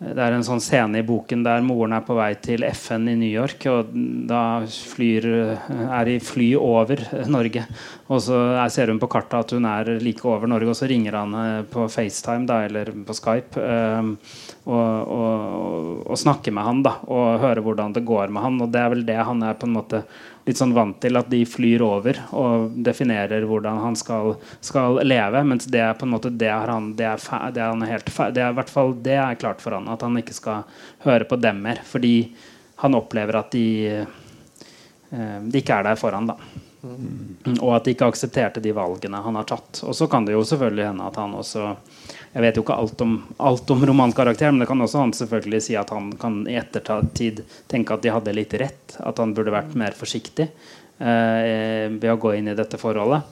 det 0.00 0.16
er 0.24 0.32
en 0.32 0.44
sånn 0.46 0.62
scene 0.64 1.02
i 1.02 1.04
boken 1.04 1.42
der 1.44 1.60
moren 1.60 1.92
er 1.92 2.04
på 2.06 2.14
vei 2.16 2.30
til 2.40 2.64
FN 2.72 3.04
i 3.12 3.16
New 3.20 3.28
York. 3.28 3.66
Og 3.68 3.90
da 4.30 4.62
flyr, 4.64 5.26
er 5.68 6.08
i 6.08 6.14
fly 6.24 6.54
over 6.56 7.02
Norge. 7.28 7.66
Og 8.08 8.22
så 8.24 8.38
ser 8.72 8.88
hun 8.88 9.00
på 9.02 9.10
kartet 9.12 9.36
at 9.36 9.52
hun 9.52 9.68
er 9.68 9.92
like 10.00 10.24
over 10.24 10.48
Norge, 10.48 10.72
og 10.72 10.78
så 10.78 10.88
ringer 10.88 11.18
han 11.20 11.36
eh, 11.36 11.60
på 11.68 11.84
FaceTime 11.92 12.48
da, 12.48 12.62
eller 12.64 12.88
på 13.06 13.16
Skype. 13.18 13.60
Um, 13.60 14.14
og, 14.70 15.12
og, 15.12 16.00
og, 16.06 16.16
snakker 16.20 16.56
med 16.56 16.64
han 16.64 16.82
da, 16.86 16.96
og 17.04 17.44
hører 17.44 17.60
hvordan 17.66 17.94
det 17.96 18.06
går 18.08 18.32
med 18.32 18.46
han. 18.46 18.60
Og 18.64 18.72
det 18.72 18.80
er 18.80 18.92
vel 18.94 19.04
det 19.04 19.20
han 19.20 19.44
er 19.44 19.60
på 19.60 19.68
en 19.68 19.76
måte 19.76 20.04
litt 20.46 20.60
sånn 20.60 20.74
vant 20.76 20.96
til 21.02 21.18
at 21.20 21.28
de 21.30 21.42
flyr 21.48 21.82
over 21.84 22.16
og 22.36 22.76
definerer 22.86 23.44
hvordan 23.48 23.80
han 23.84 23.98
skal, 23.98 24.34
skal 24.64 25.00
leve. 25.04 25.42
Mens 25.46 25.68
det 25.70 25.82
er 25.84 25.98
på 25.98 26.08
en 26.08 26.14
måte 26.14 26.32
det 26.32 26.48
er 26.50 26.72
han, 26.72 26.92
det 26.98 27.06
er, 27.10 27.26
det 27.54 27.62
er 27.62 27.74
han 27.74 27.84
helt 27.88 28.10
det 28.34 28.44
er, 28.44 28.56
hvert 28.56 28.72
fall 28.72 28.94
det 29.04 29.18
er 29.20 29.38
klart 29.40 29.62
for 29.64 29.76
han 29.76 29.90
at 29.92 30.06
han 30.06 30.16
ikke 30.20 30.36
skal 30.36 30.80
høre 31.04 31.28
på 31.28 31.38
dem 31.40 31.60
mer. 31.66 31.82
Fordi 31.86 32.14
han 32.80 32.96
opplever 32.96 33.42
at 33.42 33.52
de, 33.52 33.68
eh, 35.12 35.38
de 35.44 35.60
ikke 35.60 35.80
er 35.80 35.90
der 35.90 36.00
for 36.00 36.16
han 36.16 36.32
da. 36.32 36.38
Og 36.82 37.70
at 37.76 37.84
de 37.84 37.94
ikke 37.94 38.08
aksepterte 38.08 38.62
de 38.64 38.72
valgene 38.76 39.20
han 39.20 39.36
har 39.36 39.48
tatt. 39.48 39.82
Og 39.84 39.96
så 39.96 40.08
kan 40.10 40.24
det 40.26 40.36
jo 40.36 40.44
selvfølgelig 40.46 40.86
hende 40.90 41.08
at 41.10 41.18
han 41.20 41.36
også 41.36 41.74
jeg 42.30 42.44
vet 42.44 42.58
jo 42.58 42.62
ikke 42.62 42.76
alt 42.78 43.00
om, 43.02 43.14
alt 43.42 43.70
om 43.74 43.80
romankarakteren, 43.90 44.54
men 44.54 44.62
det 44.62 44.68
kan 44.70 44.84
også 44.84 45.00
han 45.02 45.12
selvfølgelig 45.18 45.60
si 45.66 45.74
at 45.78 45.90
han 45.90 46.12
kan 46.20 46.44
i 46.46 46.54
ettertid 46.60 47.42
tenke 47.70 47.96
at 47.96 48.04
de 48.04 48.12
hadde 48.14 48.34
litt 48.36 48.54
rett. 48.60 48.94
At 49.02 49.18
han 49.18 49.34
burde 49.34 49.54
vært 49.54 49.74
mer 49.78 49.96
forsiktig 49.98 50.46
eh, 50.46 51.86
ved 51.90 52.06
å 52.12 52.18
gå 52.22 52.36
inn 52.38 52.52
i 52.52 52.56
dette 52.58 52.78
forholdet. 52.78 53.26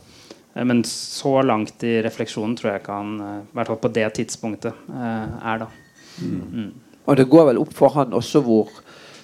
Eh, 0.55 0.65
men 0.65 0.83
så 0.85 1.37
langt 1.47 1.85
i 1.87 2.01
refleksjonen 2.03 2.57
tror 2.59 2.73
jeg 2.73 2.83
ikke 2.83 2.99
han 2.99 3.15
eh, 3.23 3.39
i 3.45 3.61
hvert 3.61 3.73
fall 3.73 3.81
på 3.87 3.95
det 4.01 4.09
tidspunktet 4.19 4.91
eh, 4.91 5.39
er. 5.53 5.65
da. 5.65 5.71
Mm. 6.19 6.43
Mm. 6.51 7.01
Og 7.09 7.17
det 7.17 7.31
går 7.31 7.51
vel 7.53 7.63
opp 7.63 7.73
for 7.77 7.95
han 7.95 8.17
også 8.19 8.43
hvor 8.45 8.73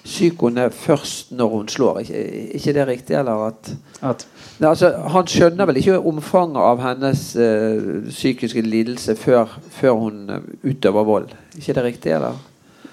syk 0.05 0.45
hun 0.45 0.61
er 0.61 0.73
først 0.73 1.33
når 1.35 1.51
hun 1.57 1.69
slår. 1.71 2.01
Ikke, 2.05 2.23
ikke 2.59 2.73
det 2.77 2.87
riktig? 2.87 3.17
Eller 3.19 3.47
at, 3.49 3.71
at 4.05 4.25
Nei, 4.55 4.71
altså, 4.71 4.91
Han 5.11 5.27
skjønner 5.27 5.67
vel 5.67 5.81
ikke 5.81 5.99
omfanget 5.99 6.63
av 6.63 6.83
hennes 6.83 7.27
uh, 7.35 7.93
psykiske 8.07 8.63
lidelse 8.63 9.17
før, 9.19 9.57
før, 9.75 10.03
hun 10.05 10.27
eh, 10.31 10.51
utøver 10.63 11.07
vold. 11.07 11.33
Ikke 11.57 11.75
det 11.75 11.83
riktig, 11.89 12.13
eller? 12.15 12.37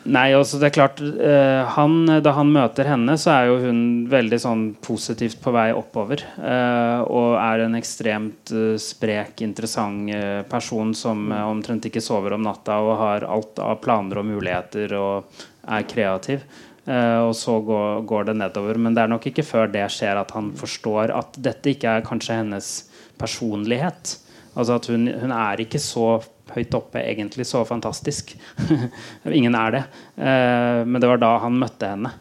Nei, 0.03 0.33
altså 0.35 0.59
det 0.59 0.67
er 0.67 0.75
klart 0.75 0.99
uh, 0.99 1.63
han, 1.77 1.95
Da 2.25 2.33
han 2.35 2.51
møter 2.51 2.89
henne, 2.91 3.15
så 3.21 3.31
er 3.37 3.53
jo 3.53 3.61
hun 3.69 3.85
veldig 4.11 4.41
sånn 4.43 4.65
positivt 4.83 5.39
på 5.45 5.53
vei 5.55 5.69
oppover. 5.77 6.25
Uh, 6.35 7.07
og 7.07 7.39
er 7.39 7.69
en 7.69 7.79
ekstremt 7.79 8.51
sprek, 8.83 9.45
interessant 9.47 10.11
person 10.51 10.91
som 10.99 11.31
omtrent 11.31 11.87
ikke 11.87 12.03
sover 12.03 12.35
om 12.35 12.43
natta 12.43 12.81
og 12.83 12.97
har 13.05 13.29
alt 13.31 13.63
av 13.63 13.79
planer 13.85 14.25
og 14.25 14.31
muligheter 14.33 14.99
og 14.99 15.43
er 15.63 15.87
kreativ. 15.87 16.43
Uh, 16.83 17.29
og 17.29 17.37
så 17.39 17.61
går, 17.63 18.03
går, 18.11 18.25
det 18.27 18.37
nedover. 18.41 18.79
Men 18.81 18.97
det 18.97 19.05
er 19.05 19.13
nok 19.13 19.29
ikke 19.31 19.47
før 19.47 19.71
det 19.71 19.85
skjer 19.95 20.19
at 20.19 20.33
han 20.35 20.51
forstår 20.59 21.15
at 21.15 21.39
dette 21.39 21.77
ikke 21.77 21.99
er 21.99 22.07
kanskje 22.07 22.41
hennes 22.41 22.73
personlighet. 23.21 24.17
Altså 24.53 24.77
at 24.81 24.89
hun, 24.91 25.07
hun 25.23 25.35
er 25.37 25.63
ikke 25.63 25.81
så 25.83 26.17
høyt 26.53 26.75
oppe, 26.77 27.01
egentlig 27.01 27.47
så 27.49 27.63
fantastisk. 27.65 28.35
Ingen 29.39 29.55
er 29.57 29.79
det. 29.79 29.85
Uh, 30.19 30.83
men 30.89 30.99
det 30.99 31.13
var 31.13 31.23
da 31.23 31.37
han 31.45 31.61
møtte 31.63 31.95
henne. 31.95 32.13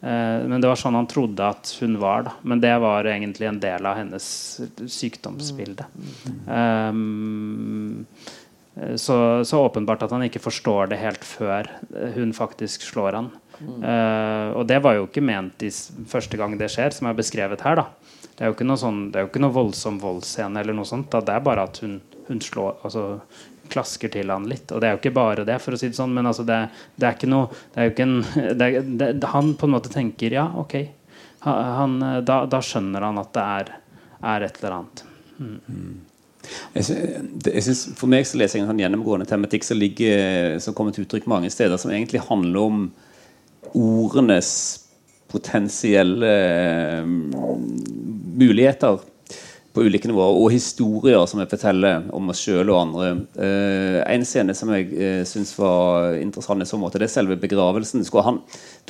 Uh, 0.00 0.44
men 0.48 0.60
det 0.60 0.68
var 0.68 0.78
sånn 0.80 1.00
han 1.00 1.08
trodde 1.08 1.48
at 1.56 1.72
hun 1.80 1.96
var. 2.02 2.28
Da. 2.28 2.36
Men 2.44 2.60
det 2.60 2.76
var 2.84 3.08
egentlig 3.08 3.48
en 3.48 3.62
del 3.64 3.88
av 3.88 4.02
hennes 4.02 4.28
sykdomsbilde. 4.84 5.88
Um, 6.44 8.04
så, 9.00 9.16
så 9.44 9.64
åpenbart 9.64 10.04
at 10.04 10.12
han 10.12 10.28
ikke 10.28 10.44
forstår 10.44 10.92
det 10.92 11.00
helt 11.00 11.24
før 11.26 11.68
hun 12.14 12.36
faktisk 12.36 12.84
slår 12.86 13.16
han. 13.16 13.32
Uh, 13.60 14.56
og 14.56 14.64
det 14.68 14.78
var 14.80 14.96
jo 14.96 15.06
ikke 15.06 15.24
ment 15.24 15.62
i 15.66 15.70
første 16.08 16.38
gang 16.40 16.56
det 16.60 16.70
skjer, 16.72 16.94
som 16.96 17.10
er 17.10 17.18
beskrevet 17.18 17.64
her. 17.66 17.80
da 17.82 17.86
Det 18.32 18.44
er 18.44 18.50
jo 18.50 18.56
ikke 18.56 18.68
noe, 18.68 18.80
sånn, 18.80 19.02
det 19.12 19.20
er 19.20 19.26
jo 19.26 19.30
ikke 19.32 19.42
noe 19.44 19.56
voldsom 19.56 20.00
voldsscene 20.00 20.62
eller 20.62 20.76
noe 20.76 20.88
sånt. 20.88 21.10
Da. 21.12 21.22
Det 21.24 21.34
er 21.36 21.44
bare 21.44 21.66
at 21.68 21.82
hun, 21.84 21.98
hun 22.28 22.40
slår 22.44 22.80
altså, 22.86 23.06
klasker 23.70 24.12
til 24.12 24.32
han 24.32 24.48
litt. 24.50 24.70
Og 24.72 24.80
det 24.80 24.88
er 24.88 24.96
jo 24.96 25.02
ikke 25.02 25.16
bare 25.18 25.46
det, 25.48 25.58
for 25.62 25.76
å 25.76 25.80
si 25.80 25.90
det 25.90 25.98
sånn, 25.98 26.14
men 26.16 26.30
altså, 26.30 26.46
det, 26.48 26.62
det, 26.96 27.06
er 27.06 27.18
ikke 27.18 27.30
noe 27.30 27.50
det 27.52 27.82
er 27.82 27.88
jo 27.88 27.94
ikke 27.94 28.08
en, 28.08 28.16
det, 28.62 28.70
det, 29.02 29.34
Han 29.34 29.54
på 29.60 29.68
en 29.68 29.76
måte 29.76 29.92
tenker 29.92 30.38
ja, 30.40 30.48
ok. 30.60 30.78
Han, 31.44 32.00
da, 32.26 32.42
da, 32.50 32.60
skjønner 32.60 33.06
han 33.06 33.20
at 33.20 33.30
det 33.32 33.44
er, 33.60 33.74
er 34.34 34.44
et 34.44 34.58
eller 34.60 34.78
annet. 34.80 35.04
Mm. 35.38 35.58
mm. 35.66 35.98
Jeg 36.72 36.86
synes, 37.62 37.82
for 37.98 38.08
meg 38.10 38.24
så 38.26 38.38
leser 38.40 38.58
jeg 38.58 38.64
en 38.64 38.70
sånn 38.70 38.80
gjennomgående 38.80 39.28
tematikk 39.28 39.64
som, 39.66 39.76
ligger, 39.80 40.56
som 40.64 40.74
kommer 40.76 40.94
til 40.96 41.04
uttrykk 41.04 41.28
mange 41.30 41.50
steder, 41.52 41.76
som 41.80 41.92
egentlig 41.92 42.22
handler 42.26 42.64
om 42.64 42.82
ordenes 43.78 44.50
potensielle 45.30 46.30
eh, 46.30 47.06
muligheter 48.40 48.98
på 49.70 49.84
ulike 49.86 50.08
nivåer, 50.10 50.34
og 50.34 50.50
historier 50.50 51.22
som 51.30 51.40
jeg 51.42 51.50
forteller 51.52 52.08
om 52.16 52.32
oss 52.32 52.42
sjøl 52.42 52.72
og 52.72 52.78
andre. 52.80 53.10
Uh, 53.38 54.00
en 54.02 54.24
scene 54.26 54.54
som 54.58 54.72
jeg 54.74 54.88
uh, 54.90 55.20
syns 55.28 55.52
var 55.54 56.16
interessant 56.18 56.64
i 56.64 56.66
så 56.66 56.78
måte, 56.80 56.98
det 56.98 57.06
er 57.06 57.12
selve 57.12 57.38
begravelsen. 57.38 58.02
Han, 58.26 58.40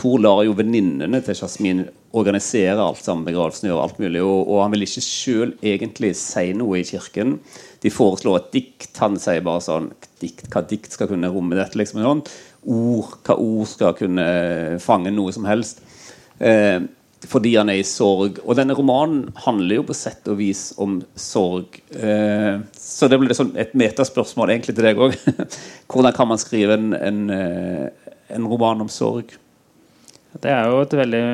Tor 0.01 0.17
lar 0.23 0.41
jo 0.47 0.57
venninnene 0.57 1.21
til 1.27 1.37
Jasmin 1.37 1.85
organisere 2.17 2.81
alt 2.81 3.03
sammen, 3.05 3.27
begravelsen 3.29 3.69
gjør 3.69 3.83
alt 3.85 4.01
mulig, 4.01 4.23
og, 4.25 4.49
og 4.49 4.63
han 4.65 4.73
vil 4.73 4.87
ikke 4.87 5.05
sjøl 5.05 5.53
egentlig 5.61 6.15
si 6.19 6.49
noe 6.57 6.81
i 6.81 6.87
kirken. 6.89 7.37
De 7.85 7.93
foreslår 7.93 8.41
et 8.41 8.51
dikt. 8.57 8.91
Han 9.01 9.21
sier 9.21 9.45
bare 9.45 9.65
sånn 9.65 9.93
dikt, 10.21 10.49
Hva 10.53 10.65
dikt 10.69 10.97
skal 10.97 11.13
kunne 11.13 11.31
romme 11.33 11.61
dette? 11.61 11.79
liksom 11.81 12.01
sånn 12.05 12.25
ord, 12.67 13.19
hva 13.25 13.37
ord 13.41 13.69
skal 13.69 13.97
kunne 13.99 14.27
fange 14.83 15.13
noe 15.15 15.33
som 15.35 15.47
helst. 15.49 15.83
Eh, 16.39 16.81
fordi 17.29 17.53
han 17.57 17.69
er 17.69 17.81
i 17.81 17.87
sorg. 17.87 18.41
Og 18.47 18.57
denne 18.57 18.75
romanen 18.77 19.29
handler 19.45 19.81
jo 19.81 19.87
på 19.91 19.97
sett 19.97 20.29
og 20.31 20.39
vis 20.41 20.71
om 20.81 21.01
sorg. 21.19 21.81
Eh, 21.93 22.63
så 22.77 23.11
det 23.11 23.21
blir 23.21 23.37
sånn 23.37 23.53
et 23.61 23.75
metaspørsmål 23.79 24.55
egentlig 24.55 24.77
til 24.79 24.89
deg 24.89 25.01
òg. 25.01 25.17
Hvordan 25.91 26.17
kan 26.17 26.31
man 26.31 26.41
skrive 26.41 26.79
en, 26.79 26.95
en, 26.97 27.25
eh, 27.35 28.13
en, 28.37 28.49
roman 28.49 28.87
om 28.87 28.93
sorg? 28.93 29.37
Det 30.41 30.53
er 30.53 30.71
jo 30.71 30.81
et 30.85 30.97
veldig 30.97 31.25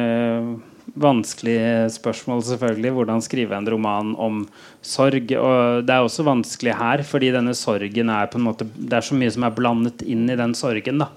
vanskelig 0.95 1.59
spørsmål, 1.97 2.43
selvfølgelig. 2.47 2.93
Hvordan 2.97 3.23
skrive 3.25 3.57
en 3.57 3.69
roman 3.69 4.15
om 4.17 4.43
sorg. 4.85 5.33
Og 5.37 5.87
det 5.87 5.95
er 5.95 6.03
også 6.05 6.27
vanskelig 6.27 6.77
her, 6.79 7.03
fordi 7.07 7.33
denne 7.35 7.55
sorgen 7.59 8.13
er 8.13 8.31
på 8.31 8.39
en 8.39 8.47
måte 8.47 8.69
Det 8.77 8.99
er 8.99 9.07
så 9.07 9.19
mye 9.19 9.33
som 9.33 9.47
er 9.47 9.57
blandet 9.57 10.03
inn 10.07 10.29
i 10.31 10.39
den 10.39 10.55
sorgen. 10.55 11.03
da 11.03 11.09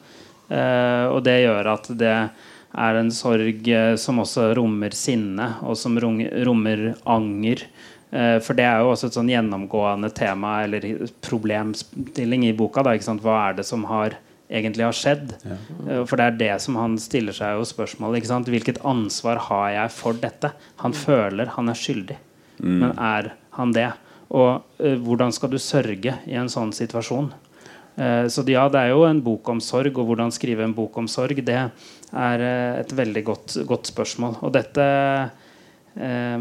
eh, 0.50 1.06
Og 1.14 1.24
det 1.24 1.42
gjør 1.44 1.74
at 1.76 1.92
det 2.00 2.16
er 2.70 3.00
en 3.00 3.12
sorg 3.12 3.68
eh, 3.68 3.96
som 3.96 4.20
også 4.20 4.54
rommer 4.58 4.94
sinne, 4.96 5.56
og 5.62 5.78
som 5.78 5.98
rommer 6.00 6.96
anger. 7.06 7.66
Eh, 8.12 8.38
for 8.42 8.58
det 8.58 8.66
er 8.66 8.82
jo 8.82 8.94
også 8.94 9.10
et 9.10 9.20
sånn 9.20 9.30
gjennomgående 9.30 10.10
tema 10.18 10.64
eller 10.64 11.08
problemstilling 11.26 12.48
i 12.50 12.56
boka. 12.58 12.84
Da, 12.84 12.98
Hva 12.98 13.38
er 13.50 13.62
det 13.62 13.68
som 13.70 13.86
har 13.90 14.18
egentlig 14.50 14.86
har 14.88 14.98
skjedd. 14.98 15.34
Ja. 15.46 15.58
Eh, 15.88 16.04
for 16.10 16.20
det 16.20 16.26
er 16.26 16.40
det 16.40 16.54
som 16.64 16.78
han 16.80 16.98
stiller 17.02 17.36
seg 17.36 17.60
jo 17.60 17.68
spørsmålet. 17.68 18.30
Hvilket 18.50 18.82
ansvar 18.88 19.42
har 19.50 19.68
jeg 19.76 19.96
for 19.96 20.20
dette? 20.20 20.54
Han 20.84 20.96
føler 20.98 21.54
han 21.56 21.70
er 21.70 21.78
skyldig, 21.78 22.18
mm. 22.60 22.78
men 22.82 22.96
er 22.96 23.34
han 23.58 23.76
det? 23.76 23.92
Og 24.30 24.62
uh, 24.62 24.98
hvordan 25.02 25.34
skal 25.34 25.50
du 25.50 25.58
sørge 25.62 26.14
i 26.30 26.36
en 26.38 26.52
sånn 26.52 26.70
situasjon? 26.76 27.32
Uh, 27.98 28.26
så 28.30 28.44
ja, 28.46 28.68
det 28.70 28.84
er 28.84 28.92
jo 28.94 29.08
en 29.08 29.22
bok 29.26 29.50
om 29.50 29.62
sorg, 29.64 29.98
og 29.98 30.12
hvordan 30.12 30.34
skrive 30.34 30.66
en 30.66 30.76
bok 30.78 30.98
om 31.02 31.10
sorg, 31.10 31.42
det 31.46 31.58
er 31.58 32.44
uh, 32.46 32.78
et 32.78 32.94
veldig 32.94 33.24
godt, 33.26 33.58
godt, 33.70 33.90
spørsmål. 33.90 34.38
Og 34.46 34.54
dette 34.54 34.86
er 35.98 36.38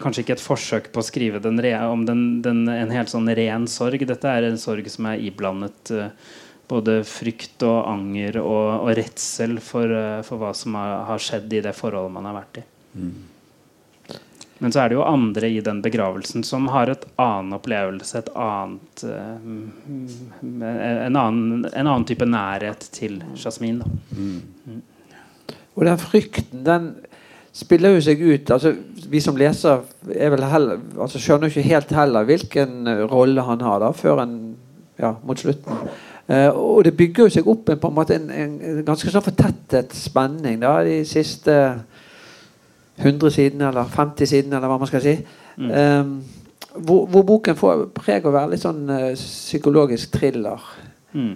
kanskje 0.00 0.22
ikke 0.24 0.36
et 0.36 0.42
forsøk 0.42 0.92
på 0.92 1.00
å 1.02 1.06
skrive 1.06 1.40
den 1.42 1.60
om 1.86 2.06
den, 2.06 2.42
den, 2.42 2.68
en 2.68 2.90
helt 2.94 3.10
sånn 3.12 3.28
ren 3.28 3.66
sorg. 3.70 4.06
Dette 4.08 4.28
er 4.28 4.42
en 4.48 4.58
sorg 4.58 4.88
som 4.90 5.06
er 5.10 5.20
iblandet 5.22 5.90
uh, 5.94 6.08
både 6.68 7.02
frykt 7.06 7.62
og 7.66 7.88
anger 7.90 8.38
og, 8.42 8.86
og 8.86 8.96
redsel 8.98 9.60
for, 9.62 9.90
uh, 9.90 10.22
for, 10.26 10.38
hva 10.40 10.52
som 10.56 10.74
har, 10.78 11.04
har, 11.10 11.18
skjedd 11.22 11.52
i 11.52 11.62
det 11.64 11.74
forholdet 11.76 12.14
man 12.14 12.26
har 12.30 12.38
vært 12.40 12.56
i. 12.62 12.64
Mm. 12.96 13.12
Men 14.62 14.70
så 14.70 14.78
er 14.78 14.90
det 14.90 14.94
jo 14.94 15.02
andre 15.02 15.48
i 15.50 15.60
den 15.64 15.80
begravelsen 15.82 16.44
som 16.46 16.68
har 16.70 16.86
et 16.92 17.04
annen 17.20 17.56
opplevelse, 17.56 18.18
et 18.20 18.28
annet 18.38 19.04
uh, 19.10 19.36
en, 20.40 21.16
annen, 21.18 21.66
en, 21.66 21.86
annen, 21.86 22.06
type 22.06 22.26
nærhet 22.28 22.86
til 22.94 23.22
Jasmin. 23.34 23.82
Mm. 24.14 24.82
Og 25.72 25.86
den 25.88 25.98
frykten, 25.98 26.62
den 26.66 26.92
spiller 27.52 27.92
jo 27.92 28.00
seg 28.00 28.22
ut 28.24 28.50
altså 28.54 28.72
Vi 29.12 29.20
som 29.20 29.36
leser 29.36 29.82
heller, 30.08 30.78
altså 30.96 31.20
skjønner 31.20 31.50
ikke 31.52 31.66
helt 31.66 31.92
heller 31.92 32.24
hvilken 32.24 32.88
rolle 33.10 33.44
han 33.44 33.60
har 33.60 33.82
da, 33.82 33.90
før 33.92 34.22
en, 34.24 34.36
ja, 34.98 35.12
mot 35.22 35.38
slutten. 35.38 35.84
Uh, 36.30 36.48
og 36.48 36.84
det 36.86 36.94
bygger 36.96 37.26
jo 37.26 37.34
seg 37.34 37.48
opp 37.50 37.68
en, 37.68 37.80
på 37.82 37.90
en 37.90 37.96
måte 37.96 38.16
en, 38.16 38.30
en 38.30 38.84
ganske 38.86 39.10
sånn 39.10 39.24
fortettet 39.26 39.92
spenning 39.98 40.60
da, 40.62 40.78
de 40.86 41.02
siste 41.08 41.56
100 43.02 43.34
sidene 43.34 43.68
eller 43.68 43.90
50 43.90 44.30
sidene, 44.30 44.56
eller 44.56 44.70
hva 44.70 44.78
man 44.80 44.88
skal 44.88 45.02
si. 45.04 45.16
Mm. 45.58 45.72
Um, 45.72 46.12
hvor, 46.86 47.06
hvor, 47.06 47.24
boken 47.28 47.58
får 47.58 47.86
preg 47.96 48.24
av 48.24 48.30
å 48.30 48.36
være 48.36 48.54
litt 48.54 48.64
sånn 48.64 48.84
uh, 48.88 49.10
psykologisk 49.18 50.14
thriller. 50.14 50.62
Mm. 51.12 51.34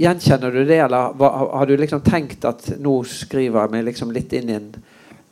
Gjenkjenner 0.00 0.54
du 0.54 0.62
det, 0.62 0.78
eller 0.84 1.16
hva, 1.18 1.32
har 1.58 1.68
du 1.68 1.74
liksom 1.76 2.04
tenkt 2.06 2.46
at 2.48 2.70
nå 2.80 3.00
skriver 3.08 3.64
jeg 3.64 3.74
meg 3.74 3.86
liksom 3.90 4.14
litt 4.14 4.32
inn 4.38 4.52
i 4.52 4.56
en, 4.56 4.70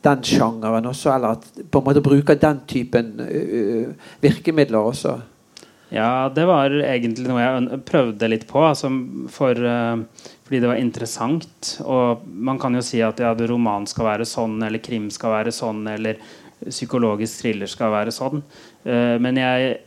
den 0.05 0.23
sjangeren 0.25 0.87
også, 0.89 1.13
eller 1.15 1.37
at 1.37 1.47
på 1.71 1.81
en 1.81 1.87
måte 1.87 2.03
bruker 2.03 2.39
den 2.39 2.63
typen 2.69 3.13
uh, 3.21 4.09
virkemidler 4.23 4.89
også? 4.91 5.19
Ja, 5.91 6.31
det 6.31 6.45
var 6.47 6.71
egentlig 6.71 7.27
noe 7.27 7.41
jeg 7.43 7.81
prøvde 7.87 8.29
litt 8.31 8.47
på. 8.49 8.63
Altså 8.63 8.89
for, 9.33 9.57
uh, 9.59 10.29
fordi 10.47 10.63
det 10.63 10.71
var 10.71 10.81
interessant. 10.81 11.75
Og 11.83 12.25
man 12.25 12.61
kan 12.61 12.77
jo 12.77 12.83
si 12.85 13.03
at 13.05 13.21
ja, 13.21 13.33
roman 13.51 13.87
skal 13.89 14.13
være 14.13 14.27
sånn, 14.27 14.61
eller 14.65 14.83
krim 14.83 15.09
skal 15.13 15.35
være 15.37 15.55
sånn, 15.55 15.85
eller 15.91 16.21
psykologisk 16.61 17.41
thriller 17.41 17.69
skal 17.69 17.93
være 17.93 18.13
sånn. 18.15 18.43
Uh, 18.87 19.17
men 19.21 19.41
jeg 19.41 19.79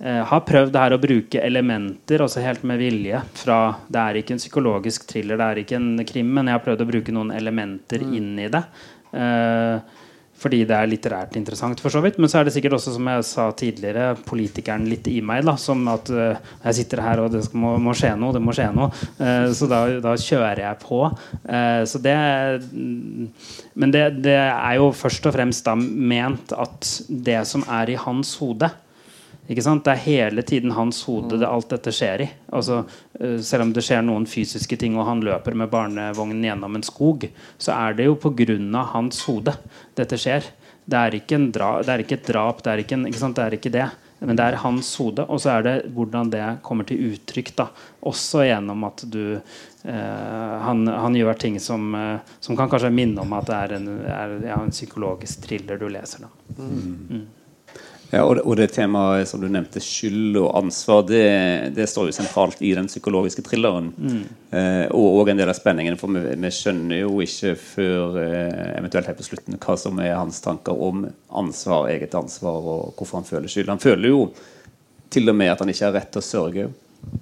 har 0.00 0.40
prøvd 0.48 0.76
her 0.80 0.94
å 0.96 0.96
bruke 0.96 1.42
elementer, 1.44 2.22
også 2.24 2.40
helt 2.40 2.62
med 2.64 2.78
vilje. 2.80 3.18
fra 3.36 3.58
Det 3.84 4.00
er 4.00 4.16
ikke 4.16 4.32
en 4.32 4.40
psykologisk 4.40 5.04
thriller, 5.10 5.36
det 5.36 5.44
er 5.44 5.60
ikke 5.60 5.76
en 5.76 6.06
krim, 6.08 6.30
men 6.38 6.48
jeg 6.48 6.56
har 6.56 6.62
prøvd 6.64 6.84
å 6.86 6.86
bruke 6.88 7.12
noen 7.12 7.34
elementer 7.36 8.00
mm. 8.00 8.14
inn 8.16 8.30
i 8.40 8.48
det. 8.48 8.62
Uh, 9.14 10.00
fordi 10.40 10.62
det 10.64 10.72
er 10.72 10.88
litterært 10.88 11.36
interessant, 11.36 11.80
for 11.82 11.92
så 11.92 12.00
vidt. 12.00 12.16
Men 12.20 12.30
så 12.32 12.40
er 12.40 12.48
det 12.48 12.54
sikkert 12.54 12.78
også, 12.78 12.94
som 12.94 13.08
jeg 13.12 13.24
sa 13.28 13.46
tidligere, 13.56 14.14
politikeren 14.26 14.86
litt 14.88 15.08
i 15.10 15.18
meg. 15.24 15.44
da, 15.44 15.56
Som 15.60 15.84
at 15.92 16.08
uh, 16.14 16.38
jeg 16.64 16.78
sitter 16.80 17.04
her 17.04 17.24
og 17.24 17.34
det 17.34 17.44
skal, 17.46 17.60
må, 17.60 17.74
må, 17.82 17.94
skje 17.96 18.14
noe, 18.16 18.32
det 18.36 18.42
må 18.44 18.54
skje 18.56 18.70
noe. 18.76 18.88
Uh, 19.20 19.50
så 19.56 19.68
da, 19.70 19.82
da, 20.00 20.14
kjører 20.16 20.64
jeg 20.64 20.80
på. 20.84 21.02
Uh, 21.44 21.82
så 21.88 22.00
det 22.00 22.16
Men 23.74 23.92
det, 23.92 24.04
det, 24.24 24.38
er 24.38 24.78
jo 24.80 24.90
først 24.96 25.28
og 25.28 25.36
fremst 25.36 25.66
da 25.68 25.76
ment 25.76 26.54
at 26.56 26.88
det 27.08 27.42
som 27.48 27.66
er 27.68 27.92
i 27.92 28.00
hans 28.00 28.32
hode, 28.40 28.70
ikke 29.50 29.64
sant? 29.66 29.84
Det 29.86 29.96
er 29.96 30.04
hele 30.04 30.44
tiden 30.46 30.74
hans 30.76 31.02
hode 31.08 31.40
det, 31.40 31.48
alt 31.48 31.72
dette 31.72 31.92
skjer 31.94 32.24
i. 32.24 32.28
Altså, 32.54 32.84
uh, 33.20 33.38
selv 33.44 33.66
om 33.66 33.72
det 33.74 33.84
skjer 33.86 34.04
noen 34.06 34.28
fysiske 34.30 34.78
ting, 34.80 34.98
og 34.98 35.08
han 35.08 35.24
løper 35.26 35.56
med 35.58 35.72
barnevognen 35.72 36.44
gjennom 36.46 36.78
en 36.78 36.86
skog, 36.86 37.26
så 37.58 37.74
er 37.74 37.98
det 37.98 38.06
jo 38.06 38.18
pga. 38.20 38.84
hans 38.92 39.24
hode 39.26 39.56
dette 39.98 40.18
skjer. 40.18 40.46
Det 40.90 40.98
er 40.98 41.18
ikke, 41.20 41.38
dra, 41.52 41.72
det 41.82 41.92
er 41.92 42.04
ikke 42.04 42.18
et 42.18 42.30
drap, 42.30 42.62
det 42.64 42.72
er 42.72 42.84
ikke, 42.84 42.96
en, 42.98 43.10
ikke 43.10 43.34
det 43.34 43.44
er 43.44 43.58
ikke 43.58 43.74
det. 43.74 43.90
Men 44.20 44.36
det 44.36 44.44
er 44.44 44.58
hans 44.60 44.88
hode, 45.00 45.24
og 45.32 45.40
så 45.40 45.54
er 45.54 45.64
det 45.64 45.74
hvordan 45.96 46.30
det 46.32 46.44
kommer 46.64 46.84
til 46.84 47.14
uttrykk. 47.14 47.54
da 47.56 47.70
Også 48.08 48.44
gjennom 48.44 48.84
at 48.84 49.04
du 49.08 49.22
eh, 49.32 50.56
han, 50.66 50.84
han, 50.86 51.16
gjør 51.16 51.40
ting 51.40 51.56
som, 51.60 51.94
eh, 51.96 52.34
som 52.40 52.56
kan 52.56 52.68
kanskje 52.68 52.92
minne 52.92 53.24
om 53.24 53.32
at 53.38 53.48
det 53.48 53.56
er 53.56 53.76
en, 53.78 53.88
er, 54.04 54.34
ja, 54.50 54.60
en 54.60 54.74
psykologisk 54.74 55.46
thriller 55.46 55.80
du 55.80 55.88
leser. 55.88 56.26
da 56.26 56.60
mm. 56.60 56.98
Mm. 57.08 57.24
Ja, 58.10 58.24
og 58.24 58.34
det, 58.36 58.42
og 58.42 58.56
det, 58.58 58.66
temaet 58.74 59.28
som 59.30 59.42
du 59.42 59.46
nevnte, 59.46 59.78
skyld 59.82 60.34
og 60.40 60.48
ansvar, 60.58 61.04
det, 61.06 61.22
det 61.76 61.86
står 61.86 62.08
jo 62.08 62.14
sentralt 62.16 62.58
i 62.66 62.72
den 62.74 62.88
psykologiske 62.90 63.44
thrilleren. 63.46 63.92
Mm. 63.94 64.24
Eh, 64.50 64.86
og, 64.88 65.20
og, 65.20 65.30
en 65.30 65.38
del 65.38 65.52
av 65.52 65.54
spenningen, 65.58 65.98
for 66.00 66.10
vi, 66.16 66.24
vi 66.42 66.50
skjønner 66.54 67.04
jo 67.04 67.20
ikke 67.22 67.54
før 67.60 68.18
eh, 68.24 68.74
eventuelt 68.80 69.12
helt 69.12 69.22
på 69.22 69.28
slutten 69.28 69.60
hva 69.62 69.78
som 69.78 70.02
er 70.02 70.18
hans 70.18 70.42
tanker 70.42 70.82
om 70.88 71.06
ansvar, 71.38 71.86
eget 71.94 72.18
ansvar, 72.18 72.58
og 72.58 72.98
hvorfor 72.98 73.20
han 73.20 73.30
føler 73.30 73.52
skyld. 73.52 73.70
Han 73.70 73.82
føler 73.82 74.10
jo 74.10 74.26
til 75.14 75.30
og 75.30 75.38
med 75.38 75.54
at 75.54 75.62
han 75.62 75.70
ikke 75.70 75.86
har 75.86 75.98
rett 76.00 76.10
til 76.10 76.24
å 76.24 76.30
sørge. 76.32 76.68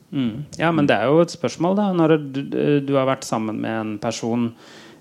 Mm. 0.08 0.34
Ja, 0.56 0.72
men 0.72 0.88
det 0.88 0.96
er 0.96 1.12
jo 1.12 1.20
et 1.20 1.36
spørsmål, 1.36 1.76
da. 1.76 1.92
Når 2.00 2.16
du, 2.32 2.42
du 2.88 2.96
har 2.96 3.08
vært 3.12 3.28
sammen 3.28 3.60
med 3.60 3.76
en 3.76 3.94
person 4.00 4.54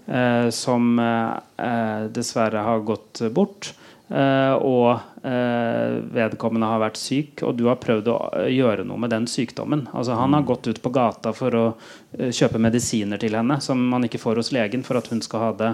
eh, 0.03 0.51
som 0.51 0.99
eh, 0.99 2.07
dessverre 2.11 2.67
har 2.67 2.87
gått 2.91 3.23
bort. 3.31 3.71
Uh, 4.07 4.55
og 4.63 5.16
vedkommende 6.13 6.69
har 6.69 6.81
vært 6.81 6.99
syk, 6.99 7.43
og 7.45 7.55
du 7.57 7.65
har 7.67 7.79
prøvd 7.81 8.09
å 8.11 8.17
eh, 8.39 8.49
gjøre 8.55 8.85
noe 8.87 9.01
med 9.01 9.11
den 9.13 9.27
sykdommen. 9.29 9.85
Altså, 9.91 10.15
han 10.17 10.35
har 10.35 10.43
mm. 10.43 10.47
gått 10.49 10.69
ut 10.69 10.81
på 10.83 10.91
gata 10.95 11.33
for 11.35 11.57
å 11.57 11.63
uh, 11.73 12.29
kjøpe 12.31 12.61
medisiner 12.61 13.21
til 13.21 13.37
henne 13.37 13.59
som 13.63 13.81
man 13.91 14.07
ikke 14.07 14.21
får 14.21 14.41
hos 14.41 14.53
legen 14.55 14.85
for 14.87 14.99
at 14.99 15.09
hun 15.11 15.23
skal 15.25 15.43
ha 15.45 15.51
det 15.59 15.73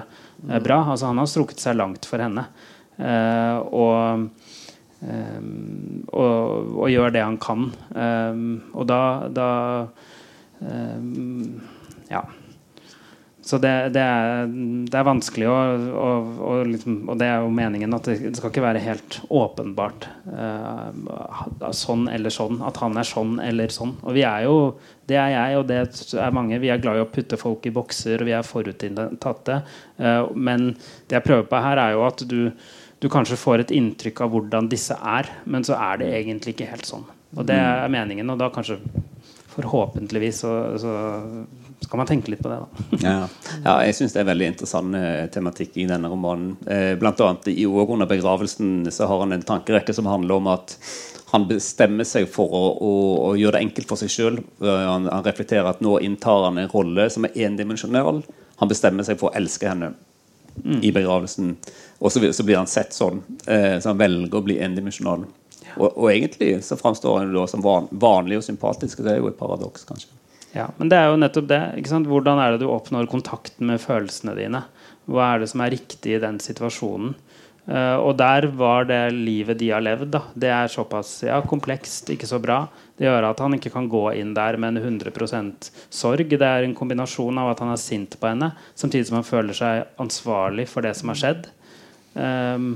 bra. 0.65 0.79
Altså, 0.83 1.09
han 1.11 1.21
har 1.21 1.29
strukket 1.29 1.63
seg 1.63 1.77
langt 1.79 2.07
for 2.09 2.23
henne. 2.23 2.47
og 3.73 4.29
og, 5.03 6.29
og, 6.79 6.85
gjør 6.87 7.11
det 7.11 7.23
han 7.25 7.35
kan. 7.35 7.65
Og 8.71 8.85
da, 8.87 9.01
da 9.27 9.49
Ja. 12.07 12.21
Så 13.43 13.57
det, 13.59 13.71
det, 13.91 13.99
er, 13.99 14.45
det, 14.47 14.95
er, 14.95 15.03
vanskelig 15.03 15.49
å, 15.51 15.55
å, 15.99 16.11
å 16.47 16.51
liksom, 16.63 17.01
Og 17.11 17.17
det 17.19 17.27
er 17.27 17.41
jo 17.43 17.49
meningen 17.51 17.95
at 17.95 18.07
det, 18.07 18.15
det 18.23 18.37
skal 18.39 18.53
ikke 18.53 18.63
være 18.63 18.83
helt 18.85 19.17
åpenbart 19.27 20.07
uh, 20.31 21.71
sånn 21.75 22.05
eller 22.07 22.31
sånn. 22.31 22.61
At 22.63 22.79
han 22.79 22.95
er 22.99 23.07
sånn 23.07 23.33
eller 23.43 23.73
sånn. 23.73 23.97
Og 24.07 24.15
vi 24.15 24.23
er 24.27 24.45
jo 24.47 24.55
Det 25.09 25.17
er 25.19 25.33
jeg, 25.33 25.57
og 25.59 25.67
det 25.67 25.81
er 26.23 26.35
mange. 26.35 26.61
Vi 26.63 26.71
er 26.71 26.79
glad 26.79 27.01
i 27.01 27.03
å 27.03 27.09
putte 27.11 27.35
folk 27.35 27.67
i 27.67 27.73
bokser, 27.75 28.23
og 28.23 28.29
vi 28.29 28.37
er 28.37 28.47
forutinntatte. 28.47 29.59
Uh, 29.99 30.31
men 30.31 30.69
det 31.11 31.19
jeg 31.19 31.27
prøver 31.27 31.49
på 31.51 31.59
her, 31.65 31.81
er 31.83 31.97
jo 31.97 32.05
at 32.07 32.23
du, 32.23 32.39
du 33.03 33.09
kanskje 33.11 33.41
får 33.41 33.65
et 33.65 33.75
inntrykk 33.75 34.23
av 34.23 34.31
hvordan 34.31 34.71
disse 34.71 34.95
er, 34.95 35.27
men 35.43 35.67
så 35.67 35.75
er 35.75 35.99
det 35.99 36.13
egentlig 36.21 36.55
ikke 36.55 36.71
helt 36.71 36.87
sånn. 36.87 37.03
Og 37.35 37.43
det 37.49 37.59
er 37.59 37.91
meningen, 37.91 38.31
og 38.31 38.39
da 38.39 38.47
kanskje 38.53 38.79
forhåpentligvis 39.53 40.39
så, 40.45 40.53
så 40.79 40.93
skal 41.83 41.99
man 41.99 42.09
tenke 42.09 42.31
litt 42.31 42.43
på 42.43 42.49
det. 42.51 42.59
da. 42.59 42.85
ja, 43.03 43.15
ja, 43.63 43.73
jeg 43.87 43.97
syns 43.97 44.15
det 44.15 44.23
er 44.23 44.29
veldig 44.31 44.51
interessant 44.53 44.97
eh, 44.97 45.25
tematikk 45.33 45.77
i 45.83 45.87
denne 45.89 46.11
romanen. 46.11 46.55
Eh, 46.65 46.93
blant 46.99 47.19
annet 47.21 47.49
i 47.53 47.65
år 47.67 47.95
under 47.97 48.09
begravelsen 48.09 48.87
så 48.93 49.09
har 49.09 49.25
han 49.25 49.35
en 49.35 49.43
tankerekke 49.45 49.95
som 49.95 50.09
handler 50.09 50.39
om 50.39 50.47
at 50.53 50.77
han 51.33 51.47
bestemmer 51.49 52.05
seg 52.05 52.27
for 52.29 52.51
å, 52.53 52.63
å, 52.77 52.93
å 53.25 53.29
gjøre 53.33 53.57
det 53.57 53.65
enkelt 53.65 53.89
for 53.89 53.97
seg 53.99 54.11
sjøl. 54.13 54.39
Eh, 54.61 54.87
han, 54.87 55.09
han, 55.09 55.25
reflekterer 55.25 55.69
at 55.71 55.83
nå 55.83 55.97
inntar 56.05 56.47
han 56.47 56.61
en 56.61 56.71
rolle 56.71 57.07
som 57.13 57.27
er 57.27 57.37
endimensjonal. 57.47 58.23
Han 58.61 58.71
bestemmer 58.71 59.05
seg 59.07 59.19
for 59.21 59.31
å 59.31 59.37
elske 59.39 59.69
henne 59.69 59.95
mm. 60.61 60.81
i 60.85 60.91
begravelsen. 60.93 61.55
Og 61.99 62.13
så, 62.13 62.21
så, 62.29 62.45
blir 62.45 62.61
han 62.61 62.69
sett 62.69 62.93
sånn. 62.93 63.23
Eh, 63.47 63.79
så 63.79 63.91
han 63.91 64.01
velger 64.01 64.39
å 64.39 64.45
bli 64.45 64.59
endimensjonal. 64.61 65.25
Og, 65.79 65.87
og, 65.89 66.07
egentlig 66.11 66.59
så 66.65 66.77
framstår 66.77 67.23
han 67.23 67.33
da 67.33 67.47
som 67.49 67.63
van, 67.65 67.89
vanlig 67.91 68.37
og 68.39 68.45
sympatisk. 68.45 69.01
Og 69.01 69.07
det 69.07 69.15
er 69.15 69.23
jo 69.23 69.31
et 69.33 69.39
paradoks, 69.39 69.87
kanskje. 69.89 70.13
Ja, 70.53 70.69
men 70.77 70.89
det 70.91 70.99
er 70.99 71.09
jo 71.09 71.19
nettopp 71.19 71.49
det. 71.49 71.61
Hvordan 72.05 72.39
er 72.41 72.53
det 72.53 72.61
du 72.61 72.69
oppnår 72.69 73.09
kontakten 73.09 73.71
med 73.71 73.81
følelsene 73.81 74.35
dine? 74.37 74.63
Hva 75.09 75.33
er 75.33 75.43
det 75.43 75.49
som 75.51 75.63
er 75.65 75.73
riktig 75.73 76.15
i 76.15 76.21
den 76.21 76.37
situasjonen? 76.41 77.15
Uh, 77.63 77.95
og 78.03 78.17
der 78.19 78.49
var 78.59 78.83
det 78.89 79.13
livet 79.15 79.57
de 79.61 79.69
har 79.71 79.83
levd. 79.83 80.09
Da. 80.13 80.21
Det 80.35 80.49
er 80.51 80.71
såpass 80.71 81.21
ja, 81.23 81.39
komplekst, 81.47 82.11
ikke 82.11 82.27
så 82.27 82.41
bra. 82.43 82.65
Det 82.99 83.07
gjør 83.07 83.29
at 83.29 83.39
han 83.41 83.55
ikke 83.57 83.71
kan 83.73 83.87
gå 83.89 84.03
inn 84.19 84.35
der 84.35 84.59
med 84.59 84.77
en 84.77 84.99
100% 84.99 85.69
sorg. 85.87 86.35
Det 86.35 86.49
er 86.49 86.67
en 86.67 86.75
kombinasjon 86.77 87.39
av 87.39 87.53
at 87.53 87.63
han 87.63 87.71
er 87.73 87.81
sint 87.81 88.19
på 88.19 88.29
henne, 88.29 88.51
samtidig 88.75 89.09
som 89.09 89.21
han 89.21 89.27
føler 89.27 89.57
seg 89.57 90.01
ansvarlig 90.03 90.67
for 90.69 90.85
det 90.85 90.93
som 90.99 91.13
har 91.13 91.21
skjedd. 91.23 91.47
Um, 92.13 92.75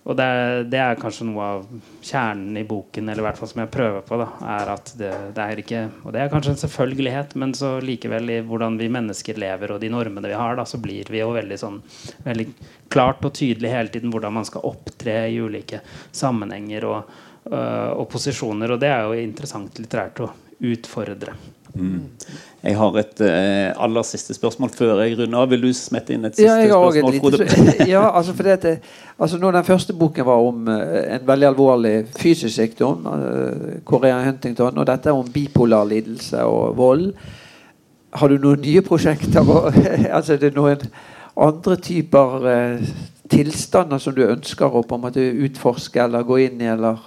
og 0.00 0.16
det, 0.16 0.26
det, 0.72 0.78
er 0.80 0.96
kanskje 0.96 1.26
noe 1.28 1.44
av 1.44 1.64
kjernen 2.02 2.56
i 2.56 2.64
boken, 2.66 3.08
eller 3.08 3.20
i 3.20 3.26
hvert 3.26 3.40
fall 3.40 3.50
som 3.50 3.60
jeg 3.60 3.72
prøver 3.74 4.04
på. 4.06 4.16
Da, 4.16 4.28
er 4.54 4.70
at 4.72 4.92
det, 4.96 5.10
det, 5.36 5.44
er 5.44 5.60
ikke 5.60 5.82
Og 6.06 6.14
det 6.16 6.22
er 6.22 6.32
kanskje 6.32 6.54
en 6.54 6.62
selvfølgelighet, 6.62 7.36
men 7.40 7.52
så 7.56 7.74
likevel 7.84 8.32
i 8.32 8.38
hvordan 8.48 8.78
vi 8.80 8.88
mennesker 8.92 9.40
lever 9.40 9.74
og 9.74 9.82
de 9.82 9.92
normene 9.92 10.32
vi 10.32 10.38
har, 10.40 10.56
da, 10.56 10.64
så 10.64 10.80
blir 10.80 11.12
vi 11.12 11.20
jo 11.20 11.28
veldig 11.36 11.60
sånn 11.60 11.78
veldig 12.24 12.48
klart 12.90 13.28
og 13.28 13.36
tydelig 13.36 13.74
hele 13.74 13.92
tiden 13.92 14.12
hvordan 14.14 14.38
man 14.40 14.48
skal 14.48 14.64
opptre 14.72 15.20
i 15.28 15.36
ulike 15.36 15.82
sammenhenger 16.16 16.88
og, 16.88 17.14
øh, 17.52 17.90
og 18.00 18.08
posisjoner. 18.10 18.72
Og 18.72 18.80
det 18.80 18.90
er 18.94 19.04
jo 19.04 19.20
interessant 19.20 19.82
litterært 19.82 20.24
å 20.24 20.32
utfordre. 20.70 21.36
Mm. 21.74 22.10
Jeg 22.62 22.76
har 22.76 22.96
et 23.00 23.22
uh, 23.24 23.84
aller 23.84 24.04
siste 24.04 24.34
spørsmål 24.36 24.70
før 24.74 24.98
jeg 25.00 25.16
runder 25.18 25.38
av. 25.40 25.50
Vil 25.52 25.62
du 25.64 25.70
smette 25.76 26.12
inn 26.12 26.26
et 26.28 26.36
siste 26.36 26.48
ja, 26.48 26.76
spørsmål? 26.76 27.36
Et 27.38 27.52
lite, 27.54 27.86
ja, 27.94 28.02
altså 28.16 28.34
fordi 28.36 28.52
at, 28.52 28.66
altså 29.18 29.38
Når 29.38 29.52
den 29.58 29.64
første 29.64 29.96
boken 29.96 30.26
var 30.26 30.42
om 30.48 30.68
uh, 30.68 31.14
en 31.16 31.28
veldig 31.28 31.48
alvorlig 31.48 31.94
fysisk 32.18 32.54
sykdom, 32.54 33.06
uh, 33.06 33.78
Korea 33.84 34.20
Huntington, 34.24 34.78
og 34.78 34.86
dette 34.86 35.08
er 35.08 35.16
om 35.16 35.32
bipolar 35.32 35.88
lidelse 35.88 36.44
og 36.44 36.76
vold, 36.76 37.12
har 38.12 38.28
du 38.28 38.36
noen 38.42 38.60
nye 38.60 38.82
prosjekter? 38.82 39.46
altså 40.16 40.34
er 40.34 40.44
det 40.44 40.54
noen 40.56 40.84
andre 41.40 41.76
typer 41.80 42.44
tilstander 43.30 44.00
som 44.02 44.14
du 44.16 44.24
ønsker 44.26 44.74
å 44.74 44.82
på 44.86 44.96
en 44.98 45.04
måte 45.04 45.22
utforske 45.46 46.02
eller 46.02 46.26
gå 46.26 46.40
inn 46.46 46.60
i, 46.62 46.68
eller? 46.72 46.98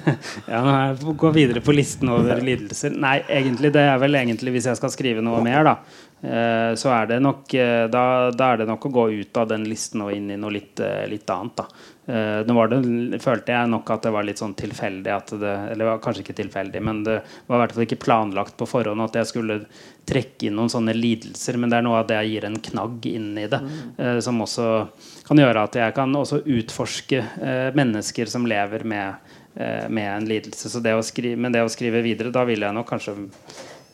ja, 0.50 0.60
nå 0.64 0.74
jeg 0.74 1.16
gå 1.22 1.30
videre 1.36 1.62
på 1.64 1.74
listen 1.76 2.10
over 2.12 2.42
lidelser. 2.44 2.96
Nei, 2.98 3.20
egentlig 3.30 3.72
det 3.76 3.84
er 3.86 4.00
vel 4.02 4.18
egentlig 4.18 4.56
hvis 4.56 4.68
jeg 4.72 4.80
skal 4.80 4.92
skrive 4.94 5.24
noe 5.24 5.42
mer, 5.44 5.62
da. 5.68 5.76
Eh, 6.18 6.72
så 6.78 6.90
er 6.90 7.12
det 7.12 7.20
nok 7.22 7.54
eh, 7.54 7.84
da, 7.92 8.04
da, 8.34 8.50
er 8.50 8.62
det 8.62 8.66
nok 8.66 8.88
å 8.88 8.94
gå 8.96 9.04
ut 9.20 9.38
av 9.38 9.52
den 9.52 9.68
listen 9.70 10.02
og 10.02 10.10
inn 10.16 10.32
i 10.34 10.40
noe 10.40 10.56
litt, 10.56 10.80
eh, 10.82 11.06
litt 11.10 11.30
annet. 11.30 11.62
da 11.62 11.68
Uh, 12.08 12.40
nå 12.48 12.62
det, 12.72 13.18
følte 13.20 13.52
jeg 13.52 13.68
nok 13.68 13.90
at 13.92 14.06
det 14.06 14.10
var 14.14 14.24
litt 14.24 14.40
sånn 14.40 14.54
tilfeldig 14.56 15.16
det, 15.42 15.50
Eller 15.74 15.98
kanskje 16.00 16.22
ikke 16.22 16.38
tilfeldig, 16.38 16.80
men 16.80 17.02
det 17.04 17.18
var 17.44 17.58
i 17.58 17.60
hvert 17.60 17.74
fall 17.74 17.84
ikke 17.84 17.98
planlagt 18.00 18.54
på 18.56 18.68
forhånd 18.70 19.04
at 19.04 19.18
jeg 19.18 19.28
skulle 19.28 19.58
trekke 20.08 20.48
inn 20.48 20.56
noen 20.56 20.72
sånne 20.72 20.94
lidelser. 20.96 21.58
Men 21.60 21.68
det 21.68 21.76
er 21.78 21.84
noe 21.84 21.98
av 22.00 22.06
det 22.08 22.16
jeg 22.22 22.30
gir 22.32 22.46
en 22.48 22.56
knagg 22.70 23.10
inn 23.10 23.28
i 23.36 23.44
det, 23.52 23.60
uh, 24.00 24.16
som 24.24 24.40
også 24.40 24.70
kan 25.28 25.42
gjøre 25.42 25.66
at 25.68 25.76
jeg 25.82 25.96
kan 25.98 26.16
også 26.16 26.40
utforske 26.46 27.20
uh, 27.20 27.68
mennesker 27.76 28.32
som 28.32 28.48
lever 28.48 28.88
med, 28.88 29.34
med 29.58 30.06
en 30.06 30.26
lidelse. 30.30 30.70
Så 30.70 30.80
det 30.80 30.94
skrive, 31.04 31.36
men 31.36 31.52
det 31.52 31.64
å 31.66 31.70
skrive 31.72 32.00
videre, 32.04 32.32
da 32.32 32.44
vil 32.48 32.62
jeg 32.62 32.76
nok 32.76 32.88
kanskje 32.88 33.16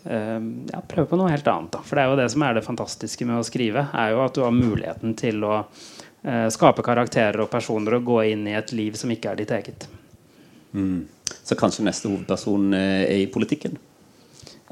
ja, 0.05 0.83
prøve 0.85 1.09
på 1.09 1.17
noe 1.17 1.31
helt 1.33 1.47
annet. 1.49 1.71
Da. 1.73 1.81
For 1.81 1.97
det 1.97 2.03
er 2.03 2.11
jo 2.12 2.19
det 2.21 2.27
som 2.35 2.45
er 2.45 2.59
det 2.59 2.67
fantastiske 2.67 3.25
med 3.25 3.41
å 3.41 3.47
skrive, 3.49 3.87
er 3.97 4.12
jo 4.12 4.21
at 4.27 4.37
du 4.37 4.43
har 4.45 4.53
muligheten 4.53 5.15
til 5.17 5.41
å 5.49 5.55
eh, 5.62 6.04
skape 6.53 6.81
karakterer 6.85 7.43
og 7.45 7.51
personer 7.53 7.99
og 7.99 8.07
gå 8.09 8.22
inn 8.31 8.47
i 8.49 8.57
et 8.57 8.70
liv 8.72 8.95
som 8.97 9.11
ikke 9.12 9.35
er 9.35 9.43
ditt 9.43 9.53
eget. 9.53 9.89
Mm. 10.75 11.05
Så 11.43 11.55
kanskje 11.55 11.85
neste 11.87 12.11
hovedperson 12.11 12.72
eh, 12.75 13.03
er 13.05 13.18
i 13.22 13.27
politikken? 13.31 13.77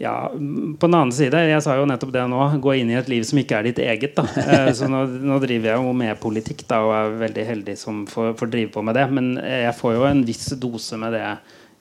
Ja, 0.01 0.33
på 0.81 0.87
den 0.89 0.97
annen 0.97 1.13
side, 1.15 1.39
jeg 1.47 1.63
sa 1.63 1.77
jo 1.77 1.85
nettopp 1.87 2.15
det 2.15 2.25
nå, 2.33 2.41
gå 2.65 2.75
inn 2.81 2.91
i 2.91 2.97
et 2.99 3.11
liv 3.13 3.27
som 3.29 3.39
ikke 3.39 3.59
er 3.59 3.69
ditt 3.69 3.83
eget. 3.85 4.17
da 4.17 4.25
eh, 4.43 4.71
Så 4.77 4.89
nå, 4.91 5.05
nå, 5.23 5.39
driver 5.43 5.73
jeg 5.73 5.85
jo 5.85 5.97
med 5.97 6.21
politikk 6.23 6.65
da 6.71 6.83
og 6.87 6.95
er 6.97 7.19
veldig 7.27 7.49
heldig 7.53 7.77
som 7.79 8.05
får, 8.11 8.33
får 8.41 8.53
drive 8.55 8.73
på 8.75 8.85
med 8.89 8.99
det. 8.99 9.09
Men 9.13 9.35
jeg 9.39 9.75
får 9.79 9.99
jo 9.99 10.07
en 10.09 10.25
viss 10.27 10.49
dose 10.61 10.99
med 11.01 11.15
det 11.19 11.27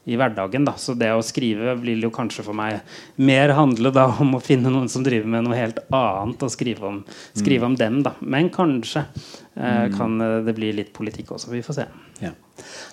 i 0.10 0.18
hverdagen. 0.18 0.66
Da. 0.66 0.74
Så 0.82 0.96
det 0.98 1.12
å 1.14 1.24
skrive 1.26 1.76
vil 1.82 2.06
jo 2.06 2.12
kanskje 2.14 2.46
for 2.46 2.58
meg 2.58 2.82
mer 3.22 3.54
handle 3.58 3.94
da 3.94 4.08
om 4.24 4.36
å 4.38 4.44
finne 4.44 4.72
noen 4.74 4.90
som 4.92 5.06
driver 5.06 5.30
med 5.30 5.46
noe 5.46 5.60
helt 5.60 5.82
annet, 5.94 6.42
og 6.42 6.54
skrive 6.54 6.88
om, 6.90 7.02
skrive 7.38 7.70
om 7.70 7.78
dem. 7.78 8.02
Da. 8.06 8.16
Men 8.22 8.50
kanskje 8.54 9.06
eh, 9.06 9.62
mm. 9.62 9.98
kan 9.98 10.18
eh, 10.26 10.40
det 10.48 10.58
bli 10.58 10.74
litt 10.82 10.94
politikk 10.98 11.36
også. 11.38 11.54
Vi 11.54 11.64
får 11.66 11.82
se. 11.82 11.88
Ja. 12.22 12.34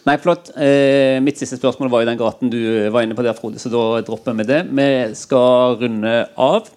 Nei, 0.09 0.17
flott. 0.23 0.53
Eh, 0.57 1.19
mitt 1.25 1.41
siste 1.41 1.59
spørsmål 1.61 1.93
var 1.93 2.05
i 2.05 2.09
den 2.09 2.21
gaten 2.21 2.53
du 2.53 2.61
var 2.93 3.05
inne 3.05 3.17
på 3.17 3.25
der, 3.27 3.37
Frode, 3.37 3.61
så 3.61 3.73
da 3.73 3.85
dropper 4.05 4.37
vi 4.39 4.49
det. 4.49 4.63
Vi 4.69 4.89
skal 5.19 5.79
runde 5.81 6.17
av. 6.37 6.73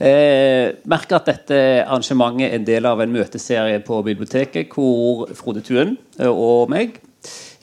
Eh, 0.00 0.80
merker 0.88 1.18
at 1.18 1.28
dette 1.28 1.56
arrangementet 1.82 2.46
er 2.46 2.54
en 2.56 2.64
del 2.64 2.86
av 2.88 3.02
en 3.04 3.12
møteserie 3.12 3.82
på 3.84 3.98
biblioteket 4.06 4.72
hvor 4.72 5.28
Frode 5.36 5.60
Tuen 5.66 5.98
eh, 6.16 6.30
og 6.30 6.72
meg 6.72 6.96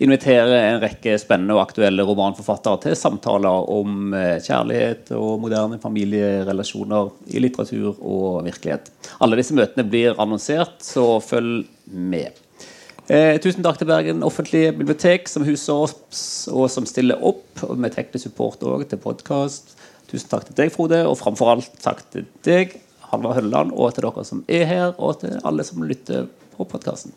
inviterer 0.04 0.54
en 0.60 0.82
rekke 0.82 1.16
spennende 1.18 1.56
og 1.58 1.64
aktuelle 1.64 2.06
romanforfattere 2.06 2.82
til 2.84 2.98
samtaler 2.98 3.70
om 3.74 4.14
eh, 4.14 4.38
kjærlighet 4.44 5.12
og 5.18 5.40
moderne 5.42 5.80
familierelasjoner 5.82 7.10
i 7.34 7.42
litteratur 7.42 7.96
og 7.96 8.44
virkelighet. 8.46 8.92
Alle 9.24 9.40
disse 9.40 9.58
møtene 9.58 9.88
blir 9.88 10.20
annonsert, 10.22 10.78
så 10.86 11.18
følg 11.24 11.66
med. 11.90 12.44
Eh, 13.08 13.38
tusen 13.42 13.66
takk 13.66 13.80
til 13.80 13.90
Bergen 13.90 14.26
offentlige 14.28 14.74
bibliotek, 14.78 15.30
som 15.32 15.46
huser 15.48 15.88
oss 15.88 16.24
og 16.52 16.68
som 16.70 16.86
stiller 16.86 17.24
opp 17.24 17.64
med 17.74 17.96
teknisk 17.96 18.28
support 18.30 18.66
òg 18.68 18.86
til 18.92 19.02
podkast. 19.02 19.78
Tusen 20.12 20.30
takk 20.30 20.46
til 20.48 20.60
deg, 20.60 20.74
Frode, 20.76 21.02
og 21.08 21.18
framfor 21.20 21.56
alt 21.56 21.80
takk 21.84 22.06
til 22.14 22.28
deg, 22.46 22.78
Halvard 23.10 23.40
Hølleland, 23.40 23.74
og 23.74 23.96
til 23.96 24.06
dere 24.06 24.28
som 24.28 24.44
er 24.48 24.68
her, 24.70 24.92
og 25.00 25.24
til 25.24 25.40
alle 25.48 25.66
som 25.68 25.88
lytter 25.88 26.30
på 26.54 26.68
podkasten. 26.68 27.16